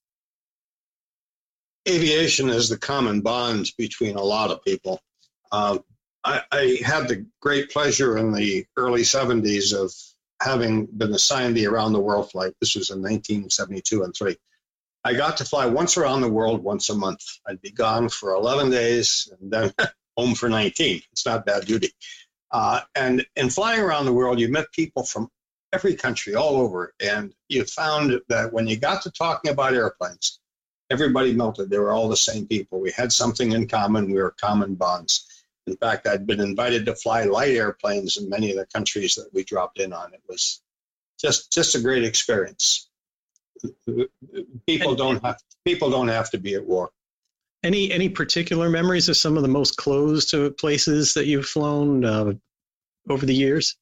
aviation 1.87 2.49
is 2.49 2.69
the 2.69 2.77
common 2.77 3.21
bond 3.21 3.71
between 3.77 4.15
a 4.15 4.23
lot 4.23 4.51
of 4.51 4.63
people. 4.63 5.01
Um, 5.51 5.83
I, 6.23 6.41
I, 6.51 6.79
had 6.83 7.07
the 7.07 7.25
great 7.39 7.71
pleasure 7.71 8.17
in 8.17 8.33
the 8.33 8.65
early 8.75 9.03
70s 9.03 9.73
of 9.73 9.93
having 10.41 10.85
been 10.85 11.13
assigned 11.13 11.55
the 11.55 11.67
around 11.67 11.93
the 11.93 11.99
world 11.99 12.31
flight. 12.31 12.53
This 12.59 12.75
was 12.75 12.89
in 12.89 12.97
1972 12.97 14.03
and 14.03 14.13
3. 14.13 14.35
I 15.03 15.13
got 15.13 15.37
to 15.37 15.45
fly 15.45 15.67
once 15.67 15.95
around 15.95 16.21
the 16.21 16.29
world 16.29 16.63
once 16.63 16.89
a 16.89 16.95
month. 16.95 17.21
I'd 17.47 17.61
be 17.61 17.71
gone 17.71 18.09
for 18.09 18.33
11 18.33 18.71
days 18.71 19.31
and 19.39 19.51
then 19.51 19.73
home 20.17 20.35
for 20.35 20.49
19. 20.49 21.01
It's 21.11 21.25
not 21.25 21.45
bad 21.45 21.65
duty. 21.65 21.91
Uh, 22.51 22.81
and 22.95 23.25
in 23.35 23.49
flying 23.49 23.79
around 23.79 24.05
the 24.05 24.13
world, 24.13 24.39
you 24.39 24.49
met 24.51 24.71
people 24.73 25.03
from 25.03 25.29
every 25.71 25.95
country 25.95 26.35
all 26.35 26.57
over. 26.57 26.93
And 26.99 27.33
you 27.47 27.63
found 27.63 28.19
that 28.27 28.51
when 28.51 28.67
you 28.67 28.77
got 28.77 29.03
to 29.03 29.11
talking 29.11 29.51
about 29.51 29.73
airplanes, 29.73 30.39
everybody 30.89 31.33
melted. 31.33 31.69
They 31.69 31.79
were 31.79 31.91
all 31.91 32.09
the 32.09 32.17
same 32.17 32.47
people. 32.47 32.79
We 32.79 32.91
had 32.91 33.11
something 33.11 33.51
in 33.51 33.67
common. 33.67 34.11
We 34.11 34.21
were 34.21 34.35
common 34.39 34.75
bonds. 34.75 35.25
In 35.65 35.75
fact, 35.75 36.07
I'd 36.07 36.25
been 36.25 36.39
invited 36.39 36.85
to 36.85 36.95
fly 36.95 37.23
light 37.23 37.55
airplanes 37.55 38.17
in 38.17 38.29
many 38.29 38.51
of 38.51 38.57
the 38.57 38.65
countries 38.65 39.15
that 39.15 39.33
we 39.33 39.43
dropped 39.43 39.79
in 39.79 39.91
on. 39.91 40.13
It 40.13 40.21
was 40.27 40.61
just 41.19 41.51
just 41.51 41.75
a 41.75 41.81
great 41.81 42.05
experience. 42.05 42.89
People 44.65 44.95
don't 44.95 45.23
have 45.23 45.41
people 45.65 45.89
don't 45.89 46.07
have 46.07 46.29
to 46.31 46.37
be 46.37 46.55
at 46.55 46.65
war. 46.65 46.91
Any 47.63 47.91
any 47.91 48.07
particular 48.07 48.69
memories 48.69 49.09
of 49.09 49.17
some 49.17 49.35
of 49.35 49.43
the 49.43 49.49
most 49.49 49.75
closed 49.75 50.33
places 50.57 51.15
that 51.15 51.25
you've 51.25 51.47
flown 51.47 52.05
uh, 52.05 52.33
over 53.09 53.25
the 53.25 53.35
years? 53.35 53.75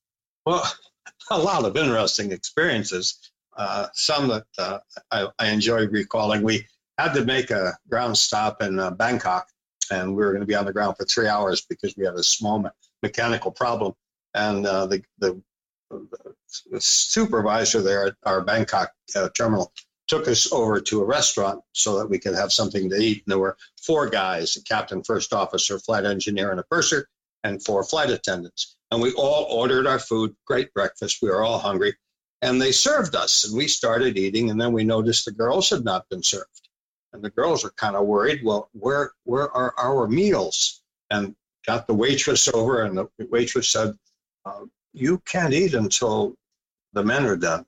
Well, 0.46 0.64
a 1.30 1.38
lot 1.38 1.66
of 1.66 1.78
interesting 1.78 2.32
experiences. 2.32 3.20
Uh, 3.56 3.88
some 3.94 4.28
that 4.28 4.46
uh, 4.58 4.80
I, 5.12 5.28
I 5.40 5.48
enjoy 5.50 5.88
recalling. 5.88 6.42
We 6.42 6.68
had 6.98 7.14
to 7.14 7.26
make 7.26 7.52
a 7.52 7.78
ground 7.90 8.18
stop 8.18 8.62
in 8.62 8.80
uh, 8.80 8.92
Bangkok, 8.92 9.48
and 9.92 10.16
we 10.16 10.24
were 10.24 10.32
going 10.32 10.42
to 10.42 10.48
be 10.48 10.56
on 10.56 10.66
the 10.66 10.74
ground 10.74 10.96
for 10.98 11.06
three 11.06 11.28
hours 11.28 11.66
because 11.70 11.96
we 11.98 12.06
had 12.06 12.16
a 12.16 12.24
small 12.24 12.60
me- 12.60 12.70
mechanical 13.04 13.52
problem. 13.52 13.94
And 14.34 14.66
uh, 14.66 14.88
the, 14.88 15.04
the, 15.20 15.42
the, 15.90 16.80
supervisor 16.80 17.82
there 17.82 18.08
at 18.08 18.16
our 18.26 18.42
Bangkok 18.42 18.92
uh, 19.16 19.30
terminal 19.30 19.72
took 20.08 20.28
us 20.28 20.52
over 20.52 20.80
to 20.80 21.02
a 21.02 21.06
restaurant 21.06 21.62
so 21.74 22.00
that 22.00 22.10
we 22.10 22.20
could 22.20 22.36
have 22.36 22.52
something 22.52 22.90
to 22.90 22.96
eat. 22.98 23.24
And 23.26 23.32
there 23.32 23.40
were 23.40 23.58
four 23.82 24.10
guys: 24.10 24.56
a 24.56 24.64
captain, 24.64 25.04
first 25.04 25.34
officer, 25.34 25.80
flight 25.80 26.06
engineer, 26.06 26.52
and 26.52 26.60
a 26.60 26.64
purser, 26.64 27.08
and 27.44 27.64
four 27.64 27.84
flight 27.84 28.10
attendants. 28.10 28.76
And 28.92 29.02
we 29.02 29.14
all 29.14 29.46
ordered 29.46 29.88
our 29.88 30.00
food. 30.00 30.36
Great 30.46 30.74
breakfast. 30.74 31.20
We 31.22 31.30
were 31.30 31.44
all 31.44 31.60
hungry. 31.60 31.96
And 32.42 32.62
they 32.62 32.72
served 32.72 33.16
us, 33.16 33.46
and 33.46 33.58
we 33.58 33.68
started 33.68 34.18
eating. 34.18 34.50
And 34.50 34.60
then 34.60 34.74
we 34.74 34.84
noticed 34.84 35.26
the 35.26 35.32
girls 35.32 35.70
had 35.70 35.84
not 35.84 36.08
been 36.10 36.24
served 36.24 36.65
and 37.16 37.24
the 37.24 37.30
girls 37.30 37.66
are 37.66 37.72
kind 37.72 37.96
of 37.96 38.06
worried. 38.06 38.44
Well, 38.44 38.70
where 38.74 39.12
where 39.24 39.50
are 39.50 39.74
our 39.78 40.08
meals? 40.08 40.82
And 41.10 41.36
got 41.66 41.88
the 41.88 41.94
waitress 41.94 42.48
over, 42.48 42.84
and 42.84 42.98
the 42.98 43.08
waitress 43.30 43.70
said, 43.70 43.98
uh, 44.46 44.66
"You 44.94 45.20
can't 45.26 45.54
eat 45.54 45.74
until 45.74 46.36
the 46.94 47.04
men 47.04 47.26
are 47.26 47.38
done." 47.38 47.66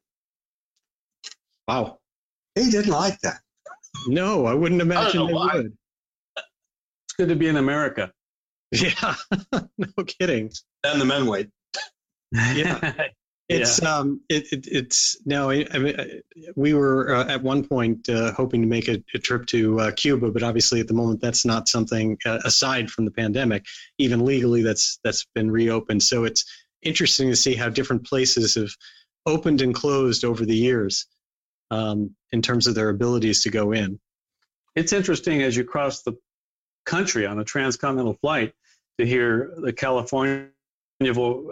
Wow, 1.68 2.00
he 2.56 2.70
didn't 2.70 2.92
like 2.92 3.20
that. 3.22 3.40
No, 4.08 4.46
I 4.46 4.54
wouldn't 4.54 4.82
imagine 4.82 5.28
they 5.28 5.34
why. 5.34 5.56
would. 5.56 5.78
It's 6.38 7.14
good 7.18 7.30
to 7.30 7.36
be 7.36 7.48
in 7.48 7.58
America. 7.58 8.12
Yeah, 8.70 9.16
no 9.78 10.04
kidding. 10.06 10.52
And 10.84 11.00
the 11.00 11.06
men 11.06 11.26
wait. 11.26 11.48
yeah, 12.34 13.08
It's 13.50 13.82
yeah. 13.82 13.98
um, 13.98 14.22
it, 14.28 14.52
it, 14.52 14.68
it's 14.68 15.18
no. 15.26 15.50
I, 15.50 15.66
I 15.72 15.78
mean, 15.78 16.22
we 16.56 16.74
were 16.74 17.16
uh, 17.16 17.28
at 17.30 17.44
one 17.44 17.66
point 17.66 18.10
uh, 18.10 18.34
hoping 18.34 18.62
to 18.62 18.68
make 18.68 18.90
a, 18.90 19.02
a 19.14 19.20
trip 19.20 19.46
to 19.48 19.80
uh, 19.80 19.92
Cuba, 19.92 20.32
but 20.32 20.44
obviously 20.44 20.82
at 20.82 20.88
the 20.88 20.94
moment 20.94 21.22
that's 21.22 21.46
not 21.46 21.70
something 21.70 22.18
uh, 22.26 22.40
aside 22.44 22.90
from 22.90 23.06
the 23.06 23.12
pandemic. 23.12 23.66
Even 23.98 24.26
legally, 24.26 24.64
that's 24.64 25.00
that's 25.02 25.26
been 25.34 25.50
reopened. 25.50 26.04
So 26.04 26.26
it's 26.26 26.44
interesting 26.82 27.30
to 27.30 27.38
see 27.38 27.56
how 27.56 27.70
different 27.70 28.06
places 28.06 28.56
have 28.56 28.72
opened 29.26 29.62
and 29.62 29.74
closed 29.74 30.26
over 30.26 30.46
the 30.46 30.56
years 30.56 31.06
um, 31.72 32.16
in 32.32 32.42
terms 32.42 32.68
of 32.68 32.76
their 32.76 32.90
abilities 32.90 33.44
to 33.44 33.50
go 33.50 33.72
in. 33.72 34.00
It's 34.76 34.94
interesting 34.94 35.42
as 35.42 35.56
you 35.56 35.64
cross 35.64 36.04
the 36.04 36.18
country 36.86 37.26
on 37.26 37.40
a 37.40 37.44
transcontinental 37.46 38.14
flight 38.16 38.54
to 39.00 39.06
hear 39.06 39.54
the 39.58 39.74
California 39.74 40.50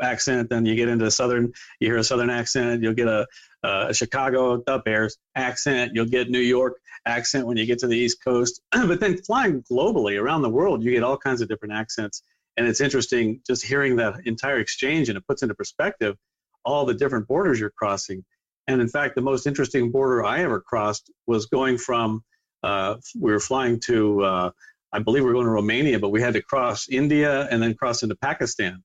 accent, 0.02 0.50
then 0.50 0.66
you 0.66 0.76
get 0.76 0.90
into 0.90 1.10
southern, 1.12 1.54
you 1.80 1.88
hear 1.88 1.98
a 1.98 2.04
southern 2.04 2.30
accent, 2.30 2.82
you'll 2.82 2.94
get 2.94 3.08
a, 3.08 3.28
a 3.64 3.94
Chicago, 3.94 4.64
the 4.66 4.80
Bears 4.80 5.18
accent, 5.36 5.92
you'll 5.94 6.06
get 6.06 6.30
New 6.30 6.40
York 6.40 6.78
accent 7.06 7.46
when 7.46 7.58
you 7.58 7.66
get 7.66 7.80
to 7.80 7.88
the 7.88 7.98
East 7.98 8.24
Coast. 8.24 8.62
but 8.72 9.00
then 9.00 9.18
flying 9.18 9.64
globally 9.72 10.20
around 10.20 10.42
the 10.42 10.50
world, 10.50 10.84
you 10.84 10.92
get 10.92 11.04
all 11.04 11.18
kinds 11.18 11.42
of 11.42 11.48
different 11.48 11.74
accents. 11.74 12.24
And 12.58 12.68
it's 12.68 12.82
interesting 12.82 13.42
just 13.46 13.66
hearing 13.66 13.98
that 13.98 14.26
entire 14.26 14.60
exchange, 14.60 15.10
and 15.10 15.18
it 15.18 15.28
puts 15.28 15.44
into 15.44 15.56
perspective 15.56 16.16
all 16.64 16.86
the 16.86 16.94
different 16.94 17.28
borders 17.28 17.60
you're 17.60 17.70
crossing. 17.70 18.24
And 18.68 18.82
in 18.82 18.88
fact, 18.88 19.14
the 19.14 19.22
most 19.22 19.46
interesting 19.46 19.92
border 19.92 20.26
I 20.26 20.40
ever 20.40 20.60
crossed 20.60 21.12
was 21.28 21.46
going 21.46 21.78
from, 21.78 22.24
uh, 22.64 22.96
we 23.20 23.32
were 23.32 23.40
flying 23.40 23.80
to, 23.82 24.24
uh, 24.24 24.52
I 24.92 25.00
believe 25.00 25.22
we 25.22 25.28
were 25.28 25.34
going 25.34 25.46
to 25.46 25.52
Romania, 25.52 26.00
but 26.00 26.10
we 26.10 26.22
had 26.22 26.34
to 26.34 26.42
cross 26.42 26.88
India 26.90 27.48
and 27.52 27.62
then 27.62 27.76
cross 27.76 28.02
into 28.02 28.16
Pakistan 28.16 28.82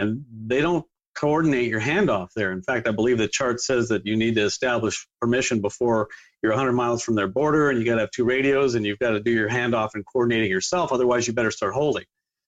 and 0.00 0.24
they 0.46 0.60
don't 0.60 0.84
coordinate 1.14 1.68
your 1.68 1.80
handoff 1.80 2.28
there. 2.34 2.52
In 2.52 2.62
fact, 2.62 2.88
I 2.88 2.92
believe 2.92 3.18
the 3.18 3.28
chart 3.28 3.60
says 3.60 3.88
that 3.90 4.06
you 4.06 4.16
need 4.16 4.36
to 4.36 4.44
establish 4.44 5.06
permission 5.20 5.60
before 5.60 6.08
you're 6.42 6.52
100 6.52 6.72
miles 6.72 7.02
from 7.02 7.14
their 7.14 7.28
border, 7.28 7.68
and 7.68 7.78
you 7.78 7.84
got 7.84 7.96
to 7.96 8.00
have 8.02 8.10
two 8.10 8.24
radios, 8.24 8.74
and 8.74 8.86
you've 8.86 8.98
got 8.98 9.10
to 9.10 9.20
do 9.20 9.30
your 9.30 9.48
handoff 9.48 9.90
and 9.94 10.04
coordinating 10.06 10.50
yourself. 10.50 10.92
Otherwise, 10.92 11.26
you 11.26 11.34
better 11.34 11.50
start 11.50 11.74
holding. 11.74 12.04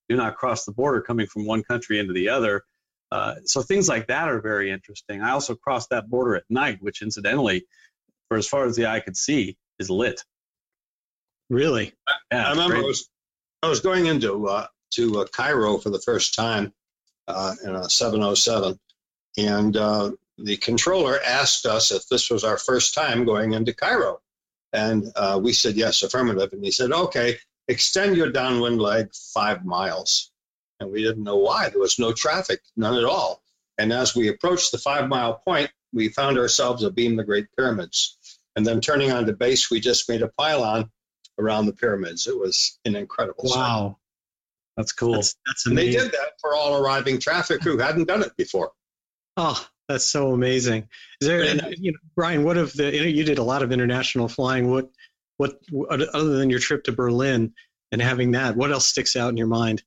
Do 0.08 0.16
not 0.16 0.36
cross 0.36 0.64
the 0.64 0.72
border 0.72 1.02
coming 1.02 1.26
from 1.26 1.46
one 1.46 1.62
country 1.62 1.98
into 1.98 2.12
the 2.12 2.28
other 2.30 2.62
Uh, 3.12 3.34
so 3.44 3.60
things 3.60 3.90
like 3.90 4.06
that 4.06 4.26
are 4.28 4.40
very 4.40 4.70
interesting. 4.70 5.20
I 5.20 5.32
also 5.32 5.54
crossed 5.54 5.90
that 5.90 6.08
border 6.08 6.34
at 6.36 6.44
night, 6.48 6.78
which 6.80 7.02
incidentally, 7.02 7.66
for 8.28 8.38
as 8.38 8.48
far 8.48 8.64
as 8.64 8.74
the 8.74 8.86
eye 8.86 9.00
could 9.00 9.18
see, 9.18 9.58
is 9.78 9.90
lit. 9.90 10.24
Really? 11.50 11.92
Yeah, 12.32 12.48
I 12.48 12.50
remember 12.52 12.76
I 12.76 12.80
was, 12.80 13.10
I 13.62 13.68
was, 13.68 13.80
going 13.80 14.06
into 14.06 14.48
uh, 14.48 14.66
to 14.92 15.20
uh, 15.20 15.26
Cairo 15.26 15.76
for 15.76 15.90
the 15.90 16.00
first 16.00 16.34
time 16.34 16.72
uh, 17.34 17.54
in 17.64 17.74
a 17.74 17.90
707, 17.90 18.78
and 19.38 19.76
uh, 19.76 20.10
the 20.38 20.56
controller 20.56 21.18
asked 21.26 21.66
us 21.66 21.92
if 21.92 22.08
this 22.08 22.30
was 22.30 22.44
our 22.44 22.58
first 22.58 22.94
time 22.94 23.24
going 23.24 23.52
into 23.52 23.72
Cairo. 23.72 24.20
And 24.72 25.04
uh, 25.16 25.38
we 25.42 25.52
said, 25.52 25.74
yes, 25.76 26.02
affirmative. 26.02 26.52
And 26.52 26.64
he 26.64 26.70
said, 26.70 26.92
okay, 26.92 27.36
extend 27.68 28.16
your 28.16 28.30
downwind 28.30 28.80
leg 28.80 29.12
five 29.34 29.64
miles. 29.64 30.30
And 30.80 30.90
we 30.90 31.02
didn't 31.02 31.24
know 31.24 31.36
why. 31.36 31.68
There 31.68 31.80
was 31.80 31.98
no 31.98 32.12
traffic, 32.12 32.60
none 32.76 32.96
at 32.96 33.04
all. 33.04 33.42
And 33.78 33.92
as 33.92 34.16
we 34.16 34.28
approached 34.28 34.72
the 34.72 34.78
five 34.78 35.08
mile 35.08 35.34
point, 35.46 35.70
we 35.92 36.08
found 36.08 36.38
ourselves 36.38 36.84
abeam 36.84 37.16
the 37.16 37.24
Great 37.24 37.46
Pyramids. 37.56 38.16
And 38.56 38.66
then 38.66 38.80
turning 38.80 39.12
onto 39.12 39.32
base, 39.32 39.70
we 39.70 39.80
just 39.80 40.08
made 40.08 40.22
a 40.22 40.28
pylon 40.28 40.90
around 41.38 41.66
the 41.66 41.72
pyramids. 41.72 42.26
It 42.26 42.38
was 42.38 42.78
an 42.84 42.96
incredible 42.96 43.44
wow. 43.44 43.98
Sight. 44.72 44.82
That's 44.82 44.92
cool. 44.92 45.12
That's, 45.14 45.36
that's 45.46 45.66
amazing. 45.66 45.88
And 45.88 45.94
they 45.94 46.04
did 46.04 46.12
that 46.12 46.32
for 46.40 46.54
all 46.54 46.82
arriving 46.82 47.18
traffic 47.18 47.62
who 47.62 47.78
hadn't 47.78 48.08
done 48.08 48.22
it 48.22 48.36
before. 48.36 48.72
Oh, 49.36 49.64
that's 49.88 50.04
so 50.04 50.32
amazing. 50.32 50.88
Is 51.20 51.28
there, 51.28 51.42
and, 51.42 51.74
you 51.78 51.92
know, 51.92 51.98
Brian? 52.16 52.44
What 52.44 52.56
of 52.56 52.72
the? 52.72 52.94
You, 52.94 53.00
know, 53.00 53.08
you 53.08 53.24
did 53.24 53.38
a 53.38 53.42
lot 53.42 53.62
of 53.62 53.72
international 53.72 54.28
flying. 54.28 54.70
What, 54.70 54.90
what, 55.38 55.58
other 55.72 56.36
than 56.38 56.50
your 56.50 56.60
trip 56.60 56.84
to 56.84 56.92
Berlin 56.92 57.52
and 57.90 58.00
having 58.00 58.32
that, 58.32 58.56
what 58.56 58.72
else 58.72 58.86
sticks 58.86 59.16
out 59.16 59.30
in 59.30 59.36
your 59.36 59.46
mind? 59.46 59.82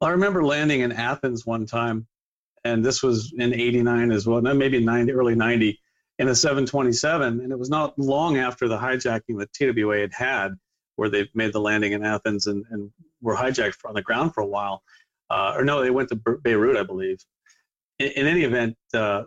I 0.00 0.10
remember 0.10 0.44
landing 0.44 0.80
in 0.80 0.92
Athens 0.92 1.46
one 1.46 1.66
time, 1.66 2.06
and 2.64 2.84
this 2.84 3.02
was 3.02 3.32
in 3.36 3.54
'89 3.54 4.12
as 4.12 4.26
well, 4.26 4.40
maybe 4.40 4.84
90, 4.84 5.12
early 5.12 5.34
'90, 5.34 5.80
in 6.18 6.28
a 6.28 6.34
727, 6.34 7.40
and 7.40 7.52
it 7.52 7.58
was 7.58 7.70
not 7.70 7.98
long 7.98 8.36
after 8.36 8.68
the 8.68 8.78
hijacking 8.78 9.38
that 9.38 9.52
TWA 9.52 10.00
had 10.00 10.12
had, 10.12 10.56
where 10.96 11.08
they 11.08 11.28
made 11.34 11.52
the 11.52 11.60
landing 11.60 11.92
in 11.92 12.04
Athens 12.04 12.46
and, 12.46 12.64
and 12.70 12.90
were 13.22 13.36
hijacked 13.36 13.76
on 13.84 13.94
the 13.94 14.02
ground 14.02 14.34
for 14.34 14.42
a 14.42 14.46
while. 14.46 14.82
Uh, 15.30 15.54
or 15.56 15.64
no, 15.64 15.82
they 15.82 15.90
went 15.90 16.08
to 16.08 16.16
Beirut, 16.42 16.76
I 16.76 16.82
believe 16.82 17.18
in, 17.98 18.08
in 18.08 18.26
any 18.26 18.42
event, 18.42 18.76
uh, 18.94 19.24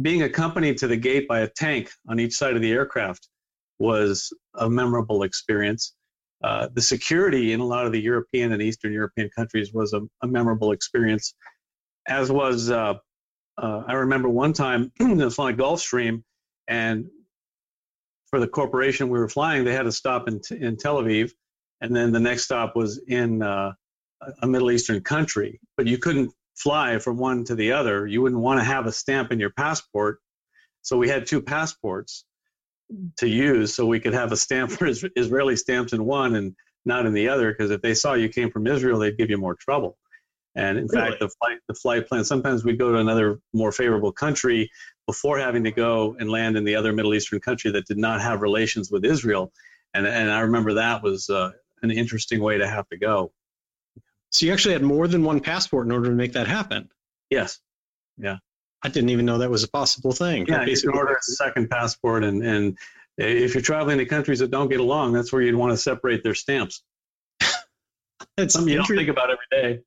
being 0.00 0.22
accompanied 0.22 0.78
to 0.78 0.86
the 0.86 0.96
gate 0.96 1.28
by 1.28 1.40
a 1.40 1.48
tank 1.48 1.90
on 2.08 2.18
each 2.18 2.34
side 2.34 2.56
of 2.56 2.62
the 2.62 2.72
aircraft 2.72 3.28
was 3.78 4.32
a 4.56 4.68
memorable 4.68 5.22
experience. 5.22 5.94
Uh, 6.42 6.68
the 6.74 6.82
security 6.82 7.52
in 7.52 7.60
a 7.60 7.64
lot 7.64 7.86
of 7.86 7.92
the 7.92 8.00
European 8.00 8.52
and 8.52 8.60
Eastern 8.60 8.92
European 8.92 9.30
countries 9.36 9.72
was 9.72 9.92
a, 9.92 10.00
a 10.22 10.26
memorable 10.26 10.72
experience, 10.72 11.34
as 12.06 12.30
was, 12.30 12.70
uh, 12.70 12.94
uh 13.56 13.82
I 13.86 13.94
remember 13.94 14.28
one 14.28 14.52
time 14.52 14.92
I 15.00 15.12
was 15.12 15.36
flying 15.36 15.56
Gulfstream, 15.56 16.22
and 16.68 17.06
for 18.34 18.40
the 18.40 18.48
corporation 18.48 19.10
we 19.10 19.18
were 19.20 19.28
flying, 19.28 19.62
they 19.62 19.72
had 19.72 19.84
to 19.84 19.92
stop 19.92 20.26
in, 20.26 20.40
in 20.50 20.76
Tel 20.76 21.00
Aviv, 21.00 21.30
and 21.80 21.94
then 21.94 22.10
the 22.10 22.18
next 22.18 22.42
stop 22.42 22.74
was 22.74 23.00
in 23.06 23.40
uh, 23.42 23.74
a 24.42 24.46
Middle 24.48 24.72
Eastern 24.72 25.04
country, 25.04 25.60
but 25.76 25.86
you 25.86 25.98
couldn't 25.98 26.32
fly 26.56 26.98
from 26.98 27.16
one 27.16 27.44
to 27.44 27.54
the 27.54 27.70
other, 27.70 28.08
you 28.08 28.22
wouldn't 28.22 28.40
want 28.40 28.58
to 28.58 28.64
have 28.64 28.88
a 28.88 28.92
stamp 28.92 29.30
in 29.30 29.38
your 29.38 29.50
passport. 29.50 30.18
So 30.82 30.98
we 30.98 31.08
had 31.08 31.28
two 31.28 31.42
passports 31.42 32.24
to 33.18 33.28
use 33.28 33.72
so 33.72 33.86
we 33.86 34.00
could 34.00 34.14
have 34.14 34.32
a 34.32 34.36
stamp 34.36 34.72
for 34.72 34.90
Israeli 35.14 35.54
stamps 35.54 35.92
in 35.92 36.04
one 36.04 36.34
and 36.34 36.56
not 36.84 37.06
in 37.06 37.12
the 37.12 37.28
other 37.28 37.52
because 37.52 37.70
if 37.70 37.82
they 37.82 37.94
saw 37.94 38.14
you 38.14 38.28
came 38.28 38.50
from 38.50 38.66
Israel, 38.66 38.98
they'd 38.98 39.16
give 39.16 39.30
you 39.30 39.38
more 39.38 39.54
trouble. 39.54 39.96
And 40.56 40.78
in 40.78 40.86
really? 40.86 41.10
fact, 41.10 41.20
the 41.20 41.28
flight 41.28 41.58
the 41.68 41.74
flight 41.74 42.08
plan 42.08 42.24
sometimes 42.24 42.64
we'd 42.64 42.78
go 42.78 42.92
to 42.92 42.98
another 42.98 43.40
more 43.52 43.72
favorable 43.72 44.12
country 44.12 44.70
before 45.06 45.38
having 45.38 45.64
to 45.64 45.72
go 45.72 46.16
and 46.18 46.30
land 46.30 46.56
in 46.56 46.64
the 46.64 46.76
other 46.76 46.92
Middle 46.92 47.14
Eastern 47.14 47.40
country 47.40 47.72
that 47.72 47.86
did 47.86 47.98
not 47.98 48.20
have 48.20 48.40
relations 48.40 48.90
with 48.90 49.04
Israel. 49.04 49.52
And 49.94 50.06
and 50.06 50.30
I 50.30 50.40
remember 50.40 50.74
that 50.74 51.02
was 51.02 51.28
uh, 51.28 51.50
an 51.82 51.90
interesting 51.90 52.40
way 52.40 52.58
to 52.58 52.68
have 52.68 52.88
to 52.90 52.96
go. 52.96 53.32
So 54.30 54.46
you 54.46 54.52
actually 54.52 54.74
had 54.74 54.82
more 54.82 55.06
than 55.06 55.22
one 55.22 55.40
passport 55.40 55.86
in 55.86 55.92
order 55.92 56.08
to 56.08 56.14
make 56.14 56.32
that 56.32 56.48
happen. 56.48 56.88
Yes. 57.30 57.60
Yeah. 58.16 58.38
I 58.82 58.88
didn't 58.88 59.10
even 59.10 59.24
know 59.24 59.38
that 59.38 59.50
was 59.50 59.64
a 59.64 59.68
possible 59.68 60.12
thing. 60.12 60.46
Yeah, 60.46 60.64
you 60.64 60.76
can 60.76 60.90
order 60.90 61.14
a 61.14 61.22
second 61.22 61.70
passport, 61.70 62.22
and 62.22 62.44
and 62.44 62.78
if 63.16 63.54
you're 63.54 63.62
traveling 63.62 63.98
to 63.98 64.04
countries 64.04 64.40
that 64.40 64.50
don't 64.50 64.68
get 64.68 64.80
along, 64.80 65.14
that's 65.14 65.32
where 65.32 65.40
you'd 65.40 65.54
want 65.54 65.72
to 65.72 65.76
separate 65.76 66.22
their 66.22 66.34
stamps. 66.34 66.82
It's 68.36 68.54
something 68.54 68.72
you 68.72 68.78
don't 68.78 68.86
think 68.86 69.08
about 69.08 69.30
every 69.30 69.44
day. 69.50 69.82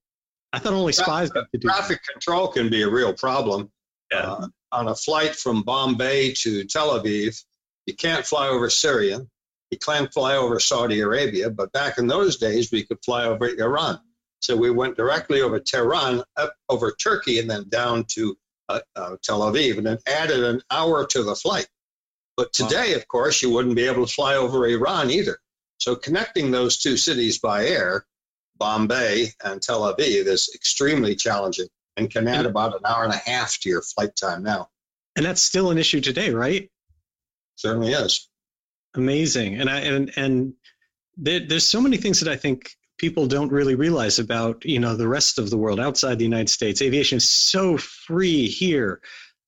I 0.57 0.59
thought 0.59 0.73
only 0.73 0.93
spies 0.93 1.29
traffic, 1.29 1.51
do 1.53 1.59
Traffic 1.59 1.99
that. 2.03 2.13
control 2.13 2.47
can 2.47 2.69
be 2.69 2.81
a 2.81 2.89
real 2.89 3.13
problem. 3.13 3.71
Yeah. 4.11 4.31
Uh, 4.31 4.47
on 4.71 4.87
a 4.87 4.95
flight 4.95 5.35
from 5.35 5.61
Bombay 5.61 6.33
to 6.33 6.63
Tel 6.65 6.99
Aviv, 6.99 7.43
you 7.85 7.95
can't 7.95 8.25
fly 8.25 8.47
over 8.47 8.69
Syria. 8.69 9.21
You 9.69 9.77
can't 9.77 10.11
fly 10.11 10.35
over 10.35 10.59
Saudi 10.59 11.01
Arabia, 11.01 11.49
but 11.49 11.71
back 11.73 11.97
in 11.97 12.07
those 12.07 12.37
days, 12.37 12.71
we 12.71 12.83
could 12.83 12.97
fly 13.05 13.25
over 13.25 13.47
Iran. 13.47 13.99
So 14.39 14.55
we 14.55 14.71
went 14.71 14.97
directly 14.97 15.41
over 15.41 15.59
Tehran, 15.59 16.23
up 16.37 16.55
over 16.69 16.91
Turkey, 16.91 17.39
and 17.39 17.49
then 17.49 17.69
down 17.69 18.05
to 18.15 18.35
uh, 18.69 18.79
uh, 18.95 19.17
Tel 19.21 19.41
Aviv, 19.41 19.77
and 19.77 19.85
then 19.85 19.99
added 20.07 20.43
an 20.43 20.61
hour 20.71 21.05
to 21.05 21.23
the 21.23 21.35
flight. 21.35 21.67
But 22.35 22.51
today, 22.53 22.91
wow. 22.91 22.97
of 22.97 23.07
course, 23.07 23.41
you 23.41 23.51
wouldn't 23.51 23.75
be 23.75 23.87
able 23.87 24.05
to 24.05 24.11
fly 24.11 24.35
over 24.35 24.65
Iran 24.67 25.11
either. 25.11 25.37
So 25.79 25.95
connecting 25.95 26.51
those 26.51 26.77
two 26.77 26.97
cities 26.97 27.39
by 27.39 27.67
air, 27.67 28.05
Bombay 28.57 29.27
and 29.43 29.61
Tel 29.61 29.81
Aviv, 29.81 30.25
is 30.25 30.51
extremely 30.53 31.15
challenging 31.15 31.67
and 31.95 32.09
can 32.09 32.27
add 32.27 32.45
about 32.45 32.75
an 32.75 32.81
hour 32.85 33.03
and 33.03 33.13
a 33.13 33.17
half 33.17 33.57
to 33.59 33.69
your 33.69 33.81
flight 33.81 34.15
time 34.15 34.43
now. 34.43 34.69
And 35.15 35.25
that's 35.25 35.41
still 35.41 35.71
an 35.71 35.77
issue 35.77 35.99
today, 35.99 36.31
right? 36.31 36.69
Certainly 37.55 37.93
is. 37.93 38.29
Amazing. 38.95 39.59
And 39.59 39.69
I 39.69 39.79
and 39.81 40.11
and 40.15 40.53
there, 41.17 41.39
there's 41.39 41.67
so 41.67 41.81
many 41.81 41.97
things 41.97 42.19
that 42.19 42.31
I 42.31 42.35
think 42.35 42.71
people 42.97 43.27
don't 43.27 43.51
really 43.51 43.75
realize 43.75 44.19
about 44.19 44.65
you 44.65 44.79
know 44.79 44.95
the 44.95 45.07
rest 45.07 45.39
of 45.39 45.49
the 45.49 45.57
world 45.57 45.79
outside 45.79 46.17
the 46.17 46.23
United 46.23 46.49
States. 46.49 46.81
Aviation 46.81 47.17
is 47.17 47.29
so 47.29 47.77
free 47.77 48.47
here, 48.47 49.01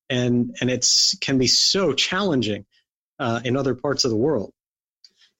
and 0.09 0.55
and 0.59 0.69
it's 0.69 1.15
can 1.19 1.37
be 1.37 1.47
so 1.47 1.93
challenging 1.93 2.65
uh, 3.19 3.41
in 3.43 3.55
other 3.55 3.75
parts 3.75 4.05
of 4.05 4.11
the 4.11 4.17
world. 4.17 4.53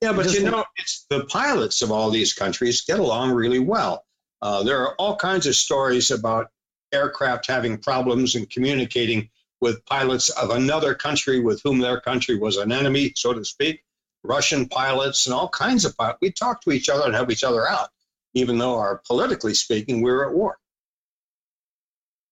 Yeah, 0.00 0.12
but 0.12 0.32
you 0.32 0.44
know, 0.44 0.64
it's 0.76 1.06
the 1.10 1.24
pilots 1.24 1.82
of 1.82 1.90
all 1.90 2.10
these 2.10 2.32
countries 2.32 2.82
get 2.82 2.98
along 2.98 3.32
really 3.32 3.58
well. 3.58 4.04
Uh, 4.40 4.62
there 4.62 4.78
are 4.78 4.94
all 4.94 5.16
kinds 5.16 5.46
of 5.46 5.54
stories 5.54 6.10
about 6.10 6.48
aircraft 6.92 7.46
having 7.46 7.76
problems 7.76 8.34
and 8.34 8.48
communicating 8.48 9.28
with 9.60 9.84
pilots 9.84 10.30
of 10.30 10.50
another 10.50 10.94
country 10.94 11.40
with 11.40 11.60
whom 11.62 11.78
their 11.78 12.00
country 12.00 12.38
was 12.38 12.56
an 12.56 12.72
enemy, 12.72 13.12
so 13.14 13.34
to 13.34 13.44
speak. 13.44 13.82
Russian 14.22 14.68
pilots 14.68 15.26
and 15.26 15.34
all 15.34 15.48
kinds 15.48 15.84
of 15.84 15.96
pilots. 15.96 16.18
We 16.22 16.32
talk 16.32 16.62
to 16.62 16.72
each 16.72 16.88
other 16.88 17.04
and 17.04 17.14
help 17.14 17.30
each 17.30 17.44
other 17.44 17.68
out 17.68 17.90
even 18.34 18.58
though 18.58 18.76
our 18.76 19.00
politically 19.06 19.54
speaking, 19.54 20.02
we 20.02 20.10
are 20.10 20.28
at 20.28 20.34
war. 20.34 20.58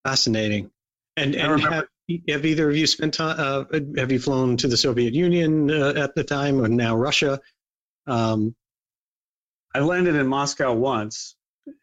Fascinating. 0.05 0.71
And, 1.17 1.35
and 1.35 1.61
have, 1.61 1.89
have 2.29 2.47
either 2.47 2.71
of 2.71 2.77
you 2.77 2.87
spent 2.87 3.15
time, 3.15 3.37
uh, 3.39 3.65
have 3.97 4.13
you 4.13 4.21
flown 4.21 4.57
to 4.59 4.69
the 4.69 4.77
Soviet 4.77 5.15
Union 5.15 5.71
uh, 5.71 5.95
at 5.97 6.15
the 6.15 6.23
time 6.23 6.61
or 6.61 6.69
now 6.69 6.97
Russia? 6.97 7.41
Um, 8.09 8.55
I 9.75 9.81
landed 9.81 10.15
in 10.17 10.27
Moscow 10.27 10.73
once, 10.73 11.37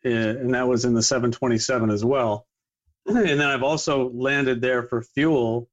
uh, 0.06 0.10
and 0.10 0.54
that 0.54 0.68
was 0.68 0.86
in 0.86 0.94
the 0.94 1.04
727 1.04 1.90
as 1.90 2.04
well. 2.04 2.48
And 3.08 3.40
then 3.40 3.42
I've 3.42 3.62
also 3.62 4.10
landed 4.10 4.60
there 4.62 4.82
for 4.84 5.04
fuel 5.04 5.70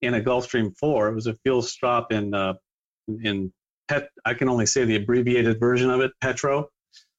in 0.00 0.14
a 0.14 0.20
Gulfstream 0.20 0.76
4. 0.78 1.08
It 1.08 1.14
was 1.14 1.26
a 1.26 1.34
fuel 1.34 1.60
stop 1.60 2.12
in 2.12 2.32
uh, 2.34 2.54
in 3.22 3.52
Pet. 3.88 4.10
I 4.24 4.34
can 4.34 4.48
only 4.48 4.66
say 4.66 4.84
the 4.84 4.94
abbreviated 4.94 5.58
version 5.58 5.90
of 5.90 6.00
it, 6.00 6.12
Petro. 6.20 6.68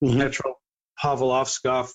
Mm-hmm. 0.02 0.18
Petro 0.18 0.56
Pavlovskov. 1.04 1.90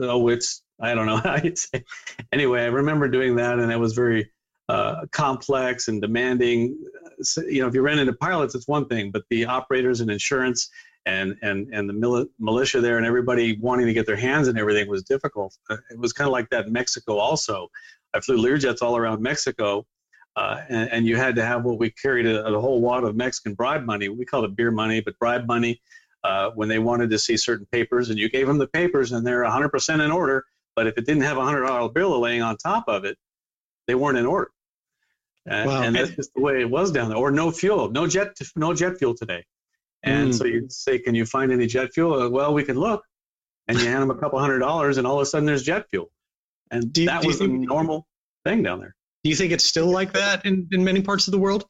Oh, 0.00 0.28
it's 0.28 0.62
I 0.80 0.94
don't 0.94 1.06
know 1.06 1.16
how 1.24 1.36
you 1.36 1.54
say. 1.54 1.84
Anyway, 2.32 2.62
I 2.62 2.66
remember 2.66 3.08
doing 3.08 3.36
that, 3.36 3.60
and 3.60 3.70
it 3.70 3.78
was 3.78 3.92
very 3.94 4.32
uh, 4.68 5.06
complex 5.12 5.88
and 5.88 6.00
demanding. 6.00 6.78
So, 7.22 7.42
you 7.42 7.62
know, 7.62 7.68
if 7.68 7.74
you 7.74 7.82
ran 7.82 7.98
into 7.98 8.12
pilots, 8.12 8.54
it's 8.54 8.68
one 8.68 8.86
thing, 8.86 9.10
but 9.10 9.24
the 9.30 9.46
operators 9.46 10.00
and 10.00 10.10
insurance 10.10 10.70
and 11.06 11.36
and 11.42 11.68
and 11.72 11.88
the 11.88 11.94
mili- 11.94 12.28
militia 12.38 12.80
there 12.80 12.98
and 12.98 13.06
everybody 13.06 13.58
wanting 13.60 13.86
to 13.86 13.92
get 13.92 14.06
their 14.06 14.16
hands 14.16 14.48
and 14.48 14.58
everything 14.58 14.88
was 14.88 15.02
difficult. 15.02 15.56
Uh, 15.70 15.78
it 15.90 15.98
was 15.98 16.12
kind 16.12 16.28
of 16.28 16.32
like 16.32 16.50
that 16.50 16.66
in 16.66 16.72
Mexico 16.72 17.18
also. 17.18 17.68
I 18.14 18.20
flew 18.20 18.38
Learjets 18.38 18.82
all 18.82 18.96
around 18.96 19.22
Mexico, 19.22 19.86
uh, 20.36 20.62
and, 20.68 20.90
and, 20.90 21.06
you 21.06 21.16
had 21.16 21.34
to 21.36 21.44
have 21.44 21.64
what 21.64 21.78
we 21.78 21.90
carried 21.90 22.26
a, 22.26 22.46
a, 22.46 22.60
whole 22.60 22.80
wad 22.80 23.04
of 23.04 23.14
Mexican 23.16 23.54
bribe 23.54 23.84
money. 23.84 24.08
We 24.08 24.24
called 24.24 24.46
it 24.46 24.56
beer 24.56 24.70
money, 24.70 25.00
but 25.02 25.18
bribe 25.18 25.46
money 25.46 25.82
uh, 26.24 26.50
when 26.54 26.68
they 26.68 26.78
wanted 26.78 27.10
to 27.10 27.18
see 27.18 27.36
certain 27.36 27.66
papers, 27.70 28.08
and 28.08 28.18
you 28.18 28.30
gave 28.30 28.46
them 28.46 28.56
the 28.56 28.66
papers, 28.66 29.12
and 29.12 29.26
they're 29.26 29.44
100% 29.44 30.04
in 30.04 30.10
order. 30.10 30.44
But 30.74 30.86
if 30.86 30.96
it 30.96 31.06
didn't 31.06 31.24
have 31.24 31.36
a 31.36 31.44
hundred 31.44 31.66
dollar 31.66 31.90
bill 31.90 32.18
laying 32.20 32.40
on 32.42 32.56
top 32.56 32.84
of 32.88 33.04
it, 33.04 33.18
they 33.86 33.94
weren't 33.94 34.16
in 34.16 34.26
order. 34.26 34.50
And, 35.48 35.68
wow. 35.68 35.82
and 35.82 35.96
that's 35.96 36.10
just 36.10 36.34
the 36.34 36.40
way 36.40 36.60
it 36.60 36.70
was 36.70 36.90
down 36.90 37.08
there. 37.08 37.18
Or 37.18 37.30
no 37.30 37.50
fuel, 37.50 37.90
no 37.90 38.06
jet, 38.06 38.36
no 38.56 38.74
jet 38.74 38.98
fuel 38.98 39.14
today. 39.14 39.44
And 40.02 40.30
mm. 40.30 40.34
so 40.34 40.44
you 40.44 40.66
say, 40.68 40.98
"Can 40.98 41.14
you 41.14 41.26
find 41.26 41.50
any 41.50 41.66
jet 41.66 41.90
fuel?" 41.92 42.14
Uh, 42.14 42.28
well, 42.28 42.54
we 42.54 42.64
can 42.64 42.78
look, 42.78 43.02
and 43.66 43.78
you 43.78 43.86
hand 43.86 44.02
them 44.02 44.10
a 44.10 44.14
couple 44.20 44.38
hundred 44.38 44.60
dollars, 44.60 44.98
and 44.98 45.06
all 45.06 45.16
of 45.16 45.22
a 45.22 45.26
sudden 45.26 45.46
there's 45.46 45.62
jet 45.62 45.86
fuel. 45.90 46.10
and 46.70 46.92
Do 46.92 47.06
that 47.06 47.22
do 47.22 47.28
was 47.28 47.40
a 47.40 47.48
normal 47.48 48.06
thing 48.44 48.62
down 48.62 48.80
there. 48.80 48.94
Do 49.24 49.30
you 49.30 49.36
think 49.36 49.52
it's 49.52 49.64
still 49.64 49.86
like 49.86 50.12
that 50.12 50.46
in, 50.46 50.68
in 50.70 50.84
many 50.84 51.02
parts 51.02 51.26
of 51.26 51.32
the 51.32 51.38
world? 51.38 51.66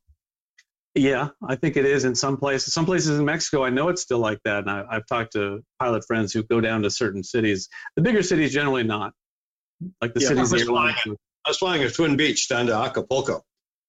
Yeah, 0.95 1.29
I 1.47 1.55
think 1.55 1.77
it 1.77 1.85
is 1.85 2.05
in 2.05 2.15
some 2.15 2.37
places. 2.37 2.75
Some 2.75 2.85
places 2.85 3.19
in 3.19 3.25
Mexico, 3.25 3.65
I 3.65 3.71
know 3.71 3.89
it's 3.89 4.03
still 4.03 4.19
like 4.19 4.41
that. 4.45 4.61
And 4.61 4.71
I, 4.71 4.85
I've 4.91 5.07
talked 5.07 5.33
to 5.33 5.63
pilot 5.79 6.05
friends 6.07 6.33
who 6.33 6.43
go 6.43 6.61
down 6.61 6.83
to 6.83 6.91
certain 6.91 7.23
cities. 7.23 7.69
The 7.95 8.03
bigger 8.03 8.23
cities, 8.23 8.53
generally 8.53 8.83
not. 8.83 9.13
Like 10.03 10.13
the 10.15 10.21
Yeah, 10.21 10.29
cities 10.29 10.53
I 10.53 10.57
was 10.57 10.63
flying 10.65 10.97
I 11.45 11.51
was 11.51 11.59
flying 11.59 11.83
at 11.83 11.95
Twin 11.95 12.17
Beech 12.17 12.49
down 12.49 12.67
to 12.67 12.75
Acapulco, 12.75 13.43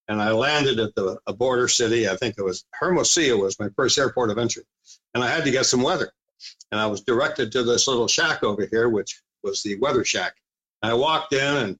and 0.10 0.22
I 0.22 0.32
landed 0.32 0.80
at 0.80 0.96
the 0.96 1.20
a 1.28 1.34
border 1.34 1.68
city. 1.68 2.10
I 2.10 2.16
think 2.18 2.36
it 2.38 2.44
was 2.44 2.66
Hermosillo 2.74 3.38
was 3.44 3.60
my 3.60 3.70
first 3.76 3.98
airport 3.98 4.32
of 4.32 4.40
entry, 4.40 4.64
and 5.14 5.24
I 5.24 5.30
had 5.30 5.46
to 5.46 5.52
get 5.52 5.68
some 5.68 5.84
weather. 5.84 6.12
And 6.72 6.82
I 6.82 6.88
was 6.88 7.02
directed 7.02 7.52
to 7.52 7.64
this 7.64 7.88
little 7.88 8.08
shack 8.08 8.44
over 8.44 8.68
here, 8.70 8.90
which 8.90 9.22
was 9.44 9.62
the 9.62 9.78
weather 9.80 10.04
shack. 10.04 10.36
And 10.82 10.92
I 10.92 10.96
walked 10.96 11.34
in, 11.34 11.58
and 11.58 11.80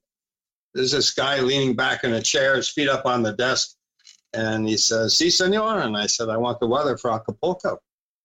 there's 0.74 0.92
this 0.92 1.12
guy 1.12 1.40
leaning 1.40 1.76
back 1.76 2.04
in 2.04 2.14
a 2.14 2.22
chair, 2.22 2.56
his 2.56 2.70
feet 2.70 2.88
up 2.88 3.06
on 3.06 3.24
the 3.24 3.34
desk, 3.34 3.76
and 4.34 4.68
he 4.68 4.78
says, 4.78 5.18
"Si, 5.18 5.32
senor." 5.32 5.80
And 5.80 5.98
I 5.98 6.06
said, 6.06 6.30
"I 6.30 6.38
want 6.38 6.60
the 6.60 6.68
weather 6.68 6.98
for 6.98 7.12
Acapulco." 7.12 7.80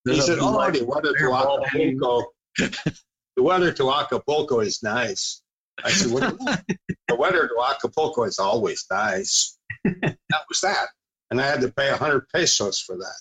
He 0.05 0.20
said, 0.20 0.38
"Oh, 0.38 0.52
black- 0.52 0.74
the 0.74 0.84
weather 0.84 1.14
to. 1.14 1.32
Acapulco. 1.32 2.26
the 2.59 3.42
weather 3.42 3.72
to 3.72 3.90
Acapulco 3.90 4.61
is 4.61 4.82
nice." 4.82 5.40
I 5.82 5.90
said, 5.90 6.12
"What 6.12 6.20
do 6.20 6.36
you 6.38 6.46
mean?" 6.46 6.78
the 7.09 7.16
weather 7.16 7.48
to 7.48 7.64
Acapulco 7.70 8.24
is 8.24 8.38
always 8.38 8.84
nice. 8.90 9.57
That 9.85 10.45
was 10.49 10.61
that. 10.62 10.89
And 11.30 11.41
I 11.41 11.47
had 11.47 11.61
to 11.62 11.70
pay 11.70 11.91
100 11.91 12.28
pesos 12.35 12.80
for 12.80 12.97
that. 12.97 13.14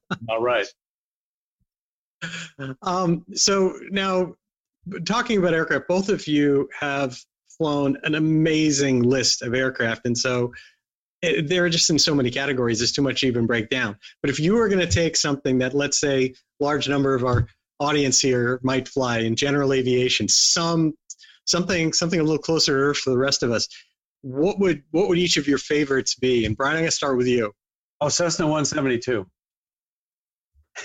All 0.28 0.42
right. 0.42 0.66
um, 2.82 3.24
so 3.34 3.74
now, 3.90 4.34
talking 5.04 5.38
about 5.38 5.54
aircraft, 5.54 5.88
both 5.88 6.08
of 6.08 6.26
you 6.26 6.68
have 6.78 7.18
flown 7.56 7.96
an 8.04 8.14
amazing 8.14 9.02
list 9.02 9.42
of 9.42 9.54
aircraft, 9.54 10.06
and 10.06 10.16
so 10.16 10.52
it, 11.22 11.48
they're 11.48 11.68
just 11.68 11.90
in 11.90 11.98
so 11.98 12.14
many 12.14 12.30
categories. 12.30 12.82
It's 12.82 12.92
too 12.92 13.02
much 13.02 13.20
to 13.20 13.26
even 13.26 13.46
break 13.46 13.70
down. 13.70 13.96
But 14.20 14.30
if 14.30 14.40
you 14.40 14.54
were 14.54 14.68
going 14.68 14.86
to 14.86 14.92
take 14.92 15.16
something 15.16 15.58
that, 15.58 15.74
let's 15.74 16.00
say, 16.00 16.34
large 16.60 16.88
number 16.88 17.14
of 17.14 17.24
our 17.24 17.46
audience 17.80 18.20
here 18.20 18.60
might 18.62 18.88
fly 18.88 19.18
in 19.18 19.36
general 19.36 19.72
aviation, 19.72 20.28
some 20.28 20.94
something 21.44 21.92
something 21.92 22.20
a 22.20 22.22
little 22.22 22.38
closer 22.38 22.72
to 22.72 22.78
Earth 22.78 22.98
for 22.98 23.10
the 23.10 23.18
rest 23.18 23.42
of 23.42 23.50
us. 23.50 23.68
What 24.22 24.58
would 24.58 24.82
what 24.90 25.08
would 25.08 25.18
each 25.18 25.36
of 25.36 25.46
your 25.46 25.58
favorites 25.58 26.14
be? 26.14 26.46
And 26.46 26.56
Brian, 26.56 26.76
I'm 26.76 26.82
going 26.82 26.90
to 26.90 26.96
start 26.96 27.16
with 27.16 27.26
you. 27.26 27.52
Oh, 28.00 28.08
Cessna 28.08 28.46
172. 28.46 29.26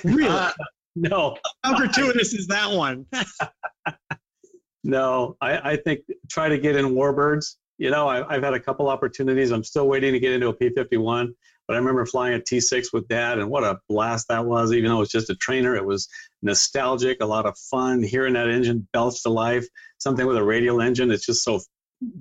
Really? 0.03 0.27
Uh, 0.27 0.51
No, 0.97 1.37
How 1.63 1.77
gratuitous 1.77 2.33
is 2.33 2.47
that 2.47 2.71
one? 2.71 3.05
no. 4.83 5.37
I, 5.39 5.71
I 5.73 5.75
think 5.77 6.01
try 6.29 6.49
to 6.49 6.57
get 6.57 6.75
in 6.75 6.85
warbirds. 6.87 7.55
You 7.77 7.91
know, 7.91 8.07
I, 8.07 8.35
I've 8.35 8.41
had 8.41 8.55
a 8.55 8.59
couple 8.59 8.89
opportunities. 8.89 9.51
I'm 9.51 9.63
still 9.63 9.87
waiting 9.87 10.13
to 10.13 10.19
get 10.19 10.33
into 10.33 10.47
a 10.47 10.53
P-51, 10.53 11.27
but 11.67 11.75
I 11.75 11.77
remember 11.77 12.03
flying 12.07 12.33
a 12.33 12.39
T6 12.39 12.87
with 12.91 13.07
Dad, 13.07 13.37
and 13.37 13.51
what 13.51 13.63
a 13.63 13.77
blast 13.87 14.29
that 14.29 14.47
was! 14.47 14.73
Even 14.73 14.89
though 14.89 14.97
it 14.97 15.01
was 15.01 15.11
just 15.11 15.29
a 15.29 15.35
trainer, 15.35 15.75
it 15.75 15.85
was 15.85 16.07
nostalgic, 16.41 17.17
a 17.21 17.27
lot 17.27 17.45
of 17.45 17.55
fun. 17.69 18.01
Hearing 18.01 18.33
that 18.33 18.49
engine 18.49 18.87
belch 18.91 19.21
to 19.23 19.29
life, 19.29 19.67
something 19.99 20.25
with 20.25 20.37
a 20.37 20.43
radial 20.43 20.81
engine, 20.81 21.11
it's 21.11 21.27
just 21.27 21.43
so 21.43 21.59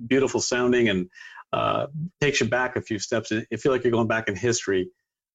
beautiful 0.07 0.41
sounding 0.41 0.89
and 0.89 1.09
uh, 1.53 1.87
takes 2.21 2.41
you 2.41 2.47
back 2.47 2.75
a 2.75 2.81
few 2.81 2.99
steps. 2.99 3.31
You 3.31 3.57
feel 3.57 3.71
like 3.71 3.83
you're 3.83 3.91
going 3.91 4.07
back 4.07 4.27
in 4.27 4.35
history. 4.35 4.89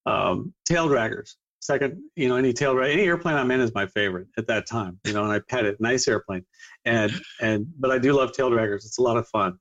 Um, 0.04 0.52
tail 0.66 0.88
draggers, 0.88 1.34
second, 1.60 2.02
you 2.16 2.28
know, 2.28 2.36
any 2.36 2.52
tail 2.52 2.74
drag, 2.74 2.92
any 2.92 3.04
airplane 3.04 3.36
I'm 3.36 3.50
in 3.50 3.60
is 3.60 3.72
my 3.74 3.86
favorite 3.86 4.26
at 4.36 4.48
that 4.48 4.66
time. 4.66 4.98
You 5.06 5.12
know, 5.12 5.22
and 5.22 5.32
I 5.32 5.38
pet 5.38 5.64
it, 5.64 5.80
nice 5.80 6.08
airplane, 6.08 6.44
and 6.84 7.12
and 7.40 7.66
but 7.78 7.90
I 7.90 7.98
do 7.98 8.12
love 8.12 8.32
tail 8.32 8.50
draggers. 8.50 8.84
It's 8.84 8.98
a 8.98 9.02
lot 9.02 9.16
of 9.16 9.28
fun. 9.28 9.58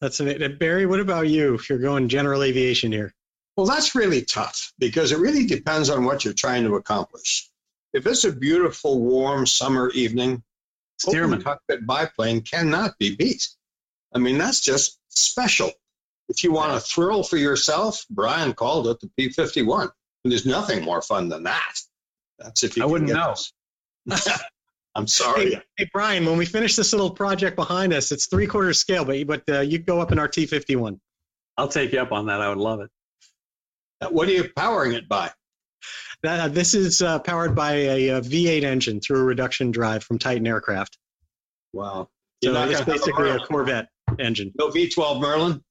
That's 0.00 0.18
amazing. 0.20 0.56
Barry, 0.58 0.86
what 0.86 1.00
about 1.00 1.28
you? 1.28 1.54
If 1.54 1.68
you're 1.68 1.78
going 1.78 2.08
general 2.08 2.42
aviation 2.42 2.90
here, 2.92 3.14
Well, 3.56 3.66
that's 3.66 3.94
really 3.94 4.22
tough 4.22 4.72
because 4.78 5.12
it 5.12 5.18
really 5.18 5.46
depends 5.46 5.90
on 5.90 6.04
what 6.04 6.24
you're 6.24 6.34
trying 6.34 6.64
to 6.64 6.74
accomplish. 6.74 7.48
If 7.92 8.06
it's 8.06 8.24
a 8.24 8.32
beautiful, 8.32 9.00
warm 9.00 9.46
summer 9.46 9.90
evening, 9.90 10.42
open 11.06 11.20
Stearman. 11.20 11.44
cockpit 11.44 11.86
biplane 11.86 12.42
cannot 12.42 12.98
be 12.98 13.16
beat. 13.16 13.46
I 14.14 14.18
mean, 14.18 14.38
that's 14.38 14.60
just 14.60 14.98
special. 15.08 15.70
If 16.28 16.42
you 16.44 16.52
want 16.52 16.76
a 16.76 16.80
thrill 16.80 17.22
for 17.22 17.36
yourself, 17.36 18.04
Brian 18.10 18.54
called 18.54 18.86
it 18.86 19.00
the 19.00 19.10
P-51. 19.16 19.82
And 19.82 20.32
there's 20.32 20.46
nothing 20.46 20.82
more 20.82 21.02
fun 21.02 21.28
than 21.28 21.42
that. 21.44 21.74
That's 22.38 22.62
if 22.62 22.76
you 22.76 22.82
I 22.82 22.86
wouldn't 22.86 23.10
get 23.10 23.16
know. 23.16 23.34
I'm 24.94 25.06
sorry. 25.06 25.54
Hey, 25.54 25.62
hey, 25.76 25.90
Brian, 25.92 26.24
when 26.24 26.38
we 26.38 26.46
finish 26.46 26.76
this 26.76 26.92
little 26.92 27.10
project 27.10 27.56
behind 27.56 27.92
us, 27.92 28.12
it's 28.12 28.26
three 28.26 28.46
quarters 28.46 28.78
scale, 28.78 29.04
but 29.04 29.26
but 29.26 29.42
uh, 29.48 29.60
you 29.60 29.78
go 29.78 30.00
up 30.00 30.12
in 30.12 30.18
our 30.18 30.28
T51. 30.28 30.98
I'll 31.56 31.68
take 31.68 31.92
you 31.92 32.00
up 32.00 32.12
on 32.12 32.26
that. 32.26 32.40
I 32.40 32.48
would 32.48 32.58
love 32.58 32.80
it. 32.80 32.90
What 34.10 34.28
are 34.28 34.32
you 34.32 34.48
powering 34.56 34.92
it 34.92 35.08
by? 35.08 35.30
Uh, 36.26 36.48
this 36.48 36.74
is 36.74 37.02
uh, 37.02 37.18
powered 37.18 37.54
by 37.54 37.72
a, 37.74 38.10
uh 38.10 38.20
V8 38.20 38.62
engine 38.62 39.00
through 39.00 39.20
a 39.20 39.24
reduction 39.24 39.70
drive 39.70 40.02
from 40.04 40.18
Titan 40.18 40.46
Aircraft. 40.46 40.98
Wow. 41.72 42.08
So 42.42 42.50
You're 42.50 42.54
not 42.54 42.70
it's 42.70 42.80
gonna 42.80 42.92
have 42.92 42.96
a 42.96 42.98
basically 42.98 43.30
a 43.30 43.32
Merlin? 43.34 43.46
Corvette 43.46 43.88
engine. 44.18 44.52
No 44.58 44.68
V12 44.68 45.20
Merlin? 45.20 45.62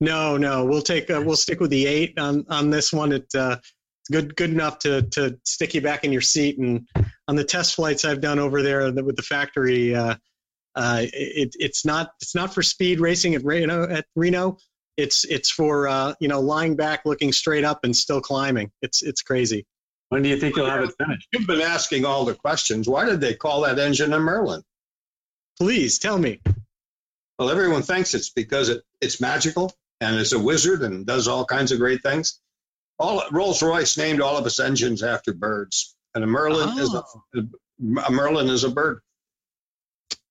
No, 0.00 0.36
no, 0.36 0.64
we'll 0.64 0.82
take 0.82 1.10
uh, 1.10 1.22
we'll 1.24 1.36
stick 1.36 1.60
with 1.60 1.70
the 1.70 1.86
eight 1.86 2.18
on 2.18 2.44
on 2.48 2.70
this 2.70 2.92
one. 2.92 3.12
It 3.12 3.26
uh, 3.34 3.56
it's 3.62 4.10
good 4.10 4.36
good 4.36 4.50
enough 4.50 4.78
to 4.80 5.02
to 5.02 5.38
stick 5.44 5.74
you 5.74 5.80
back 5.80 6.04
in 6.04 6.12
your 6.12 6.20
seat. 6.20 6.58
And 6.58 6.86
on 7.28 7.36
the 7.36 7.44
test 7.44 7.74
flights 7.74 8.04
I've 8.04 8.20
done 8.20 8.38
over 8.38 8.62
there 8.62 8.92
with 8.92 9.16
the 9.16 9.22
factory, 9.22 9.94
uh, 9.94 10.16
uh, 10.74 11.00
it, 11.02 11.56
it's 11.58 11.86
not 11.86 12.10
it's 12.20 12.34
not 12.34 12.52
for 12.52 12.62
speed 12.62 13.00
racing 13.00 13.34
at 13.34 13.44
Reno. 13.44 13.88
At 13.88 14.04
Reno, 14.14 14.58
it's 14.96 15.24
it's 15.24 15.50
for 15.50 15.88
uh, 15.88 16.14
you 16.20 16.28
know 16.28 16.40
lying 16.40 16.76
back, 16.76 17.02
looking 17.04 17.32
straight 17.32 17.64
up, 17.64 17.80
and 17.84 17.94
still 17.94 18.20
climbing. 18.20 18.70
It's 18.82 19.02
it's 19.02 19.22
crazy. 19.22 19.66
When 20.08 20.22
do 20.22 20.28
you 20.28 20.38
think 20.38 20.56
you'll 20.56 20.70
have 20.70 20.84
it 20.84 20.94
finished? 20.98 21.26
You've 21.32 21.46
been 21.48 21.60
asking 21.60 22.04
all 22.04 22.24
the 22.24 22.34
questions. 22.34 22.88
Why 22.88 23.04
did 23.04 23.20
they 23.20 23.34
call 23.34 23.62
that 23.62 23.78
engine 23.78 24.12
a 24.12 24.20
Merlin? 24.20 24.62
Please 25.58 25.98
tell 25.98 26.16
me. 26.18 26.40
Well, 27.38 27.50
everyone 27.50 27.82
thinks 27.82 28.14
it's 28.14 28.30
because 28.30 28.68
it, 28.68 28.82
it's 29.00 29.20
magical 29.20 29.72
and 30.00 30.16
it's 30.16 30.32
a 30.32 30.38
wizard 30.38 30.82
and 30.82 31.04
does 31.04 31.26
all 31.28 31.44
kinds 31.44 31.72
of 31.72 31.78
great 31.78 32.02
things. 32.02 32.40
All 32.98 33.22
Rolls 33.32 33.62
Royce 33.62 33.98
named 33.98 34.20
all 34.20 34.36
of 34.38 34.46
its 34.46 34.60
engines 34.60 35.02
after 35.02 35.34
birds, 35.34 35.94
and 36.14 36.22
a 36.24 36.26
Merlin 36.26 36.78
is 36.78 36.94
a, 36.94 37.02
Oh, 37.34 38.02
a 38.06 38.10
Merlin 38.10 38.48
is 38.48 38.64
a 38.64 38.70
bird. 38.70 39.00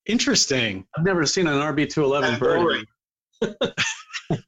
interesting. 0.06 0.88
I've 0.98 1.04
never 1.04 1.26
seen 1.26 1.48
an 1.48 1.56
RB211 1.60 2.40
bird. 2.40 2.86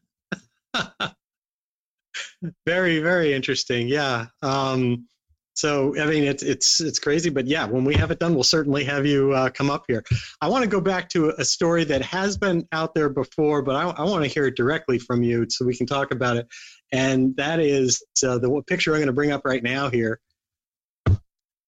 very 2.66 3.00
very 3.00 3.34
interesting 3.34 3.88
yeah 3.88 4.26
um 4.42 5.08
so 5.54 5.98
i 6.00 6.06
mean 6.06 6.24
it's 6.24 6.44
it's 6.44 6.80
it's 6.82 7.00
crazy 7.00 7.30
but 7.30 7.48
yeah 7.48 7.66
when 7.66 7.84
we 7.84 7.96
have 7.96 8.12
it 8.12 8.20
done 8.20 8.34
we'll 8.34 8.44
certainly 8.44 8.84
have 8.84 9.06
you 9.06 9.32
uh, 9.34 9.50
come 9.50 9.70
up 9.70 9.84
here 9.88 10.04
i 10.42 10.48
want 10.48 10.64
to 10.64 10.70
go 10.70 10.82
back 10.82 11.10
to 11.10 11.30
a 11.38 11.46
story 11.46 11.84
that 11.84 12.02
has 12.02 12.38
been 12.38 12.68
out 12.72 12.94
there 12.94 13.10
before 13.10 13.62
but 13.62 13.76
i, 13.76 13.84
I 13.90 14.04
want 14.04 14.24
to 14.24 14.30
hear 14.30 14.48
it 14.48 14.56
directly 14.56 15.00
from 15.00 15.24
you 15.24 15.46
so 15.50 15.66
we 15.66 15.76
can 15.76 15.88
talk 15.88 16.12
about 16.12 16.38
it 16.38 16.48
and 16.92 17.36
that 17.38 17.60
is 17.60 18.04
uh, 18.26 18.38
the 18.38 18.64
picture 18.68 18.94
i'm 18.94 19.00
going 19.00 19.08
to 19.08 19.14
bring 19.14 19.32
up 19.32 19.46
right 19.46 19.64
now 19.64 19.90
here 19.90 20.20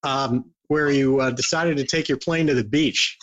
um, 0.02 0.52
where 0.68 0.90
you 0.90 1.20
uh, 1.20 1.32
decided 1.32 1.76
to 1.78 1.86
take 1.86 2.08
your 2.08 2.18
plane 2.18 2.48
to 2.48 2.54
the 2.54 2.64
beach 2.64 3.18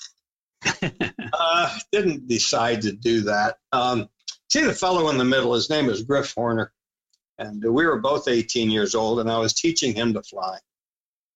Uh, 1.38 1.78
didn't 1.92 2.26
decide 2.28 2.82
to 2.82 2.92
do 2.92 3.22
that. 3.22 3.56
Um, 3.72 4.08
see 4.50 4.62
the 4.64 4.74
fellow 4.74 5.08
in 5.10 5.18
the 5.18 5.24
middle, 5.24 5.54
his 5.54 5.70
name 5.70 5.88
is 5.88 6.02
Griff 6.02 6.34
Horner. 6.34 6.72
And 7.38 7.62
we 7.62 7.86
were 7.86 8.00
both 8.00 8.28
18 8.28 8.70
years 8.70 8.94
old, 8.94 9.20
and 9.20 9.30
I 9.30 9.38
was 9.38 9.52
teaching 9.52 9.94
him 9.94 10.14
to 10.14 10.22
fly. 10.22 10.58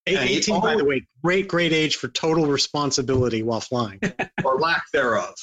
Eight- 0.07 0.17
And 0.17 0.29
he 0.29 0.37
18 0.39 0.61
by 0.61 0.77
the 0.77 0.85
way 0.85 1.07
great 1.23 1.47
great 1.47 1.73
age 1.73 1.97
for 1.97 2.09
total 2.09 2.47
responsibility 2.47 3.43
while 3.43 3.61
flying 3.61 4.01
or 4.45 4.59
lack 4.59 4.85
thereof. 4.93 5.35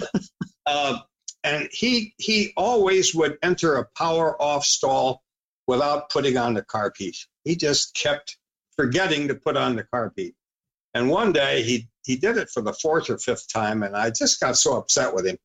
uh, 0.66 0.98
and 1.44 1.68
he 1.72 2.14
he 2.18 2.52
always 2.56 3.14
would 3.14 3.38
enter 3.42 3.76
a 3.76 3.86
power 3.96 4.40
off 4.40 4.64
stall 4.64 5.22
without 5.66 6.10
putting 6.10 6.36
on 6.36 6.54
the 6.54 6.62
carb 6.62 6.90
heat. 6.98 7.16
He 7.44 7.56
just 7.56 7.94
kept 7.94 8.36
forgetting 8.76 9.28
to 9.28 9.34
put 9.34 9.56
on 9.56 9.76
the 9.76 9.84
carb 9.84 10.10
heat. 10.16 10.34
And 10.92 11.08
one 11.08 11.32
day 11.32 11.62
he 11.62 11.88
he 12.04 12.16
did 12.16 12.36
it 12.36 12.50
for 12.50 12.60
the 12.62 12.74
fourth 12.74 13.08
or 13.08 13.16
fifth 13.18 13.50
time, 13.50 13.82
and 13.82 13.96
I 13.96 14.10
just 14.10 14.40
got 14.40 14.56
so 14.58 14.76
upset 14.76 15.14
with 15.14 15.26
him. 15.26 15.38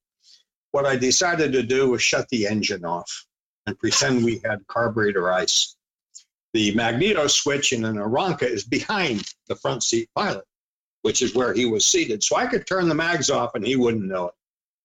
What 0.72 0.86
I 0.86 0.96
decided 0.96 1.52
to 1.54 1.64
do 1.64 1.90
was 1.90 2.02
shut 2.02 2.28
the 2.30 2.48
engine 2.48 2.86
off 2.86 3.26
and 3.66 3.78
pretend 3.78 4.24
we 4.24 4.42
had 4.44 4.66
carburetor 4.68 5.32
ice. 5.32 5.76
The 6.54 6.74
magneto 6.76 7.28
switch 7.28 7.74
in 7.74 7.86
an 7.86 7.96
Aeronca 7.96 8.44
is 8.44 8.64
behind 8.64 9.26
the 9.48 9.56
front 9.56 9.84
seat 9.84 10.10
pilot 10.16 10.46
which 11.02 11.22
is 11.22 11.36
where 11.36 11.54
he 11.54 11.66
was 11.66 11.86
seated. 11.86 12.24
So 12.24 12.36
I 12.36 12.48
could 12.48 12.68
turn 12.68 12.88
the 12.88 12.96
mags 12.96 13.30
off 13.30 13.56
and 13.56 13.66
he 13.66 13.76
wouldn't 13.76 14.06
know 14.06 14.28
it. 14.28 14.34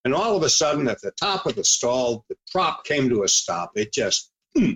And 0.05 0.13
all 0.13 0.35
of 0.35 0.43
a 0.43 0.49
sudden, 0.49 0.87
at 0.87 1.01
the 1.01 1.11
top 1.11 1.45
of 1.45 1.55
the 1.55 1.63
stall, 1.63 2.25
the 2.29 2.37
prop 2.51 2.85
came 2.85 3.09
to 3.09 3.23
a 3.23 3.27
stop. 3.27 3.71
It 3.75 3.91
just 3.91 4.31
hmm, 4.55 4.73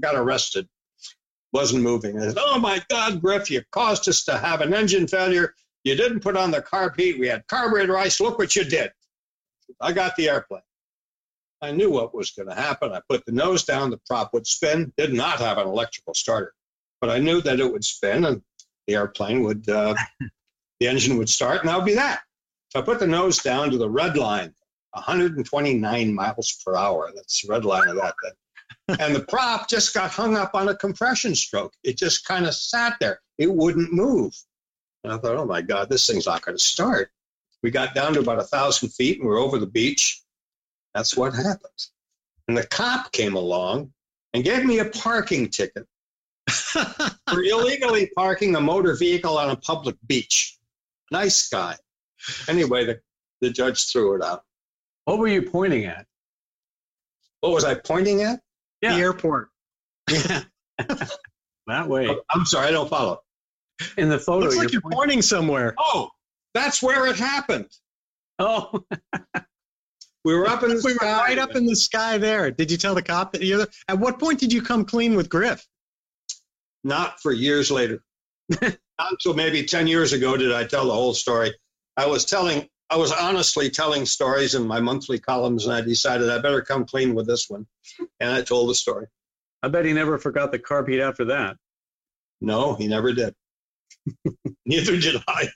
got 0.00 0.14
arrested, 0.14 0.68
wasn't 1.52 1.82
moving. 1.82 2.20
I 2.20 2.28
said, 2.28 2.38
oh 2.38 2.58
my 2.58 2.82
God, 2.90 3.22
Griff, 3.22 3.50
you 3.50 3.62
caused 3.72 4.08
us 4.08 4.24
to 4.24 4.36
have 4.36 4.60
an 4.60 4.74
engine 4.74 5.08
failure. 5.08 5.54
You 5.84 5.96
didn't 5.96 6.20
put 6.20 6.36
on 6.36 6.50
the 6.50 6.62
carb 6.62 6.98
heat. 6.98 7.18
We 7.18 7.28
had 7.28 7.46
carburetor 7.46 7.96
ice. 7.96 8.20
Look 8.20 8.38
what 8.38 8.56
you 8.56 8.64
did. 8.64 8.92
I 9.80 9.92
got 9.92 10.16
the 10.16 10.28
airplane. 10.28 10.62
I 11.62 11.70
knew 11.70 11.90
what 11.90 12.14
was 12.14 12.30
going 12.30 12.48
to 12.48 12.54
happen. 12.54 12.92
I 12.92 13.00
put 13.08 13.24
the 13.24 13.32
nose 13.32 13.64
down, 13.64 13.90
the 13.90 14.00
prop 14.06 14.32
would 14.34 14.46
spin. 14.46 14.92
Did 14.96 15.14
not 15.14 15.38
have 15.38 15.58
an 15.58 15.66
electrical 15.66 16.14
starter, 16.14 16.52
but 17.00 17.10
I 17.10 17.18
knew 17.18 17.40
that 17.40 17.60
it 17.60 17.72
would 17.72 17.84
spin 17.84 18.24
and 18.24 18.42
the 18.86 18.94
airplane 18.94 19.42
would, 19.44 19.68
uh, 19.68 19.94
the 20.80 20.88
engine 20.88 21.16
would 21.16 21.28
start, 21.28 21.60
and 21.60 21.68
that 21.68 21.76
would 21.76 21.86
be 21.86 21.94
that. 21.94 22.20
So 22.68 22.80
I 22.80 22.82
put 22.82 22.98
the 22.98 23.06
nose 23.06 23.38
down 23.38 23.70
to 23.70 23.78
the 23.78 23.88
red 23.88 24.16
line, 24.16 24.52
129 24.92 26.14
miles 26.14 26.60
per 26.64 26.76
hour. 26.76 27.10
That's 27.14 27.42
the 27.42 27.52
red 27.52 27.64
line 27.64 27.88
of 27.88 27.96
that 27.96 28.14
thing. 28.22 28.96
and 29.00 29.14
the 29.14 29.24
prop 29.24 29.68
just 29.68 29.94
got 29.94 30.10
hung 30.10 30.36
up 30.36 30.54
on 30.54 30.68
a 30.68 30.76
compression 30.76 31.34
stroke. 31.34 31.72
It 31.82 31.96
just 31.96 32.26
kind 32.26 32.46
of 32.46 32.54
sat 32.54 32.96
there. 33.00 33.20
It 33.38 33.50
wouldn't 33.50 33.92
move. 33.92 34.34
And 35.02 35.12
I 35.12 35.18
thought, 35.18 35.36
oh 35.36 35.46
my 35.46 35.62
God, 35.62 35.88
this 35.88 36.06
thing's 36.06 36.26
not 36.26 36.42
going 36.42 36.56
to 36.56 36.62
start. 36.62 37.10
We 37.64 37.70
got 37.70 37.94
down 37.94 38.12
to 38.12 38.20
about 38.20 38.38
a 38.38 38.44
thousand 38.44 38.90
feet 38.90 39.18
and 39.18 39.26
we 39.26 39.34
are 39.34 39.38
over 39.38 39.58
the 39.58 39.66
beach. 39.66 40.20
That's 40.94 41.16
what 41.16 41.32
happened. 41.32 41.86
And 42.46 42.58
the 42.58 42.66
cop 42.66 43.10
came 43.10 43.36
along 43.36 43.90
and 44.34 44.44
gave 44.44 44.66
me 44.66 44.80
a 44.80 44.84
parking 44.84 45.48
ticket 45.48 45.86
for 46.50 47.42
illegally 47.42 48.10
parking 48.14 48.54
a 48.54 48.60
motor 48.60 48.94
vehicle 48.94 49.38
on 49.38 49.48
a 49.48 49.56
public 49.56 49.96
beach. 50.06 50.58
Nice 51.10 51.48
guy. 51.48 51.74
Anyway, 52.48 52.84
the, 52.84 53.00
the 53.40 53.48
judge 53.48 53.90
threw 53.90 54.14
it 54.14 54.22
out. 54.22 54.42
What 55.06 55.18
were 55.18 55.28
you 55.28 55.40
pointing 55.40 55.86
at? 55.86 56.04
What 57.40 57.52
was 57.52 57.64
I 57.64 57.76
pointing 57.76 58.20
at? 58.20 58.40
Yeah. 58.82 58.96
The 58.96 59.00
airport. 59.00 59.48
Yeah. 60.10 60.42
that 61.66 61.88
way. 61.88 62.14
I'm 62.28 62.44
sorry, 62.44 62.68
I 62.68 62.72
don't 62.72 62.90
follow. 62.90 63.20
In 63.96 64.10
the 64.10 64.18
photo, 64.18 64.44
looks 64.44 64.58
like 64.58 64.70
you're, 64.70 64.82
pointing, 64.82 64.98
pointing 64.98 65.22
somewhere. 65.22 65.74
Oh, 65.78 66.10
that's 66.54 66.82
where 66.82 67.06
it 67.06 67.16
happened. 67.16 67.68
Oh. 68.38 68.84
we 70.24 70.34
were 70.34 70.46
up 70.46 70.62
in 70.62 70.70
the 70.70 70.74
we 70.84 70.94
sky. 70.94 71.06
were 71.06 71.18
right 71.24 71.38
up 71.38 71.54
in 71.54 71.66
the 71.66 71.76
sky 71.76 72.18
there. 72.18 72.50
Did 72.50 72.70
you 72.70 72.76
tell 72.76 72.94
the 72.94 73.02
cop 73.02 73.32
that 73.32 73.42
you? 73.42 73.66
At 73.88 73.98
what 73.98 74.18
point 74.18 74.40
did 74.40 74.52
you 74.52 74.62
come 74.62 74.84
clean 74.84 75.14
with 75.14 75.28
Griff? 75.28 75.66
Not 76.82 77.20
for 77.20 77.32
years 77.32 77.70
later. 77.70 78.02
Not 78.60 78.78
until 79.10 79.34
maybe 79.34 79.64
ten 79.64 79.86
years 79.86 80.12
ago 80.12 80.36
did 80.36 80.52
I 80.52 80.64
tell 80.64 80.86
the 80.86 80.92
whole 80.92 81.14
story. 81.14 81.52
I 81.96 82.06
was 82.06 82.24
telling, 82.24 82.68
I 82.90 82.96
was 82.96 83.12
honestly 83.12 83.70
telling 83.70 84.04
stories 84.06 84.54
in 84.54 84.66
my 84.66 84.80
monthly 84.80 85.18
columns, 85.18 85.64
and 85.66 85.74
I 85.74 85.80
decided 85.80 86.28
I 86.28 86.38
better 86.38 86.60
come 86.62 86.84
clean 86.84 87.14
with 87.14 87.26
this 87.26 87.48
one, 87.48 87.66
and 88.20 88.30
I 88.30 88.42
told 88.42 88.68
the 88.68 88.74
story. 88.74 89.06
I 89.62 89.68
bet 89.68 89.84
he 89.86 89.92
never 89.92 90.18
forgot 90.18 90.52
the 90.52 90.84
heat 90.86 91.00
after 91.00 91.24
that. 91.26 91.56
No, 92.40 92.74
he 92.74 92.86
never 92.86 93.12
did. 93.12 93.34
Neither 94.66 94.98
did 94.98 95.16
I. 95.26 95.48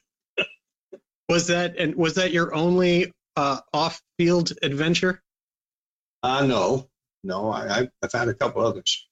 was 1.29 1.47
that 1.49 1.77
and 1.77 1.95
was 1.95 2.15
that 2.15 2.33
your 2.33 2.55
only 2.55 3.13
uh, 3.37 3.61
off-field 3.73 4.53
adventure? 4.63 5.23
Uh, 6.23 6.45
no, 6.45 6.89
no. 7.23 7.53
I, 7.53 7.89
I've 8.03 8.13
had 8.13 8.29
a 8.29 8.35
couple 8.35 8.65
others. 8.65 9.07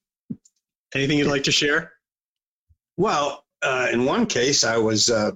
Anything 0.95 1.19
you'd 1.19 1.29
like 1.29 1.45
to 1.45 1.53
share? 1.53 1.93
Well, 2.97 3.45
uh, 3.63 3.89
in 3.93 4.05
one 4.05 4.27
case, 4.27 4.65
I 4.65 4.79
was 4.79 5.11
uh, 5.11 5.33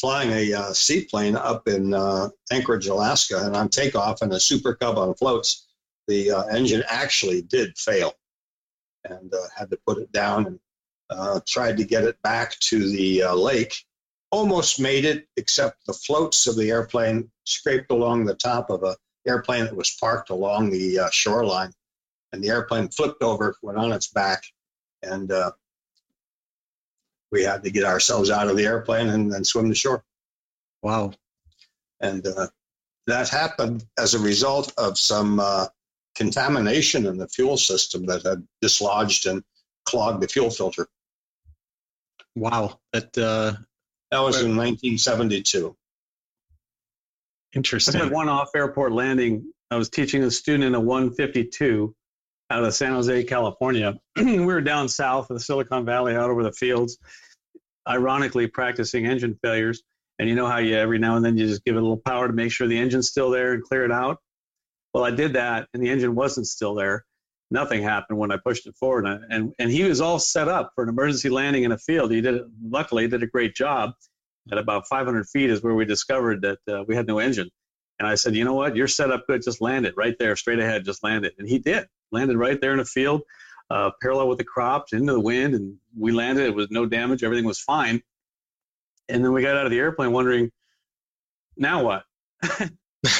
flying 0.00 0.30
a 0.32 0.52
uh, 0.52 0.72
seaplane 0.72 1.36
up 1.36 1.68
in 1.68 1.94
uh, 1.94 2.28
Anchorage, 2.50 2.88
Alaska, 2.88 3.44
and 3.44 3.56
on 3.56 3.68
takeoff 3.68 4.22
in 4.22 4.32
a 4.32 4.40
Super 4.40 4.74
Cub 4.74 4.98
on 4.98 5.14
floats, 5.14 5.68
the 6.08 6.30
uh, 6.30 6.42
engine 6.44 6.82
actually 6.88 7.42
did 7.42 7.78
fail, 7.78 8.12
and 9.04 9.32
uh, 9.32 9.46
had 9.56 9.70
to 9.70 9.78
put 9.86 9.98
it 9.98 10.12
down 10.12 10.46
and 10.46 10.58
uh, 11.10 11.40
tried 11.46 11.76
to 11.76 11.84
get 11.84 12.04
it 12.04 12.20
back 12.22 12.58
to 12.60 12.90
the 12.90 13.22
uh, 13.22 13.34
lake. 13.34 13.84
Almost 14.34 14.80
made 14.80 15.04
it, 15.04 15.28
except 15.36 15.86
the 15.86 15.92
floats 15.92 16.48
of 16.48 16.56
the 16.56 16.68
airplane 16.68 17.30
scraped 17.44 17.92
along 17.92 18.24
the 18.24 18.34
top 18.34 18.68
of 18.68 18.82
a 18.82 18.96
airplane 19.28 19.66
that 19.66 19.76
was 19.76 19.96
parked 20.00 20.30
along 20.30 20.70
the 20.70 20.98
uh, 20.98 21.10
shoreline, 21.12 21.70
and 22.32 22.42
the 22.42 22.48
airplane 22.48 22.88
flipped 22.88 23.22
over, 23.22 23.54
went 23.62 23.78
on 23.78 23.92
its 23.92 24.08
back, 24.08 24.42
and 25.04 25.30
uh, 25.30 25.52
we 27.30 27.44
had 27.44 27.62
to 27.62 27.70
get 27.70 27.84
ourselves 27.84 28.28
out 28.28 28.48
of 28.48 28.56
the 28.56 28.66
airplane 28.66 29.08
and 29.08 29.32
then 29.32 29.44
swim 29.44 29.68
to 29.68 29.74
shore. 29.76 30.02
Wow! 30.82 31.12
And 32.00 32.26
uh, 32.26 32.48
that 33.06 33.28
happened 33.28 33.84
as 33.96 34.14
a 34.14 34.18
result 34.18 34.74
of 34.76 34.98
some 34.98 35.38
uh, 35.38 35.68
contamination 36.16 37.06
in 37.06 37.18
the 37.18 37.28
fuel 37.28 37.56
system 37.56 38.04
that 38.06 38.24
had 38.24 38.44
dislodged 38.60 39.26
and 39.26 39.44
clogged 39.84 40.24
the 40.24 40.28
fuel 40.28 40.50
filter. 40.50 40.88
Wow, 42.34 42.80
that 42.92 43.16
uh, 43.16 43.52
that 44.14 44.20
was 44.20 44.36
in 44.36 44.56
1972. 44.56 45.76
Interesting. 47.52 48.00
I 48.00 48.04
had 48.04 48.12
one 48.12 48.28
off-airport 48.28 48.92
landing. 48.92 49.52
I 49.72 49.76
was 49.76 49.90
teaching 49.90 50.22
a 50.22 50.30
student 50.30 50.62
in 50.62 50.74
a 50.76 50.80
152 50.80 51.92
out 52.48 52.62
of 52.62 52.72
San 52.74 52.92
Jose, 52.92 53.24
California. 53.24 53.98
we 54.16 54.38
were 54.38 54.60
down 54.60 54.88
south 54.88 55.30
of 55.30 55.36
the 55.36 55.40
Silicon 55.40 55.84
Valley, 55.84 56.14
out 56.14 56.30
over 56.30 56.44
the 56.44 56.52
fields, 56.52 56.96
ironically 57.88 58.46
practicing 58.46 59.04
engine 59.04 59.36
failures. 59.42 59.82
And 60.20 60.28
you 60.28 60.36
know 60.36 60.46
how 60.46 60.58
you 60.58 60.76
every 60.76 61.00
now 61.00 61.16
and 61.16 61.24
then 61.24 61.36
you 61.36 61.48
just 61.48 61.64
give 61.64 61.74
it 61.74 61.78
a 61.78 61.82
little 61.82 61.96
power 61.96 62.28
to 62.28 62.32
make 62.32 62.52
sure 62.52 62.68
the 62.68 62.78
engine's 62.78 63.08
still 63.08 63.30
there 63.30 63.52
and 63.52 63.64
clear 63.64 63.84
it 63.84 63.90
out. 63.90 64.18
Well, 64.92 65.02
I 65.02 65.10
did 65.10 65.32
that, 65.32 65.66
and 65.74 65.82
the 65.82 65.90
engine 65.90 66.14
wasn't 66.14 66.46
still 66.46 66.76
there 66.76 67.04
nothing 67.50 67.82
happened 67.82 68.18
when 68.18 68.32
I 68.32 68.36
pushed 68.36 68.66
it 68.66 68.76
forward. 68.76 69.06
And, 69.06 69.24
and, 69.30 69.54
and 69.58 69.70
he 69.70 69.84
was 69.84 70.00
all 70.00 70.18
set 70.18 70.48
up 70.48 70.72
for 70.74 70.84
an 70.84 70.90
emergency 70.90 71.28
landing 71.28 71.64
in 71.64 71.72
a 71.72 71.78
field. 71.78 72.10
He 72.10 72.20
did, 72.20 72.42
luckily, 72.62 73.08
did 73.08 73.22
a 73.22 73.26
great 73.26 73.54
job. 73.54 73.92
At 74.52 74.58
about 74.58 74.86
500 74.88 75.26
feet 75.28 75.50
is 75.50 75.62
where 75.62 75.74
we 75.74 75.86
discovered 75.86 76.42
that 76.42 76.58
uh, 76.68 76.84
we 76.86 76.94
had 76.94 77.06
no 77.06 77.18
engine. 77.18 77.48
And 77.98 78.08
I 78.08 78.16
said, 78.16 78.34
you 78.34 78.44
know 78.44 78.54
what? 78.54 78.76
You're 78.76 78.88
set 78.88 79.10
up 79.10 79.26
good. 79.26 79.42
Just 79.42 79.62
land 79.62 79.86
it 79.86 79.94
right 79.96 80.16
there, 80.18 80.36
straight 80.36 80.58
ahead. 80.58 80.84
Just 80.84 81.02
land 81.02 81.24
it. 81.24 81.34
And 81.38 81.48
he 81.48 81.58
did. 81.58 81.86
Landed 82.12 82.36
right 82.36 82.60
there 82.60 82.74
in 82.74 82.80
a 82.80 82.84
field, 82.84 83.22
uh, 83.70 83.92
parallel 84.02 84.28
with 84.28 84.38
the 84.38 84.44
crops, 84.44 84.92
into 84.92 85.12
the 85.12 85.20
wind. 85.20 85.54
And 85.54 85.76
we 85.98 86.12
landed. 86.12 86.44
It 86.44 86.54
was 86.54 86.70
no 86.70 86.84
damage. 86.84 87.22
Everything 87.22 87.46
was 87.46 87.60
fine. 87.60 88.02
And 89.08 89.24
then 89.24 89.32
we 89.32 89.42
got 89.42 89.56
out 89.56 89.64
of 89.64 89.70
the 89.70 89.78
airplane 89.78 90.12
wondering, 90.12 90.50
now 91.56 91.84
what? 91.84 92.02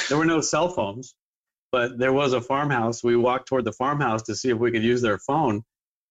there 0.09 0.17
were 0.17 0.25
no 0.25 0.41
cell 0.41 0.69
phones 0.69 1.15
but 1.75 1.97
there 1.97 2.13
was 2.13 2.31
a 2.31 2.39
farmhouse. 2.39 3.03
We 3.03 3.17
walked 3.17 3.49
toward 3.49 3.65
the 3.65 3.73
farmhouse 3.73 4.21
to 4.23 4.35
see 4.35 4.49
if 4.49 4.57
we 4.57 4.71
could 4.71 4.81
use 4.81 5.01
their 5.01 5.17
phone, 5.17 5.61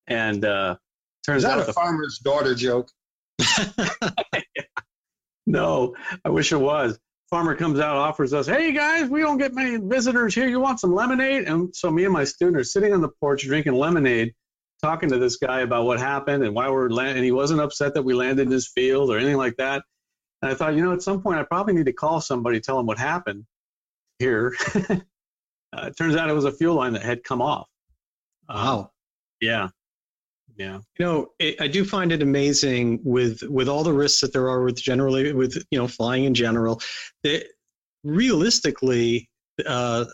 and 0.06 0.44
uh, 0.44 0.76
turns 1.24 1.38
Is 1.38 1.44
that 1.44 1.56
out 1.56 1.62
a 1.62 1.64
the 1.64 1.72
farmer's 1.72 2.18
daughter 2.18 2.54
joke. 2.54 2.90
no, 5.46 5.96
I 6.22 6.28
wish 6.28 6.52
it 6.52 6.58
was. 6.58 6.98
Farmer 7.30 7.56
comes 7.56 7.80
out, 7.80 7.96
offers 7.96 8.34
us, 8.34 8.46
"Hey 8.46 8.72
guys, 8.74 9.08
we 9.08 9.22
don't 9.22 9.38
get 9.38 9.54
many 9.54 9.78
visitors 9.78 10.34
here. 10.34 10.46
You 10.46 10.60
want 10.60 10.80
some 10.80 10.94
lemonade?" 10.94 11.48
And 11.48 11.74
so 11.74 11.90
me 11.90 12.04
and 12.04 12.12
my 12.12 12.24
student 12.24 12.58
are 12.58 12.64
sitting 12.64 12.92
on 12.92 13.00
the 13.00 13.08
porch 13.08 13.44
drinking 13.44 13.72
lemonade, 13.72 14.34
talking 14.82 15.08
to 15.08 15.18
this 15.18 15.36
guy 15.36 15.60
about 15.60 15.86
what 15.86 15.98
happened 15.98 16.44
and 16.44 16.54
why 16.54 16.68
we're 16.68 16.90
land- 16.90 17.16
And 17.16 17.24
he 17.24 17.32
wasn't 17.32 17.62
upset 17.62 17.94
that 17.94 18.02
we 18.02 18.12
landed 18.12 18.42
in 18.42 18.52
his 18.52 18.68
field 18.68 19.08
or 19.08 19.16
anything 19.16 19.38
like 19.38 19.56
that. 19.56 19.82
And 20.42 20.52
I 20.52 20.54
thought, 20.54 20.74
you 20.74 20.82
know, 20.84 20.92
at 20.92 21.00
some 21.00 21.22
point 21.22 21.38
I 21.38 21.42
probably 21.44 21.72
need 21.72 21.86
to 21.86 21.94
call 21.94 22.20
somebody, 22.20 22.60
tell 22.60 22.76
them 22.76 22.84
what 22.84 22.98
happened 22.98 23.46
here. 24.18 24.54
Uh, 25.74 25.86
it 25.86 25.96
turns 25.96 26.16
out 26.16 26.30
it 26.30 26.34
was 26.34 26.44
a 26.44 26.52
fuel 26.52 26.76
line 26.76 26.92
that 26.92 27.02
had 27.02 27.24
come 27.24 27.42
off. 27.42 27.68
Um, 28.48 28.56
wow. 28.56 28.90
yeah. 29.40 29.68
Yeah. 30.56 30.78
You 30.98 31.04
know, 31.04 31.26
it, 31.38 31.60
I 31.60 31.66
do 31.66 31.84
find 31.84 32.12
it 32.12 32.22
amazing 32.22 33.00
with 33.02 33.42
with 33.42 33.68
all 33.68 33.82
the 33.82 33.92
risks 33.92 34.20
that 34.20 34.32
there 34.32 34.48
are 34.48 34.62
with 34.62 34.76
generally 34.76 35.32
with 35.32 35.56
you 35.70 35.78
know 35.78 35.88
flying 35.88 36.24
in 36.24 36.34
general. 36.34 36.80
That 37.24 37.46
realistically, 38.04 39.28
uh, 39.66 40.04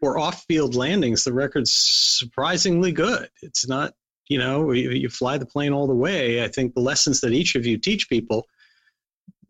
for 0.00 0.18
off-field 0.18 0.74
landings, 0.74 1.24
the 1.24 1.32
record's 1.32 1.72
surprisingly 1.72 2.90
good. 2.90 3.28
It's 3.40 3.68
not 3.68 3.94
you 4.26 4.38
know 4.38 4.72
you, 4.72 4.90
you 4.90 5.08
fly 5.08 5.38
the 5.38 5.46
plane 5.46 5.72
all 5.72 5.86
the 5.86 5.94
way. 5.94 6.42
I 6.42 6.48
think 6.48 6.74
the 6.74 6.80
lessons 6.80 7.20
that 7.20 7.32
each 7.32 7.54
of 7.54 7.64
you 7.64 7.78
teach 7.78 8.08
people 8.08 8.48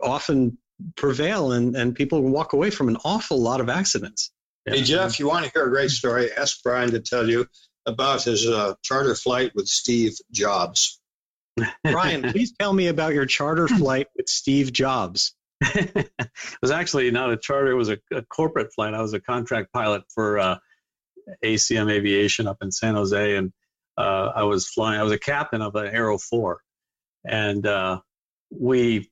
often 0.02 0.58
prevail, 0.96 1.52
and 1.52 1.74
and 1.74 1.94
people 1.94 2.20
walk 2.20 2.52
away 2.52 2.68
from 2.68 2.88
an 2.88 2.98
awful 3.02 3.40
lot 3.40 3.62
of 3.62 3.70
accidents. 3.70 4.30
Hey, 4.68 4.82
Jeff, 4.82 5.20
you 5.20 5.28
want 5.28 5.44
to 5.44 5.50
hear 5.54 5.64
a 5.64 5.70
great 5.70 5.90
story? 5.90 6.32
Ask 6.32 6.60
Brian 6.64 6.90
to 6.90 6.98
tell 6.98 7.28
you 7.28 7.46
about 7.86 8.24
his 8.24 8.48
uh, 8.48 8.74
charter 8.82 9.14
flight 9.14 9.52
with 9.54 9.68
Steve 9.68 10.18
Jobs. 10.32 11.00
Brian, 11.84 12.22
please 12.32 12.52
tell 12.58 12.72
me 12.72 12.88
about 12.88 13.14
your 13.14 13.26
charter 13.26 13.68
flight 13.68 14.08
with 14.16 14.28
Steve 14.28 14.72
Jobs. 14.72 15.36
it 15.60 16.10
was 16.60 16.72
actually 16.72 17.12
not 17.12 17.32
a 17.32 17.36
charter, 17.36 17.70
it 17.70 17.76
was 17.76 17.90
a, 17.90 17.98
a 18.12 18.22
corporate 18.22 18.74
flight. 18.74 18.92
I 18.92 19.02
was 19.02 19.14
a 19.14 19.20
contract 19.20 19.72
pilot 19.72 20.02
for 20.12 20.40
uh, 20.40 20.56
ACM 21.44 21.90
Aviation 21.90 22.48
up 22.48 22.58
in 22.60 22.72
San 22.72 22.96
Jose, 22.96 23.36
and 23.36 23.52
uh, 23.96 24.32
I 24.34 24.42
was 24.42 24.68
flying, 24.68 24.98
I 24.98 25.04
was 25.04 25.12
a 25.12 25.18
captain 25.18 25.62
of 25.62 25.76
an 25.76 25.86
Arrow 25.86 26.18
4. 26.18 26.60
And 27.24 27.64
uh, 27.64 28.00
we 28.50 29.10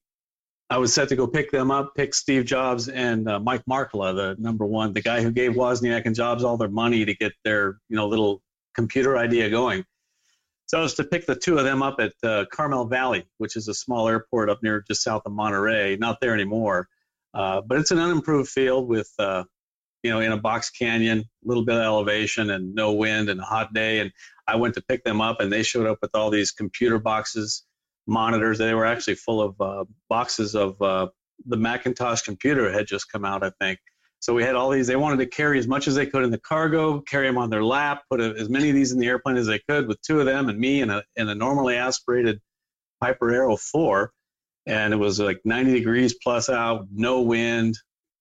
I 0.70 0.78
was 0.78 0.94
set 0.94 1.10
to 1.10 1.16
go 1.16 1.26
pick 1.26 1.50
them 1.50 1.70
up, 1.70 1.94
pick 1.94 2.14
Steve 2.14 2.46
Jobs 2.46 2.88
and 2.88 3.28
uh, 3.28 3.38
Mike 3.38 3.64
Markkula, 3.68 4.14
the 4.14 4.36
number 4.38 4.64
one, 4.64 4.92
the 4.92 5.02
guy 5.02 5.22
who 5.22 5.30
gave 5.30 5.52
Wozniak 5.52 6.06
and 6.06 6.14
Jobs 6.14 6.42
all 6.42 6.56
their 6.56 6.68
money 6.68 7.04
to 7.04 7.14
get 7.14 7.32
their 7.44 7.78
you 7.88 7.96
know 7.96 8.08
little 8.08 8.42
computer 8.74 9.16
idea 9.16 9.50
going. 9.50 9.84
So 10.66 10.78
I 10.78 10.82
was 10.82 10.94
to 10.94 11.04
pick 11.04 11.26
the 11.26 11.36
two 11.36 11.58
of 11.58 11.64
them 11.64 11.82
up 11.82 12.00
at 12.00 12.12
uh, 12.22 12.46
Carmel 12.50 12.86
Valley, 12.86 13.26
which 13.38 13.56
is 13.56 13.68
a 13.68 13.74
small 13.74 14.08
airport 14.08 14.48
up 14.48 14.62
near 14.62 14.82
just 14.86 15.02
south 15.02 15.22
of 15.26 15.32
Monterey. 15.32 15.96
Not 15.96 16.20
there 16.20 16.34
anymore, 16.34 16.88
uh, 17.34 17.60
but 17.60 17.78
it's 17.78 17.90
an 17.90 17.98
unimproved 17.98 18.48
field 18.48 18.88
with, 18.88 19.10
uh, 19.18 19.44
you 20.02 20.10
know, 20.10 20.20
in 20.20 20.32
a 20.32 20.38
box 20.38 20.70
canyon, 20.70 21.18
a 21.20 21.48
little 21.48 21.64
bit 21.64 21.76
of 21.76 21.82
elevation 21.82 22.50
and 22.50 22.74
no 22.74 22.92
wind 22.92 23.28
and 23.28 23.40
a 23.40 23.44
hot 23.44 23.74
day. 23.74 24.00
And 24.00 24.10
I 24.48 24.56
went 24.56 24.74
to 24.74 24.82
pick 24.82 25.04
them 25.04 25.20
up, 25.20 25.40
and 25.40 25.52
they 25.52 25.62
showed 25.62 25.86
up 25.86 25.98
with 26.00 26.14
all 26.14 26.30
these 26.30 26.50
computer 26.50 26.98
boxes, 26.98 27.64
monitors. 28.06 28.58
They 28.58 28.74
were 28.74 28.86
actually 28.86 29.16
full 29.16 29.40
of 29.40 29.60
uh, 29.60 29.84
boxes 30.08 30.54
of 30.54 30.80
uh, 30.80 31.08
the 31.46 31.56
Macintosh 31.56 32.22
computer 32.22 32.72
had 32.72 32.86
just 32.86 33.10
come 33.10 33.24
out, 33.24 33.42
I 33.42 33.50
think. 33.60 33.78
So 34.20 34.32
we 34.32 34.42
had 34.42 34.54
all 34.54 34.70
these. 34.70 34.86
They 34.86 34.96
wanted 34.96 35.18
to 35.18 35.26
carry 35.26 35.58
as 35.58 35.68
much 35.68 35.86
as 35.86 35.94
they 35.94 36.06
could 36.06 36.24
in 36.24 36.30
the 36.30 36.38
cargo, 36.38 37.00
carry 37.02 37.26
them 37.26 37.36
on 37.36 37.50
their 37.50 37.62
lap, 37.62 38.04
put 38.10 38.22
as 38.22 38.48
many 38.48 38.70
of 38.70 38.74
these 38.74 38.90
in 38.90 38.98
the 38.98 39.06
airplane 39.06 39.36
as 39.36 39.46
they 39.46 39.60
could 39.68 39.86
with 39.86 40.00
two 40.00 40.18
of 40.18 40.24
them 40.24 40.48
and 40.48 40.58
me 40.58 40.80
in 40.80 40.88
a 40.88 41.02
in 41.16 41.28
a 41.28 41.34
normally 41.34 41.76
aspirated 41.76 42.40
Piper 43.02 43.30
Arrow 43.30 43.58
4, 43.58 44.10
and 44.64 44.94
it 44.94 44.96
was 44.96 45.20
like 45.20 45.40
90 45.44 45.74
degrees 45.74 46.14
plus 46.22 46.48
out, 46.48 46.86
no 46.90 47.20
wind, 47.20 47.74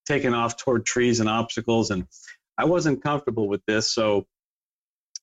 taking 0.04 0.34
off 0.34 0.58
toward 0.58 0.84
trees 0.84 1.20
and 1.20 1.28
obstacles, 1.28 1.90
and 1.90 2.06
I 2.58 2.66
wasn't 2.66 3.02
comfortable 3.02 3.48
with 3.48 3.62
this, 3.66 3.90
so 3.90 4.26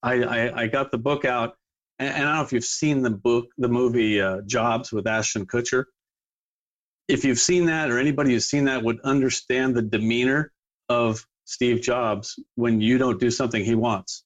I 0.02 0.24
I, 0.24 0.62
I 0.64 0.68
got 0.68 0.90
the 0.90 0.98
book 0.98 1.26
out, 1.26 1.58
and, 2.06 2.16
I 2.16 2.20
don't 2.20 2.36
know 2.36 2.44
if 2.44 2.54
you've 2.54 2.64
seen 2.64 3.02
the 3.02 3.10
book, 3.10 3.48
the 3.58 3.68
movie 3.68 4.22
uh, 4.22 4.42
Jobs 4.46 4.92
with 4.92 5.08
Ashton 5.08 5.46
Kutcher. 5.46 5.86
If 7.08 7.26
you've 7.26 7.40
seen 7.40 7.66
that, 7.66 7.92
or 7.92 8.00
anybody 8.00 8.32
who's 8.32 8.46
seen 8.46 8.66
that 8.66 8.84
would 8.84 9.00
understand 9.02 9.76
the 9.76 9.82
demeanor 9.82 10.52
of 10.90 11.26
Steve 11.46 11.82
Jobs 11.82 12.40
when 12.56 12.82
you 12.82 12.98
don't 12.98 13.20
do 13.20 13.30
something 13.30 13.64
he 13.64 13.76
wants. 13.76 14.24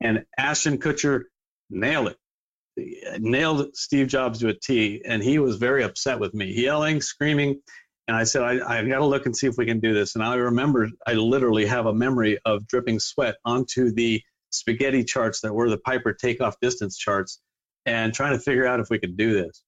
And 0.00 0.24
Ashton 0.38 0.78
Kutcher 0.78 1.24
nailed 1.70 2.08
it. 2.08 3.20
Nailed 3.20 3.76
Steve 3.76 4.08
Jobs 4.08 4.40
to 4.40 4.48
a 4.48 4.54
T, 4.54 5.02
and 5.04 5.22
he 5.22 5.38
was 5.38 5.56
very 5.56 5.84
upset 5.84 6.18
with 6.18 6.34
me, 6.34 6.46
yelling, 6.46 7.00
screaming. 7.00 7.60
And 8.08 8.16
I 8.16 8.24
said, 8.24 8.42
I, 8.42 8.78
I 8.78 8.84
got 8.84 8.98
to 8.98 9.06
look 9.06 9.26
and 9.26 9.36
see 9.36 9.46
if 9.46 9.56
we 9.56 9.64
can 9.64 9.80
do 9.80 9.94
this. 9.94 10.14
And 10.14 10.24
I 10.24 10.34
remember, 10.34 10.88
I 11.06 11.12
literally 11.14 11.66
have 11.66 11.86
a 11.86 11.94
memory 11.94 12.38
of 12.44 12.66
dripping 12.66 12.98
sweat 12.98 13.36
onto 13.44 13.92
the 13.92 14.22
spaghetti 14.54 15.04
charts 15.04 15.40
that 15.40 15.52
were 15.52 15.70
the 15.70 15.78
Piper 15.78 16.12
takeoff 16.12 16.58
distance 16.60 16.96
charts 16.96 17.40
and 17.86 18.14
trying 18.14 18.32
to 18.32 18.38
figure 18.38 18.66
out 18.66 18.80
if 18.80 18.90
we 18.90 18.98
could 18.98 19.16
do 19.16 19.34
this. 19.34 19.62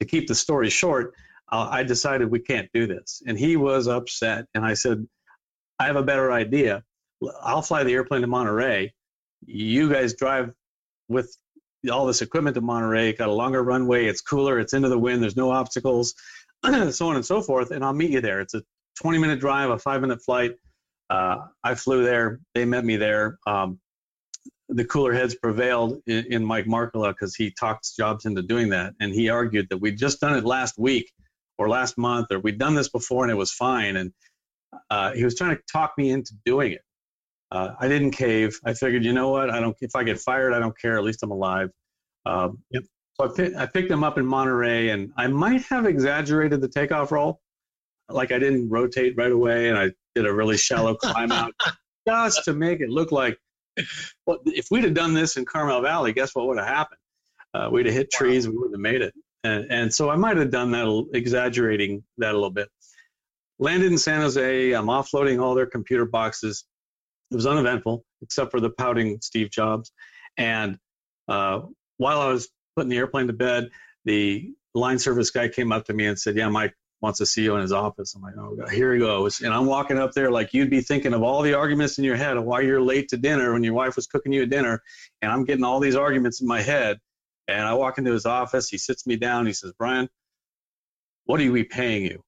To 0.00 0.06
keep 0.06 0.28
the 0.28 0.34
story 0.34 0.68
short, 0.68 1.14
uh, 1.50 1.68
I 1.70 1.82
decided 1.82 2.30
we 2.30 2.40
can't 2.40 2.68
do 2.74 2.86
this. 2.86 3.22
And 3.26 3.38
he 3.38 3.56
was 3.56 3.88
upset. 3.88 4.46
And 4.54 4.64
I 4.64 4.74
said, 4.74 5.06
I 5.78 5.86
have 5.86 5.96
a 5.96 6.02
better 6.02 6.32
idea. 6.32 6.82
I'll 7.42 7.62
fly 7.62 7.84
the 7.84 7.94
airplane 7.94 8.22
to 8.22 8.26
Monterey. 8.26 8.92
You 9.46 9.90
guys 9.90 10.14
drive 10.14 10.52
with 11.08 11.36
all 11.90 12.06
this 12.06 12.22
equipment 12.22 12.54
to 12.54 12.60
Monterey, 12.60 13.12
got 13.12 13.28
a 13.28 13.32
longer 13.32 13.62
runway, 13.62 14.06
it's 14.06 14.20
cooler, 14.20 14.58
it's 14.58 14.72
into 14.72 14.88
the 14.88 14.98
wind, 14.98 15.22
there's 15.22 15.36
no 15.36 15.50
obstacles, 15.50 16.14
so 16.64 17.08
on 17.08 17.16
and 17.16 17.24
so 17.24 17.40
forth, 17.40 17.70
and 17.70 17.84
I'll 17.84 17.92
meet 17.92 18.10
you 18.10 18.20
there. 18.20 18.40
It's 18.40 18.54
a 18.54 18.62
20 19.00 19.18
minute 19.18 19.40
drive, 19.40 19.70
a 19.70 19.78
five 19.78 20.00
minute 20.00 20.22
flight. 20.22 20.52
Uh, 21.08 21.46
I 21.62 21.74
flew 21.74 22.04
there, 22.04 22.40
they 22.54 22.64
met 22.64 22.84
me 22.84 22.96
there. 22.96 23.38
Um, 23.46 23.78
the 24.68 24.84
cooler 24.84 25.12
heads 25.12 25.34
prevailed 25.34 26.00
in, 26.06 26.26
in 26.32 26.44
Mike 26.44 26.66
Markkula 26.66 27.10
because 27.10 27.34
he 27.34 27.50
talked 27.50 27.96
Jobs 27.96 28.24
into 28.24 28.42
doing 28.42 28.70
that, 28.70 28.94
and 29.00 29.12
he 29.12 29.28
argued 29.28 29.68
that 29.70 29.78
we'd 29.78 29.98
just 29.98 30.20
done 30.20 30.36
it 30.36 30.44
last 30.44 30.78
week 30.78 31.10
or 31.58 31.68
last 31.68 31.96
month, 31.96 32.28
or 32.30 32.38
we'd 32.38 32.58
done 32.58 32.74
this 32.74 32.88
before 32.88 33.24
and 33.24 33.30
it 33.30 33.36
was 33.36 33.52
fine. 33.52 33.96
And 33.96 34.12
uh, 34.90 35.12
he 35.12 35.24
was 35.24 35.36
trying 35.36 35.56
to 35.56 35.62
talk 35.72 35.94
me 35.96 36.10
into 36.10 36.34
doing 36.44 36.72
it. 36.72 36.82
Uh, 37.50 37.70
I 37.78 37.88
didn't 37.88 38.10
cave. 38.10 38.58
I 38.64 38.74
figured, 38.74 39.04
you 39.04 39.12
know 39.12 39.28
what? 39.28 39.50
I 39.50 39.60
don't. 39.60 39.76
If 39.80 39.94
I 39.94 40.02
get 40.02 40.18
fired, 40.18 40.52
I 40.52 40.58
don't 40.58 40.78
care. 40.78 40.98
At 40.98 41.04
least 41.04 41.22
I'm 41.22 41.30
alive. 41.30 41.70
Um, 42.24 42.58
yep. 42.70 42.82
So 43.14 43.30
I, 43.30 43.34
pick, 43.34 43.54
I 43.54 43.66
picked 43.66 43.90
him 43.90 44.04
up 44.04 44.18
in 44.18 44.26
Monterey, 44.26 44.90
and 44.90 45.12
I 45.16 45.28
might 45.28 45.62
have 45.62 45.86
exaggerated 45.86 46.60
the 46.60 46.68
takeoff 46.68 47.12
roll. 47.12 47.40
Like 48.08 48.32
I 48.32 48.38
didn't 48.38 48.68
rotate 48.68 49.14
right 49.16 49.30
away, 49.30 49.68
and 49.68 49.78
I 49.78 49.92
did 50.14 50.26
a 50.26 50.32
really 50.32 50.56
shallow 50.56 50.96
climb 50.96 51.32
out 51.32 51.54
just 52.08 52.44
to 52.44 52.52
make 52.52 52.80
it 52.80 52.88
look 52.88 53.12
like. 53.12 53.38
Well, 54.26 54.38
if 54.46 54.68
we'd 54.70 54.84
have 54.84 54.94
done 54.94 55.14
this 55.14 55.36
in 55.36 55.44
Carmel 55.44 55.82
Valley, 55.82 56.12
guess 56.12 56.34
what 56.34 56.46
would 56.46 56.58
have 56.58 56.66
happened? 56.66 57.00
Uh, 57.54 57.68
we'd 57.70 57.86
have 57.86 57.94
hit 57.94 58.10
trees, 58.10 58.46
wow. 58.46 58.52
we 58.52 58.58
wouldn't 58.58 58.74
have 58.74 58.80
made 58.80 59.02
it. 59.02 59.14
And, 59.44 59.70
and 59.70 59.94
so 59.94 60.10
I 60.10 60.16
might 60.16 60.36
have 60.36 60.50
done 60.50 60.72
that, 60.72 61.08
exaggerating 61.12 62.02
that 62.18 62.32
a 62.32 62.34
little 62.34 62.50
bit 62.50 62.68
landed 63.58 63.92
in 63.92 63.98
San 63.98 64.20
Jose. 64.20 64.72
I'm 64.72 64.86
offloading 64.86 65.42
all 65.42 65.54
their 65.54 65.66
computer 65.66 66.04
boxes. 66.04 66.64
It 67.30 67.34
was 67.34 67.46
uneventful, 67.46 68.04
except 68.22 68.50
for 68.50 68.60
the 68.60 68.70
pouting 68.70 69.18
Steve 69.20 69.50
Jobs. 69.50 69.92
And 70.36 70.78
uh, 71.28 71.62
while 71.96 72.20
I 72.20 72.28
was 72.28 72.48
putting 72.76 72.90
the 72.90 72.98
airplane 72.98 73.26
to 73.28 73.32
bed, 73.32 73.70
the 74.04 74.52
line 74.74 74.98
service 74.98 75.30
guy 75.30 75.48
came 75.48 75.72
up 75.72 75.86
to 75.86 75.94
me 75.94 76.06
and 76.06 76.18
said, 76.18 76.36
"Yeah, 76.36 76.48
Mike 76.48 76.74
wants 77.02 77.18
to 77.18 77.26
see 77.26 77.42
you 77.44 77.54
in 77.54 77.62
his 77.62 77.72
office." 77.72 78.14
I'm 78.14 78.22
like, 78.22 78.34
"Oh, 78.38 78.54
God, 78.56 78.70
here 78.70 78.94
he 78.94 79.00
goes!" 79.00 79.40
And 79.40 79.52
I'm 79.52 79.66
walking 79.66 79.98
up 79.98 80.12
there 80.12 80.30
like 80.30 80.54
you'd 80.54 80.70
be 80.70 80.80
thinking 80.80 81.14
of 81.14 81.22
all 81.22 81.42
the 81.42 81.54
arguments 81.54 81.98
in 81.98 82.04
your 82.04 82.16
head 82.16 82.36
of 82.36 82.44
why 82.44 82.60
you're 82.60 82.80
late 82.80 83.08
to 83.08 83.16
dinner 83.16 83.52
when 83.52 83.62
your 83.62 83.74
wife 83.74 83.96
was 83.96 84.06
cooking 84.06 84.32
you 84.32 84.42
a 84.42 84.46
dinner, 84.46 84.82
and 85.22 85.30
I'm 85.32 85.44
getting 85.44 85.64
all 85.64 85.80
these 85.80 85.96
arguments 85.96 86.40
in 86.40 86.46
my 86.46 86.62
head. 86.62 86.98
And 87.48 87.62
I 87.62 87.74
walk 87.74 87.98
into 87.98 88.12
his 88.12 88.26
office. 88.26 88.68
He 88.68 88.78
sits 88.78 89.06
me 89.06 89.16
down. 89.16 89.46
He 89.46 89.52
says, 89.52 89.72
"Brian, 89.78 90.08
what 91.24 91.40
are 91.40 91.52
we 91.52 91.64
paying 91.64 92.04
you?" 92.04 92.22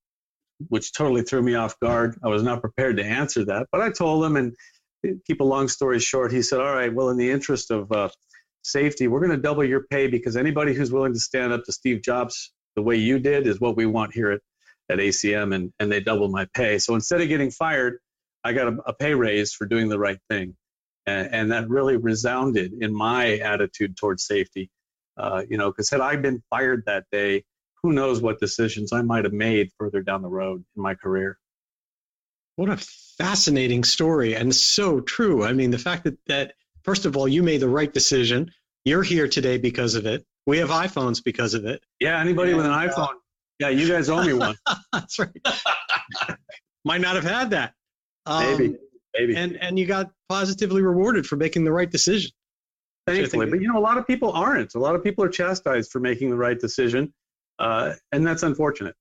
which 0.69 0.93
totally 0.93 1.23
threw 1.23 1.43
me 1.43 1.55
off 1.55 1.79
guard. 1.81 2.19
I 2.23 2.29
was 2.29 2.43
not 2.43 2.61
prepared 2.61 2.97
to 2.97 3.05
answer 3.05 3.45
that, 3.45 3.69
but 3.71 3.81
I 3.81 3.91
told 3.91 4.25
him, 4.25 4.37
and 4.37 4.57
keep 5.27 5.41
a 5.41 5.45
long 5.45 5.69
story 5.69 6.01
short, 6.01 6.33
he 6.33 6.43
said, 6.43 6.61
"All 6.61 6.75
right, 6.75 6.93
well, 6.93 7.11
in 7.11 7.17
the 7.17 7.31
interest 7.31 7.71
of 7.71 7.91
uh, 7.93 8.09
safety, 8.63 9.07
we're 9.09 9.21
going 9.21 9.31
to 9.31 9.37
double 9.37 9.65
your 9.65 9.85
pay 9.85 10.09
because 10.09 10.37
anybody 10.37 10.75
who's 10.75 10.93
willing 10.93 11.13
to 11.13 11.21
stand 11.21 11.53
up 11.53 11.65
to 11.65 11.73
Steve 11.73 12.03
Jobs 12.03 12.53
the 12.75 12.83
way 12.83 12.97
you 12.97 13.19
did 13.19 13.47
is 13.47 13.61
what 13.61 13.77
we 13.77 13.87
want 13.87 14.15
here 14.15 14.33
at, 14.33 14.41
at 14.89 14.99
ACM," 14.99 15.55
and 15.55 15.73
and 15.79 15.91
they 15.91 16.01
doubled 16.01 16.33
my 16.33 16.47
pay. 16.55 16.79
So 16.79 16.95
instead 16.95 17.21
of 17.21 17.29
getting 17.29 17.51
fired, 17.51 17.99
I 18.45 18.53
got 18.53 18.69
a, 18.69 18.77
a 18.87 18.95
pay 18.95 19.15
raise 19.15 19.53
for 19.53 19.67
doing 19.67 19.89
the 19.89 19.99
right 19.99 20.19
thing, 20.29 20.57
and, 21.07 21.35
and 21.35 21.53
that 21.53 21.69
really 21.69 21.97
resounded 21.97 22.73
in 22.81 22.95
my 22.95 23.39
attitude 23.39 23.97
towards 23.97 24.25
safety. 24.27 24.71
Uh, 25.17 25.43
you 25.49 25.59
know, 25.59 25.71
because 25.71 25.91
had 25.91 26.01
I 26.01 26.17
been 26.17 26.43
fired 26.49 26.85
that 26.87 27.05
day, 27.11 27.45
who 27.83 27.93
knows 27.93 28.21
what 28.21 28.41
decisions 28.41 28.93
I 28.93 29.03
might 29.03 29.25
have 29.25 29.33
made 29.33 29.71
further 29.79 30.03
down 30.03 30.23
the 30.23 30.29
road 30.29 30.65
in 30.77 30.83
my 30.83 30.95
career. 30.95 31.39
What 32.57 32.71
a 32.71 32.77
fascinating 32.77 33.85
story 33.85 34.35
and 34.35 34.55
so 34.55 35.01
true. 35.01 35.45
I 35.45 35.53
mean, 35.53 35.71
the 35.71 35.79
fact 35.79 36.05
that, 36.05 36.19
that 36.27 36.55
first 36.83 37.07
of 37.07 37.17
all, 37.17 37.29
you 37.29 37.43
made 37.43 37.61
the 37.61 37.69
right 37.69 37.93
decision. 37.93 38.51
You're 38.85 39.03
here 39.03 39.29
today 39.29 39.59
because 39.59 39.95
of 39.95 40.07
it. 40.07 40.25
We 40.47 40.59
have 40.59 40.71
iPhones 40.71 41.23
because 41.23 41.55
of 41.55 41.67
it. 41.67 41.83
Yeah, 42.01 42.21
anybody 42.21 42.53
and, 42.53 42.57
with 42.57 42.67
an 42.67 42.73
uh, 42.73 42.89
iPhone. 42.89 43.15
Yeah, 43.59 43.69
you 43.69 43.89
guys 43.89 44.09
owe 44.09 44.23
me 44.23 44.33
one. 44.33 44.57
That's 44.93 45.19
right. 45.19 45.31
might 46.85 47.01
not 47.01 47.17
have 47.17 47.25
had 47.25 47.51
that. 47.51 47.75
Um, 48.27 48.45
maybe, 48.45 48.77
maybe. 49.17 49.37
And 49.37 49.57
and 49.57 49.79
you 49.79 49.87
got 49.87 50.11
positively 50.29 50.83
rewarded 50.83 51.27
for 51.27 51.37
making 51.37 51.65
the 51.65 51.73
right 51.73 51.91
decision. 51.91 52.31
Thankfully, 53.07 53.47
but 53.47 53.61
you 53.61 53.73
know, 53.73 53.79
a 53.79 53.81
lot 53.81 53.97
of 53.97 54.07
people 54.07 54.33
aren't. 54.33 54.75
A 54.75 54.79
lot 54.79 54.95
of 54.95 55.03
people 55.03 55.25
are 55.25 55.31
chastised 55.31 55.91
for 55.91 55.99
making 55.99 56.31
the 56.31 56.37
right 56.37 56.59
decision 56.59 57.13
uh, 57.59 57.95
and 58.13 58.27
that's 58.27 58.43
unfortunate. 58.43 58.95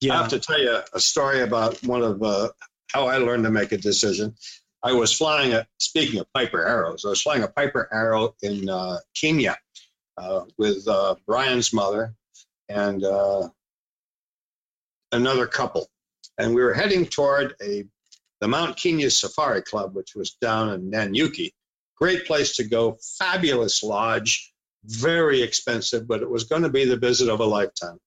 Yeah. 0.00 0.14
I 0.14 0.16
have 0.18 0.28
to 0.28 0.38
tell 0.38 0.60
you 0.60 0.80
a 0.92 1.00
story 1.00 1.40
about 1.40 1.82
one 1.82 2.02
of 2.02 2.22
uh, 2.22 2.50
how 2.92 3.06
I 3.06 3.18
learned 3.18 3.44
to 3.44 3.50
make 3.50 3.72
a 3.72 3.78
decision. 3.78 4.34
I 4.82 4.92
was 4.92 5.12
flying 5.12 5.52
a, 5.52 5.66
speaking 5.78 6.20
of 6.20 6.32
Piper 6.32 6.64
Arrows, 6.64 7.04
I 7.04 7.08
was 7.08 7.22
flying 7.22 7.42
a 7.42 7.48
Piper 7.48 7.88
Arrow 7.90 8.34
in 8.42 8.68
uh, 8.68 8.98
Kenya 9.14 9.56
uh, 10.16 10.42
with 10.58 10.86
uh, 10.86 11.16
Brian's 11.26 11.72
mother 11.72 12.14
and 12.68 13.04
uh, 13.04 13.48
another 15.12 15.46
couple. 15.46 15.88
And 16.38 16.54
we 16.54 16.62
were 16.62 16.74
heading 16.74 17.06
toward 17.06 17.54
a 17.62 17.84
the 18.40 18.48
Mount 18.48 18.76
Kenya 18.76 19.10
Safari 19.10 19.62
Club, 19.62 19.94
which 19.94 20.14
was 20.14 20.32
down 20.42 20.68
in 20.70 20.90
Nanyuki. 20.90 21.52
Great 21.96 22.26
place 22.26 22.54
to 22.56 22.64
go, 22.64 22.98
fabulous 23.18 23.82
lodge, 23.82 24.52
very 24.84 25.42
expensive, 25.42 26.06
but 26.06 26.20
it 26.20 26.28
was 26.28 26.44
going 26.44 26.62
to 26.62 26.68
be 26.68 26.84
the 26.84 26.98
visit 26.98 27.30
of 27.30 27.40
a 27.40 27.44
lifetime. 27.44 27.98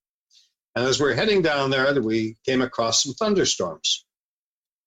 And 0.76 0.86
as 0.86 1.01
we 1.01 1.10
are 1.10 1.16
heading 1.16 1.41
down 1.41 1.72
there, 1.72 1.99
we 2.01 2.38
came 2.45 2.62
across 2.62 3.03
some 3.03 3.14
thunderstorms. 3.14 4.05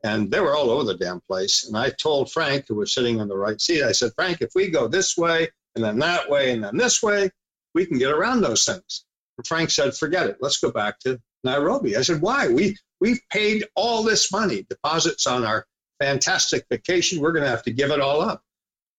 And 0.05 0.31
they 0.31 0.41
were 0.41 0.55
all 0.55 0.71
over 0.71 0.85
the 0.85 0.97
damn 0.97 1.21
place. 1.21 1.67
And 1.67 1.77
I 1.77 1.91
told 1.91 2.31
Frank, 2.31 2.67
who 2.69 2.77
was 2.77 2.95
sitting 2.95 3.19
in 3.19 3.29
the 3.29 3.37
right 3.37 3.61
seat, 3.61 3.83
I 3.83 3.93
said, 3.93 4.13
Frank, 4.15 4.41
if 4.41 4.51
we 4.55 4.69
go 4.69 4.89
this 4.89 5.17
way 5.17 5.49
and 5.75 5.85
then 5.85 5.99
that 6.01 6.29
way 6.29 6.53
and 6.53 6.63
then 6.63 6.77
this 6.77 7.03
way, 7.03 7.31
we 7.75 7.87
can 7.87 7.99
get 7.99 8.13
around 8.13 8.41
those 8.41 8.65
things. 8.65 9.05
And 9.39 9.47
Frank 9.47 9.71
said, 9.71 9.95
forget 9.95 10.27
it. 10.27 10.39
Let's 10.41 10.59
go 10.59 10.71
back 10.71 10.99
to 11.01 11.21
Nairobi. 11.45 11.97
I 11.97 12.03
said, 12.03 12.21
why? 12.21 12.49
We, 12.49 12.77
we've 13.01 13.21
paid 13.31 13.65
all 13.75 14.03
this 14.03 14.31
money, 14.31 14.67
deposits 14.69 15.27
on 15.27 15.45
our 15.45 15.67
fantastic 16.01 16.67
vacation. 16.71 17.21
We're 17.21 17.33
going 17.33 17.45
to 17.45 17.51
have 17.51 17.65
to 17.65 17.73
give 17.73 17.91
it 17.91 18.01
all 18.01 18.21
up. 18.21 18.43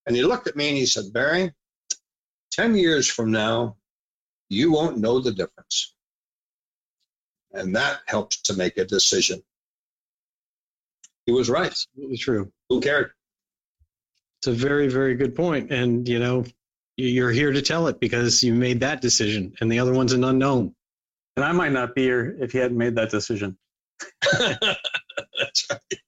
And 0.06 0.16
he 0.16 0.24
looked 0.24 0.48
at 0.48 0.56
me 0.56 0.70
and 0.70 0.78
he 0.78 0.86
said, 0.86 1.14
Barry, 1.14 1.54
10 2.52 2.76
years 2.76 3.08
from 3.08 3.32
now, 3.32 3.78
you 4.50 4.72
won't 4.72 4.98
know 4.98 5.20
the 5.20 5.32
difference. 5.32 5.96
And 7.52 7.76
that 7.76 8.02
helps 8.06 8.42
to 8.44 8.54
make 8.54 8.78
a 8.78 8.86
decision. 8.86 9.42
He 11.26 11.32
was 11.32 11.50
right. 11.50 11.72
Absolutely 11.72 12.18
true. 12.18 12.52
Who 12.70 12.82
cared? 12.82 13.12
It's 14.40 14.48
a 14.48 14.52
very, 14.52 14.90
very 14.90 15.16
good 15.16 15.36
point. 15.36 15.72
And, 15.72 16.08
you 16.08 16.20
know, 16.20 16.44
you're 16.98 17.32
here 17.32 17.52
to 17.52 17.62
tell 17.62 17.88
it 17.88 18.00
because 18.00 18.44
you 18.44 18.54
made 18.54 18.82
that 18.82 19.02
decision, 19.02 19.54
and 19.60 19.72
the 19.72 19.80
other 19.80 19.94
one's 19.94 20.14
an 20.14 20.24
unknown. 20.24 20.76
And 21.36 21.44
I 21.44 21.52
might 21.52 21.72
not 21.72 21.96
be 21.96 22.04
here 22.04 22.36
if 22.39 22.54
you 22.54 22.62
hadn't 22.62 22.78
made 22.78 22.96
that 22.96 23.10
decision. 23.10 23.58
That's 24.32 25.68
right. 25.70 26.00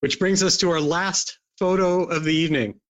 Which 0.00 0.18
brings 0.18 0.42
us 0.42 0.58
to 0.58 0.70
our 0.70 0.80
last 0.80 1.38
photo 1.58 2.04
of 2.04 2.24
the 2.24 2.34
evening. 2.34 2.80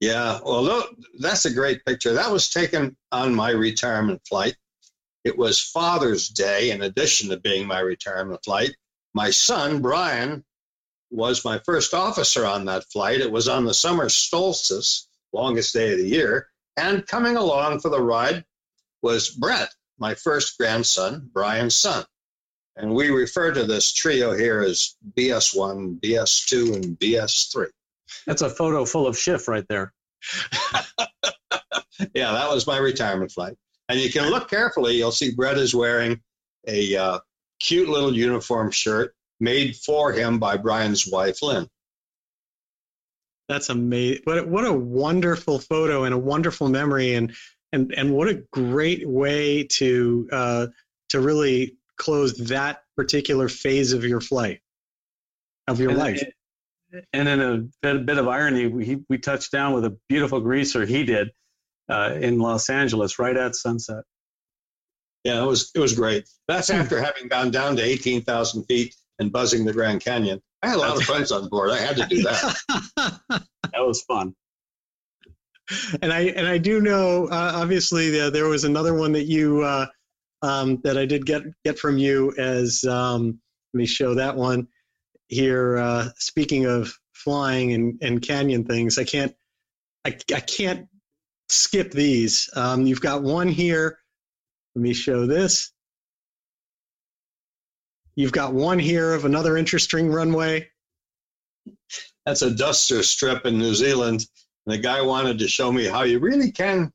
Yeah, 0.00 0.38
well, 0.44 0.62
look, 0.62 0.94
that's 1.18 1.44
a 1.44 1.52
great 1.52 1.84
picture. 1.84 2.12
That 2.12 2.30
was 2.30 2.50
taken 2.50 2.96
on 3.10 3.34
my 3.34 3.50
retirement 3.50 4.22
flight. 4.28 4.54
It 5.24 5.36
was 5.36 5.60
Father's 5.60 6.28
Day, 6.28 6.70
in 6.70 6.82
addition 6.82 7.30
to 7.30 7.36
being 7.36 7.66
my 7.66 7.80
retirement 7.80 8.40
flight. 8.44 8.76
My 9.14 9.30
son, 9.30 9.82
Brian, 9.82 10.44
was 11.10 11.44
my 11.44 11.58
first 11.64 11.94
officer 11.94 12.46
on 12.46 12.66
that 12.66 12.84
flight. 12.92 13.20
It 13.20 13.32
was 13.32 13.48
on 13.48 13.64
the 13.64 13.74
summer 13.74 14.08
solstice, 14.08 15.07
longest 15.32 15.74
day 15.74 15.92
of 15.92 15.98
the 15.98 16.08
year. 16.08 16.48
And 16.76 17.06
coming 17.06 17.36
along 17.36 17.80
for 17.80 17.88
the 17.88 18.00
ride 18.00 18.44
was 19.02 19.30
Brett, 19.30 19.74
my 19.98 20.14
first 20.14 20.58
grandson, 20.58 21.28
Brian's 21.32 21.76
son. 21.76 22.04
And 22.76 22.94
we 22.94 23.10
refer 23.10 23.52
to 23.52 23.64
this 23.64 23.92
trio 23.92 24.32
here 24.36 24.60
as 24.60 24.96
BS1, 25.16 26.00
BS2, 26.00 26.76
and 26.76 26.98
BS3. 26.98 27.66
That's 28.26 28.42
a 28.42 28.50
photo 28.50 28.84
full 28.84 29.06
of 29.06 29.18
Schiff 29.18 29.48
right 29.48 29.66
there. 29.68 29.92
yeah, 32.14 32.32
that 32.32 32.48
was 32.50 32.66
my 32.66 32.78
retirement 32.78 33.32
flight. 33.32 33.56
And 33.88 33.98
you 33.98 34.10
can 34.10 34.30
look 34.30 34.48
carefully, 34.48 34.96
you'll 34.96 35.10
see 35.10 35.34
Brett 35.34 35.58
is 35.58 35.74
wearing 35.74 36.20
a 36.66 36.96
uh, 36.96 37.18
cute 37.60 37.88
little 37.88 38.14
uniform 38.14 38.70
shirt 38.70 39.14
made 39.40 39.76
for 39.76 40.12
him 40.12 40.38
by 40.38 40.56
Brian's 40.56 41.06
wife, 41.06 41.42
Lynn. 41.42 41.68
That's 43.48 43.70
amazing. 43.70 44.22
What, 44.24 44.46
what 44.46 44.66
a 44.66 44.72
wonderful 44.72 45.58
photo 45.58 46.04
and 46.04 46.14
a 46.14 46.18
wonderful 46.18 46.68
memory. 46.68 47.14
And, 47.14 47.34
and, 47.72 47.92
and 47.96 48.12
what 48.12 48.28
a 48.28 48.42
great 48.52 49.08
way 49.08 49.64
to, 49.64 50.28
uh, 50.30 50.66
to 51.10 51.20
really 51.20 51.76
close 51.96 52.36
that 52.48 52.82
particular 52.96 53.48
phase 53.48 53.92
of 53.92 54.04
your 54.04 54.20
flight, 54.20 54.60
of 55.66 55.80
your 55.80 55.90
and, 55.90 55.98
life. 55.98 56.22
And 57.12 57.28
in 57.28 57.40
a 57.40 57.58
bit, 57.82 58.06
bit 58.06 58.18
of 58.18 58.28
irony, 58.28 58.66
we, 58.66 59.02
we 59.08 59.18
touched 59.18 59.52
down 59.52 59.72
with 59.72 59.84
a 59.84 59.96
beautiful 60.08 60.40
greaser 60.40 60.84
he 60.84 61.04
did 61.04 61.30
uh, 61.88 62.16
in 62.20 62.38
Los 62.38 62.68
Angeles 62.68 63.18
right 63.18 63.36
at 63.36 63.56
sunset. 63.56 64.04
Yeah, 65.24 65.42
it 65.42 65.46
was 65.46 65.70
it 65.74 65.80
was 65.80 65.94
great. 65.94 66.28
That's 66.46 66.70
after 66.70 67.00
having 67.02 67.28
gone 67.28 67.50
down 67.50 67.76
to 67.76 67.82
18,000 67.82 68.64
feet 68.64 68.94
and 69.18 69.32
buzzing 69.32 69.64
the 69.64 69.72
Grand 69.72 70.02
Canyon. 70.02 70.40
I 70.62 70.68
had 70.68 70.76
a 70.76 70.80
lot 70.80 70.96
of 70.96 71.02
friends 71.04 71.30
on 71.30 71.48
board. 71.48 71.70
I 71.70 71.78
had 71.78 71.96
to 71.96 72.06
do 72.06 72.22
that. 72.22 72.56
that 72.96 73.44
was 73.74 74.02
fun. 74.02 74.34
And 76.02 76.12
I 76.12 76.20
and 76.20 76.46
I 76.46 76.58
do 76.58 76.80
know, 76.80 77.26
uh, 77.26 77.52
obviously, 77.54 78.10
the, 78.10 78.30
there 78.30 78.48
was 78.48 78.64
another 78.64 78.94
one 78.94 79.12
that 79.12 79.26
you 79.26 79.62
uh, 79.62 79.86
um, 80.42 80.80
that 80.82 80.96
I 80.96 81.04
did 81.04 81.26
get 81.26 81.42
get 81.64 81.78
from 81.78 81.98
you. 81.98 82.34
As 82.36 82.84
um, 82.84 83.38
let 83.74 83.78
me 83.78 83.86
show 83.86 84.14
that 84.14 84.34
one 84.34 84.68
here. 85.28 85.76
Uh, 85.76 86.08
speaking 86.16 86.64
of 86.64 86.92
flying 87.12 87.72
and, 87.74 87.98
and 88.02 88.22
canyon 88.22 88.64
things, 88.64 88.98
I 88.98 89.04
can't 89.04 89.34
I, 90.04 90.16
I 90.34 90.40
can't 90.40 90.88
skip 91.48 91.90
these. 91.90 92.48
Um, 92.56 92.86
you've 92.86 93.00
got 93.00 93.22
one 93.22 93.48
here. 93.48 93.98
Let 94.74 94.82
me 94.82 94.94
show 94.94 95.26
this. 95.26 95.72
You've 98.18 98.32
got 98.32 98.52
one 98.52 98.80
here 98.80 99.14
of 99.14 99.24
another 99.24 99.56
interesting 99.56 100.10
runway. 100.10 100.70
That's 102.26 102.42
a 102.42 102.50
duster 102.50 103.04
strip 103.04 103.46
in 103.46 103.58
New 103.58 103.76
Zealand. 103.76 104.26
And 104.66 104.74
the 104.74 104.78
guy 104.78 105.02
wanted 105.02 105.38
to 105.38 105.46
show 105.46 105.70
me 105.70 105.84
how 105.84 106.02
you 106.02 106.18
really 106.18 106.50
can 106.50 106.92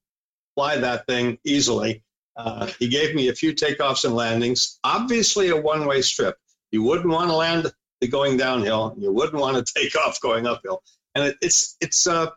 fly 0.56 0.76
that 0.80 1.08
thing 1.08 1.38
easily. 1.46 2.04
Uh, 2.36 2.70
he 2.78 2.90
gave 2.90 3.16
me 3.16 3.30
a 3.30 3.34
few 3.34 3.54
takeoffs 3.54 4.04
and 4.04 4.14
landings. 4.14 4.80
Obviously, 4.84 5.48
a 5.48 5.56
one 5.56 5.86
way 5.86 6.02
strip. 6.02 6.36
You 6.72 6.84
wouldn't 6.84 7.08
want 7.08 7.30
to 7.30 7.38
land 7.38 7.72
going 8.12 8.36
downhill. 8.36 8.94
You 9.00 9.14
wouldn't 9.14 9.40
want 9.40 9.66
to 9.66 9.74
take 9.80 9.96
off 9.96 10.20
going 10.20 10.46
uphill. 10.46 10.84
And 11.16 11.28
it, 11.28 11.38
it's 11.42 11.78
it's 11.80 12.06
uh, 12.06 12.32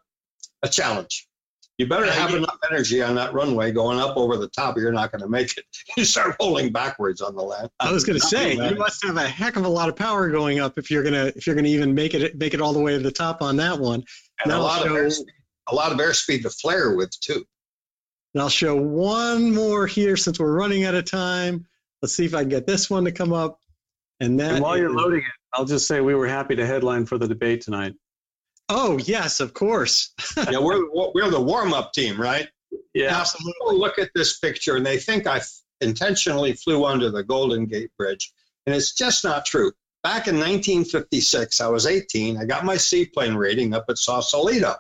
a 0.63 0.69
challenge. 0.69 1.26
You 1.79 1.87
better 1.87 2.11
have 2.11 2.33
enough 2.33 2.57
energy 2.71 3.03
on 3.03 3.17
that 3.17 3.35
runway 3.35 3.71
going 3.71 3.99
up 3.99 4.17
over 4.17 4.39
the 4.39 4.49
top, 4.49 4.77
or 4.77 4.81
you're 4.81 4.93
not 4.93 5.13
going 5.13 5.21
to 5.21 5.29
make 5.29 5.57
it. 5.59 5.65
You 5.97 6.05
start 6.05 6.37
rolling 6.41 6.73
backwards 6.73 7.21
on 7.21 7.35
the 7.35 7.43
land. 7.43 7.71
I 7.81 7.91
was 7.91 8.05
going 8.05 8.19
to 8.19 8.27
say 8.27 8.53
you 8.55 8.77
must 8.77 9.05
have 9.05 9.17
a 9.17 9.27
heck 9.27 9.57
of 9.57 9.65
a 9.65 9.69
lot 9.69 9.89
of 9.89 9.97
power 9.97 10.31
going 10.31 10.59
up 10.59 10.79
if 10.79 10.91
you're 10.91 11.03
gonna 11.03 11.33
if 11.35 11.47
you're 11.47 11.57
gonna 11.57 11.69
even 11.69 11.95
make 11.95 12.13
it 12.13 12.37
make 12.37 12.53
it 12.53 12.61
all 12.61 12.75
the 12.75 12.81
way 12.81 12.93
to 12.93 12.99
the 12.99 13.11
top 13.11 13.41
on 13.41 13.57
that 13.57 13.79
one. 13.79 14.05
And 14.45 14.53
a 14.53 14.59
lot, 14.59 14.83
show, 14.83 14.89
of 14.89 14.93
airspeed, 14.93 15.25
a 15.69 15.75
lot 15.75 15.93
of 15.93 15.99
airspeed 15.99 16.43
to 16.43 16.51
flare 16.51 16.95
with 16.95 17.19
too. 17.21 17.45
And 18.35 18.43
I'll 18.43 18.51
show 18.51 18.77
one 18.77 19.55
more 19.55 19.87
here 19.87 20.17
since 20.17 20.39
we're 20.39 20.55
running 20.55 20.85
out 20.85 20.95
of 20.95 21.07
time. 21.07 21.67
Let's 22.03 22.15
see 22.15 22.27
if 22.27 22.35
I 22.35 22.41
can 22.41 22.51
get 22.51 22.67
this 22.67 22.91
one 22.91 23.05
to 23.07 23.13
come 23.13 23.33
up. 23.33 23.59
And 24.21 24.39
then 24.39 24.57
and 24.57 24.63
while 24.63 24.77
you're 24.77 24.95
loading 24.95 25.21
it, 25.21 25.25
I'll 25.55 25.65
just 25.65 25.87
say 25.87 26.03
we 26.03 26.15
were 26.15 26.27
happy 26.27 26.57
to 26.57 26.67
headline 26.67 27.07
for 27.07 27.17
the 27.17 27.27
debate 27.29 27.63
tonight. 27.63 27.95
Oh 28.69 28.99
yes, 28.99 29.41
of 29.41 29.55
course. 29.55 30.13
yeah, 30.37 30.59
we're 30.59 30.91
we're 30.93 31.31
the 31.31 31.41
warm 31.41 31.73
up 31.73 31.93
team, 31.93 32.21
right? 32.21 32.49
Yeah, 32.95 33.17
absolutely. 33.17 33.53
People 33.53 33.79
look 33.79 33.99
at 33.99 34.11
this 34.15 34.39
picture 34.39 34.77
and 34.77 34.85
they 34.85 34.99
think 34.99 35.27
I 35.27 35.41
intentionally 35.81 36.55
flew 36.55 36.85
under 36.85 37.11
the 37.11 37.23
Golden 37.23 37.67
Gate 37.67 37.91
Bridge, 37.97 38.33
and 38.67 38.75
it's 38.75 38.95
just 38.95 39.23
not 39.25 39.47
true. 39.47 39.73
Back 40.03 40.29
in 40.29 40.37
1956, 40.37 41.61
I 41.61 41.69
was 41.69 41.87
18. 41.87 42.37
I 42.37 42.45
got 42.45 42.65
my 42.65 42.77
seaplane 42.77 43.35
rating 43.35 43.75
up 43.75 43.87
at 43.89 43.99
Sausalito, 43.99 44.75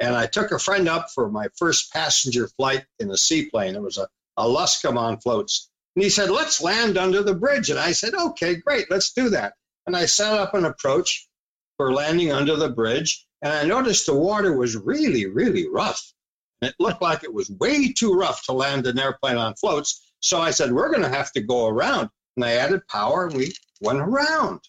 and 0.00 0.14
I 0.14 0.26
took 0.26 0.52
a 0.52 0.58
friend 0.58 0.88
up 0.88 1.10
for 1.10 1.30
my 1.30 1.48
first 1.56 1.92
passenger 1.92 2.48
flight 2.48 2.84
in 2.98 3.10
a 3.10 3.16
seaplane. 3.16 3.74
It 3.74 3.82
was 3.82 3.98
a, 3.98 4.08
a 4.36 4.46
Luscombe 4.46 4.98
on 4.98 5.18
floats, 5.18 5.70
and 5.96 6.04
he 6.04 6.10
said, 6.10 6.30
"Let's 6.30 6.60
land 6.60 6.98
under 6.98 7.22
the 7.22 7.34
bridge." 7.34 7.70
And 7.70 7.78
I 7.78 7.92
said, 7.92 8.14
"Okay, 8.14 8.56
great, 8.56 8.90
let's 8.90 9.12
do 9.12 9.30
that." 9.30 9.54
And 9.86 9.96
I 9.96 10.06
set 10.06 10.34
up 10.34 10.52
an 10.52 10.66
approach 10.66 11.26
for 11.76 11.92
landing 11.92 12.32
under 12.32 12.56
the 12.56 12.68
bridge, 12.68 13.26
and 13.42 13.52
I 13.52 13.64
noticed 13.64 14.06
the 14.06 14.14
water 14.14 14.56
was 14.56 14.76
really, 14.76 15.26
really 15.26 15.68
rough. 15.68 16.02
And 16.60 16.70
it 16.70 16.76
looked 16.78 17.02
like 17.02 17.24
it 17.24 17.32
was 17.32 17.50
way 17.50 17.92
too 17.92 18.14
rough 18.14 18.44
to 18.44 18.52
land 18.52 18.86
an 18.86 18.98
airplane 18.98 19.36
on 19.36 19.54
floats. 19.54 20.12
So 20.20 20.40
I 20.40 20.50
said, 20.50 20.72
we're 20.72 20.90
going 20.90 21.02
to 21.02 21.08
have 21.08 21.32
to 21.32 21.42
go 21.42 21.66
around. 21.66 22.08
And 22.36 22.44
I 22.44 22.52
added 22.52 22.86
power, 22.88 23.26
and 23.26 23.36
we 23.36 23.52
went 23.80 24.00
around. 24.00 24.60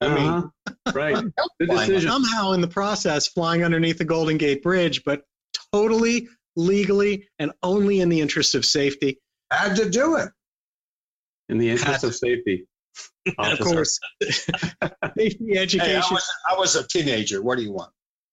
I 0.00 0.08
mean, 0.08 0.28
uh-huh. 0.28 0.92
right. 0.94 1.14
Good 1.60 1.70
decision. 1.70 2.10
Somehow 2.10 2.52
in 2.52 2.60
the 2.60 2.68
process, 2.68 3.28
flying 3.28 3.64
underneath 3.64 3.98
the 3.98 4.04
Golden 4.04 4.36
Gate 4.36 4.62
Bridge, 4.62 5.02
but 5.04 5.22
totally 5.72 6.28
legally 6.54 7.28
and 7.38 7.52
only 7.62 8.00
in 8.00 8.08
the 8.08 8.20
interest 8.20 8.54
of 8.54 8.64
safety. 8.64 9.20
Had 9.50 9.76
to 9.76 9.88
do 9.88 10.16
it. 10.16 10.30
In 11.48 11.58
the 11.58 11.70
interest 11.70 12.04
of 12.04 12.14
safety 12.14 12.66
of 13.38 13.58
course, 13.60 13.98
safety 14.22 15.58
education. 15.58 15.80
Hey, 15.80 15.96
I, 15.96 16.12
was, 16.12 16.30
I, 16.50 16.56
was, 16.56 16.76
a 16.76 16.86
teenager. 16.86 17.42
What 17.42 17.58
do 17.58 17.64
you 17.64 17.72
want? 17.72 17.92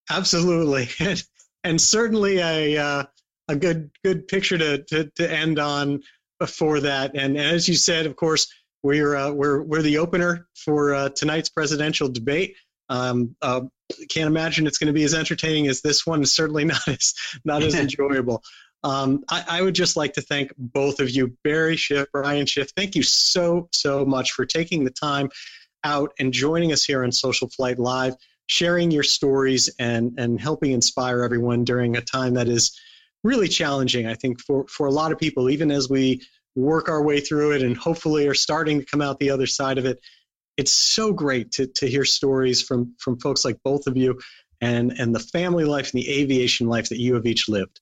Absolutely, 0.09 0.89
and, 0.99 1.23
and 1.63 1.81
certainly 1.81 2.39
a 2.39 2.77
uh, 2.77 3.03
a 3.47 3.55
good 3.55 3.91
good 4.03 4.27
picture 4.27 4.57
to, 4.57 4.83
to 4.83 5.11
to 5.15 5.31
end 5.31 5.59
on 5.59 6.01
before 6.39 6.81
that. 6.81 7.15
And 7.15 7.37
as 7.37 7.67
you 7.67 7.75
said, 7.75 8.05
of 8.05 8.15
course, 8.15 8.53
we're 8.83 9.15
uh, 9.15 9.31
we're 9.31 9.61
we're 9.63 9.81
the 9.81 9.99
opener 9.99 10.47
for 10.55 10.93
uh, 10.93 11.09
tonight's 11.09 11.49
presidential 11.49 12.09
debate. 12.09 12.55
Um, 12.89 13.35
uh, 13.41 13.61
can't 14.09 14.27
imagine 14.27 14.67
it's 14.67 14.77
going 14.77 14.87
to 14.87 14.93
be 14.93 15.03
as 15.03 15.13
entertaining 15.13 15.67
as 15.67 15.81
this 15.81 16.05
one. 16.05 16.25
Certainly 16.25 16.65
not 16.65 16.87
as 16.87 17.13
not 17.45 17.63
as 17.63 17.75
enjoyable. 17.75 18.43
Um, 18.83 19.23
I, 19.29 19.43
I, 19.47 19.61
would 19.61 19.75
just 19.75 19.95
like 19.95 20.13
to 20.13 20.21
thank 20.21 20.51
both 20.57 20.99
of 20.99 21.09
you, 21.09 21.37
Barry 21.43 21.77
Schiff, 21.77 22.07
Brian 22.11 22.45
Schiff. 22.45 22.69
Thank 22.75 22.95
you 22.95 23.03
so, 23.03 23.69
so 23.71 24.05
much 24.05 24.31
for 24.31 24.45
taking 24.45 24.83
the 24.83 24.91
time 24.91 25.29
out 25.85 26.11
and 26.19 26.33
joining 26.33 26.73
us 26.73 26.83
here 26.83 27.03
on 27.03 27.11
Social 27.11 27.49
Flight 27.49 27.79
Live, 27.79 28.15
sharing 28.47 28.91
your 28.91 29.03
stories 29.03 29.69
and, 29.79 30.13
and 30.17 30.39
helping 30.39 30.71
inspire 30.71 31.23
everyone 31.23 31.63
during 31.63 31.95
a 31.95 32.01
time 32.01 32.33
that 32.33 32.49
is 32.49 32.77
really 33.23 33.47
challenging, 33.47 34.05
I 34.07 34.15
think, 34.15 34.41
for, 34.41 34.67
for 34.67 34.87
a 34.87 34.91
lot 34.91 35.13
of 35.13 35.17
people, 35.17 35.49
even 35.49 35.71
as 35.71 35.89
we 35.89 36.21
work 36.55 36.89
our 36.89 37.01
way 37.01 37.19
through 37.19 37.53
it 37.53 37.61
and 37.61 37.77
hopefully 37.77 38.27
are 38.27 38.33
starting 38.33 38.79
to 38.79 38.85
come 38.85 39.01
out 39.01 39.19
the 39.19 39.31
other 39.31 39.47
side 39.47 39.77
of 39.77 39.85
it. 39.85 39.99
It's 40.57 40.73
so 40.73 41.13
great 41.13 41.51
to, 41.53 41.67
to 41.67 41.87
hear 41.87 42.05
stories 42.05 42.61
from, 42.61 42.95
from 42.99 43.17
folks 43.19 43.43
like 43.43 43.57
both 43.63 43.87
of 43.87 43.97
you 43.97 44.19
and, 44.61 44.91
and 44.91 45.15
the 45.15 45.19
family 45.19 45.65
life 45.65 45.93
and 45.93 46.01
the 46.01 46.21
aviation 46.21 46.67
life 46.67 46.89
that 46.89 46.99
you 46.99 47.15
have 47.15 47.25
each 47.25 47.49
lived. 47.49 47.79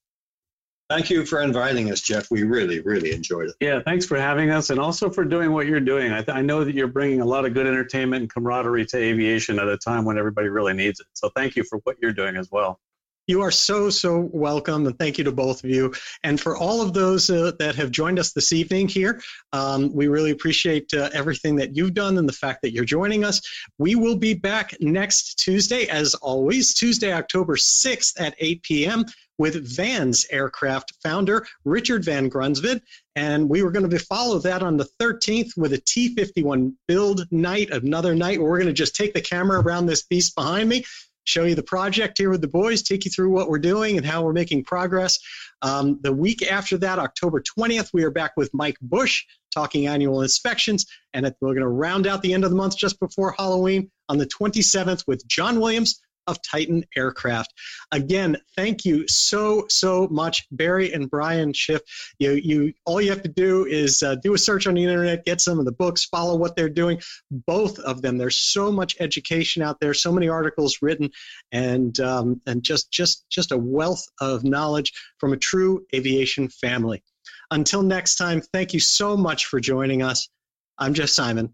Thank 0.91 1.09
you 1.09 1.25
for 1.25 1.41
inviting 1.41 1.89
us, 1.89 2.01
Jeff. 2.01 2.29
We 2.29 2.43
really, 2.43 2.81
really 2.81 3.13
enjoyed 3.13 3.47
it. 3.47 3.55
Yeah, 3.61 3.79
thanks 3.81 4.05
for 4.05 4.19
having 4.19 4.49
us 4.49 4.71
and 4.71 4.77
also 4.77 5.09
for 5.09 5.23
doing 5.23 5.53
what 5.53 5.65
you're 5.65 5.79
doing. 5.79 6.11
I, 6.11 6.21
th- 6.21 6.35
I 6.35 6.41
know 6.41 6.65
that 6.65 6.75
you're 6.75 6.87
bringing 6.87 7.21
a 7.21 7.25
lot 7.25 7.45
of 7.45 7.53
good 7.53 7.65
entertainment 7.65 8.23
and 8.23 8.29
camaraderie 8.29 8.85
to 8.87 8.97
aviation 8.97 9.57
at 9.57 9.69
a 9.69 9.77
time 9.77 10.03
when 10.03 10.17
everybody 10.17 10.49
really 10.49 10.73
needs 10.73 10.99
it. 10.99 11.07
So 11.13 11.29
thank 11.33 11.55
you 11.55 11.63
for 11.63 11.79
what 11.85 11.95
you're 12.01 12.11
doing 12.11 12.35
as 12.35 12.49
well. 12.51 12.81
You 13.27 13.41
are 13.41 13.51
so, 13.51 13.89
so 13.89 14.29
welcome, 14.33 14.87
and 14.87 14.97
thank 14.97 15.17
you 15.17 15.23
to 15.25 15.31
both 15.31 15.63
of 15.63 15.69
you. 15.69 15.93
And 16.23 16.39
for 16.39 16.57
all 16.57 16.81
of 16.81 16.93
those 16.93 17.29
uh, 17.29 17.51
that 17.59 17.75
have 17.75 17.91
joined 17.91 18.17
us 18.17 18.33
this 18.33 18.51
evening 18.51 18.87
here, 18.87 19.21
um, 19.53 19.93
we 19.93 20.07
really 20.07 20.31
appreciate 20.31 20.91
uh, 20.93 21.09
everything 21.13 21.55
that 21.57 21.75
you've 21.75 21.93
done 21.93 22.17
and 22.17 22.27
the 22.27 22.33
fact 22.33 22.63
that 22.63 22.73
you're 22.73 22.83
joining 22.83 23.23
us. 23.23 23.39
We 23.77 23.95
will 23.95 24.15
be 24.15 24.33
back 24.33 24.75
next 24.79 25.35
Tuesday, 25.35 25.85
as 25.87 26.15
always, 26.15 26.73
Tuesday, 26.73 27.13
October 27.13 27.55
6th 27.55 28.19
at 28.19 28.35
8 28.39 28.63
p.m 28.63 29.05
with 29.37 29.75
Vans 29.75 30.27
Aircraft 30.29 30.93
founder 31.01 31.47
Richard 31.65 32.05
Van 32.05 32.29
Grunsven. 32.29 32.79
And 33.15 33.49
we 33.49 33.63
were 33.63 33.71
going 33.71 33.89
to 33.89 33.99
follow 33.99 34.37
that 34.37 34.61
on 34.61 34.77
the 34.77 34.87
13th 34.99 35.57
with 35.57 35.73
a 35.73 35.79
T 35.79 36.13
51 36.13 36.77
build 36.87 37.25
night, 37.31 37.71
another 37.71 38.13
night 38.13 38.39
where 38.39 38.51
we're 38.51 38.59
going 38.59 38.67
to 38.67 38.73
just 38.73 38.95
take 38.95 39.15
the 39.15 39.21
camera 39.21 39.59
around 39.59 39.87
this 39.87 40.03
beast 40.03 40.35
behind 40.35 40.69
me 40.69 40.85
show 41.25 41.43
you 41.43 41.55
the 41.55 41.63
project 41.63 42.17
here 42.17 42.29
with 42.29 42.41
the 42.41 42.47
boys, 42.47 42.81
take 42.81 43.05
you 43.05 43.11
through 43.11 43.29
what 43.29 43.49
we're 43.49 43.59
doing 43.59 43.97
and 43.97 44.05
how 44.05 44.23
we're 44.23 44.33
making 44.33 44.63
progress. 44.63 45.19
Um, 45.61 45.99
the 46.01 46.13
week 46.13 46.49
after 46.51 46.77
that, 46.79 46.99
October 46.99 47.41
20th, 47.41 47.91
we 47.93 48.03
are 48.03 48.11
back 48.11 48.33
with 48.37 48.49
Mike 48.53 48.77
Bush 48.81 49.23
talking 49.53 49.87
annual 49.87 50.21
inspections. 50.21 50.85
And 51.13 51.25
we're 51.41 51.53
going 51.53 51.59
to 51.59 51.67
round 51.67 52.07
out 52.07 52.21
the 52.21 52.33
end 52.33 52.43
of 52.43 52.49
the 52.49 52.55
month 52.55 52.77
just 52.77 52.99
before 52.99 53.35
Halloween 53.37 53.91
on 54.09 54.17
the 54.17 54.27
27th 54.27 55.05
with 55.07 55.25
John 55.27 55.59
Williams 55.59 56.01
of 56.31 56.41
Titan 56.41 56.83
Aircraft. 56.95 57.53
Again, 57.91 58.37
thank 58.55 58.85
you 58.85 59.07
so 59.07 59.65
so 59.69 60.07
much, 60.09 60.47
Barry 60.51 60.91
and 60.91 61.09
Brian 61.09 61.53
Schiff. 61.53 61.81
You 62.17 62.31
you 62.31 62.73
all 62.85 62.99
you 63.01 63.11
have 63.11 63.21
to 63.23 63.29
do 63.29 63.65
is 63.65 64.01
uh, 64.01 64.15
do 64.15 64.33
a 64.33 64.37
search 64.37 64.65
on 64.65 64.73
the 64.73 64.83
internet, 64.83 65.25
get 65.25 65.41
some 65.41 65.59
of 65.59 65.65
the 65.65 65.71
books, 65.71 66.05
follow 66.05 66.37
what 66.37 66.55
they're 66.55 66.69
doing. 66.69 67.01
Both 67.29 67.77
of 67.79 68.01
them. 68.01 68.17
There's 68.17 68.37
so 68.37 68.71
much 68.71 68.95
education 68.99 69.61
out 69.61 69.79
there, 69.79 69.93
so 69.93 70.11
many 70.11 70.29
articles 70.29 70.79
written, 70.81 71.11
and 71.51 71.99
um, 71.99 72.41
and 72.47 72.63
just 72.63 72.91
just 72.91 73.25
just 73.29 73.51
a 73.51 73.57
wealth 73.57 74.05
of 74.19 74.43
knowledge 74.43 74.93
from 75.19 75.33
a 75.33 75.37
true 75.37 75.85
aviation 75.93 76.47
family. 76.49 77.03
Until 77.51 77.83
next 77.83 78.15
time, 78.15 78.41
thank 78.53 78.73
you 78.73 78.79
so 78.79 79.17
much 79.17 79.45
for 79.45 79.59
joining 79.59 80.01
us. 80.01 80.29
I'm 80.77 80.93
Jeff 80.93 81.09
Simon. 81.09 81.53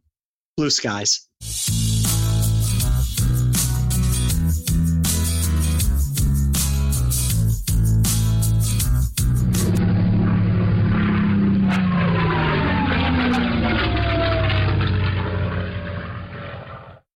Blue 0.55 0.69
skies. 0.69 1.28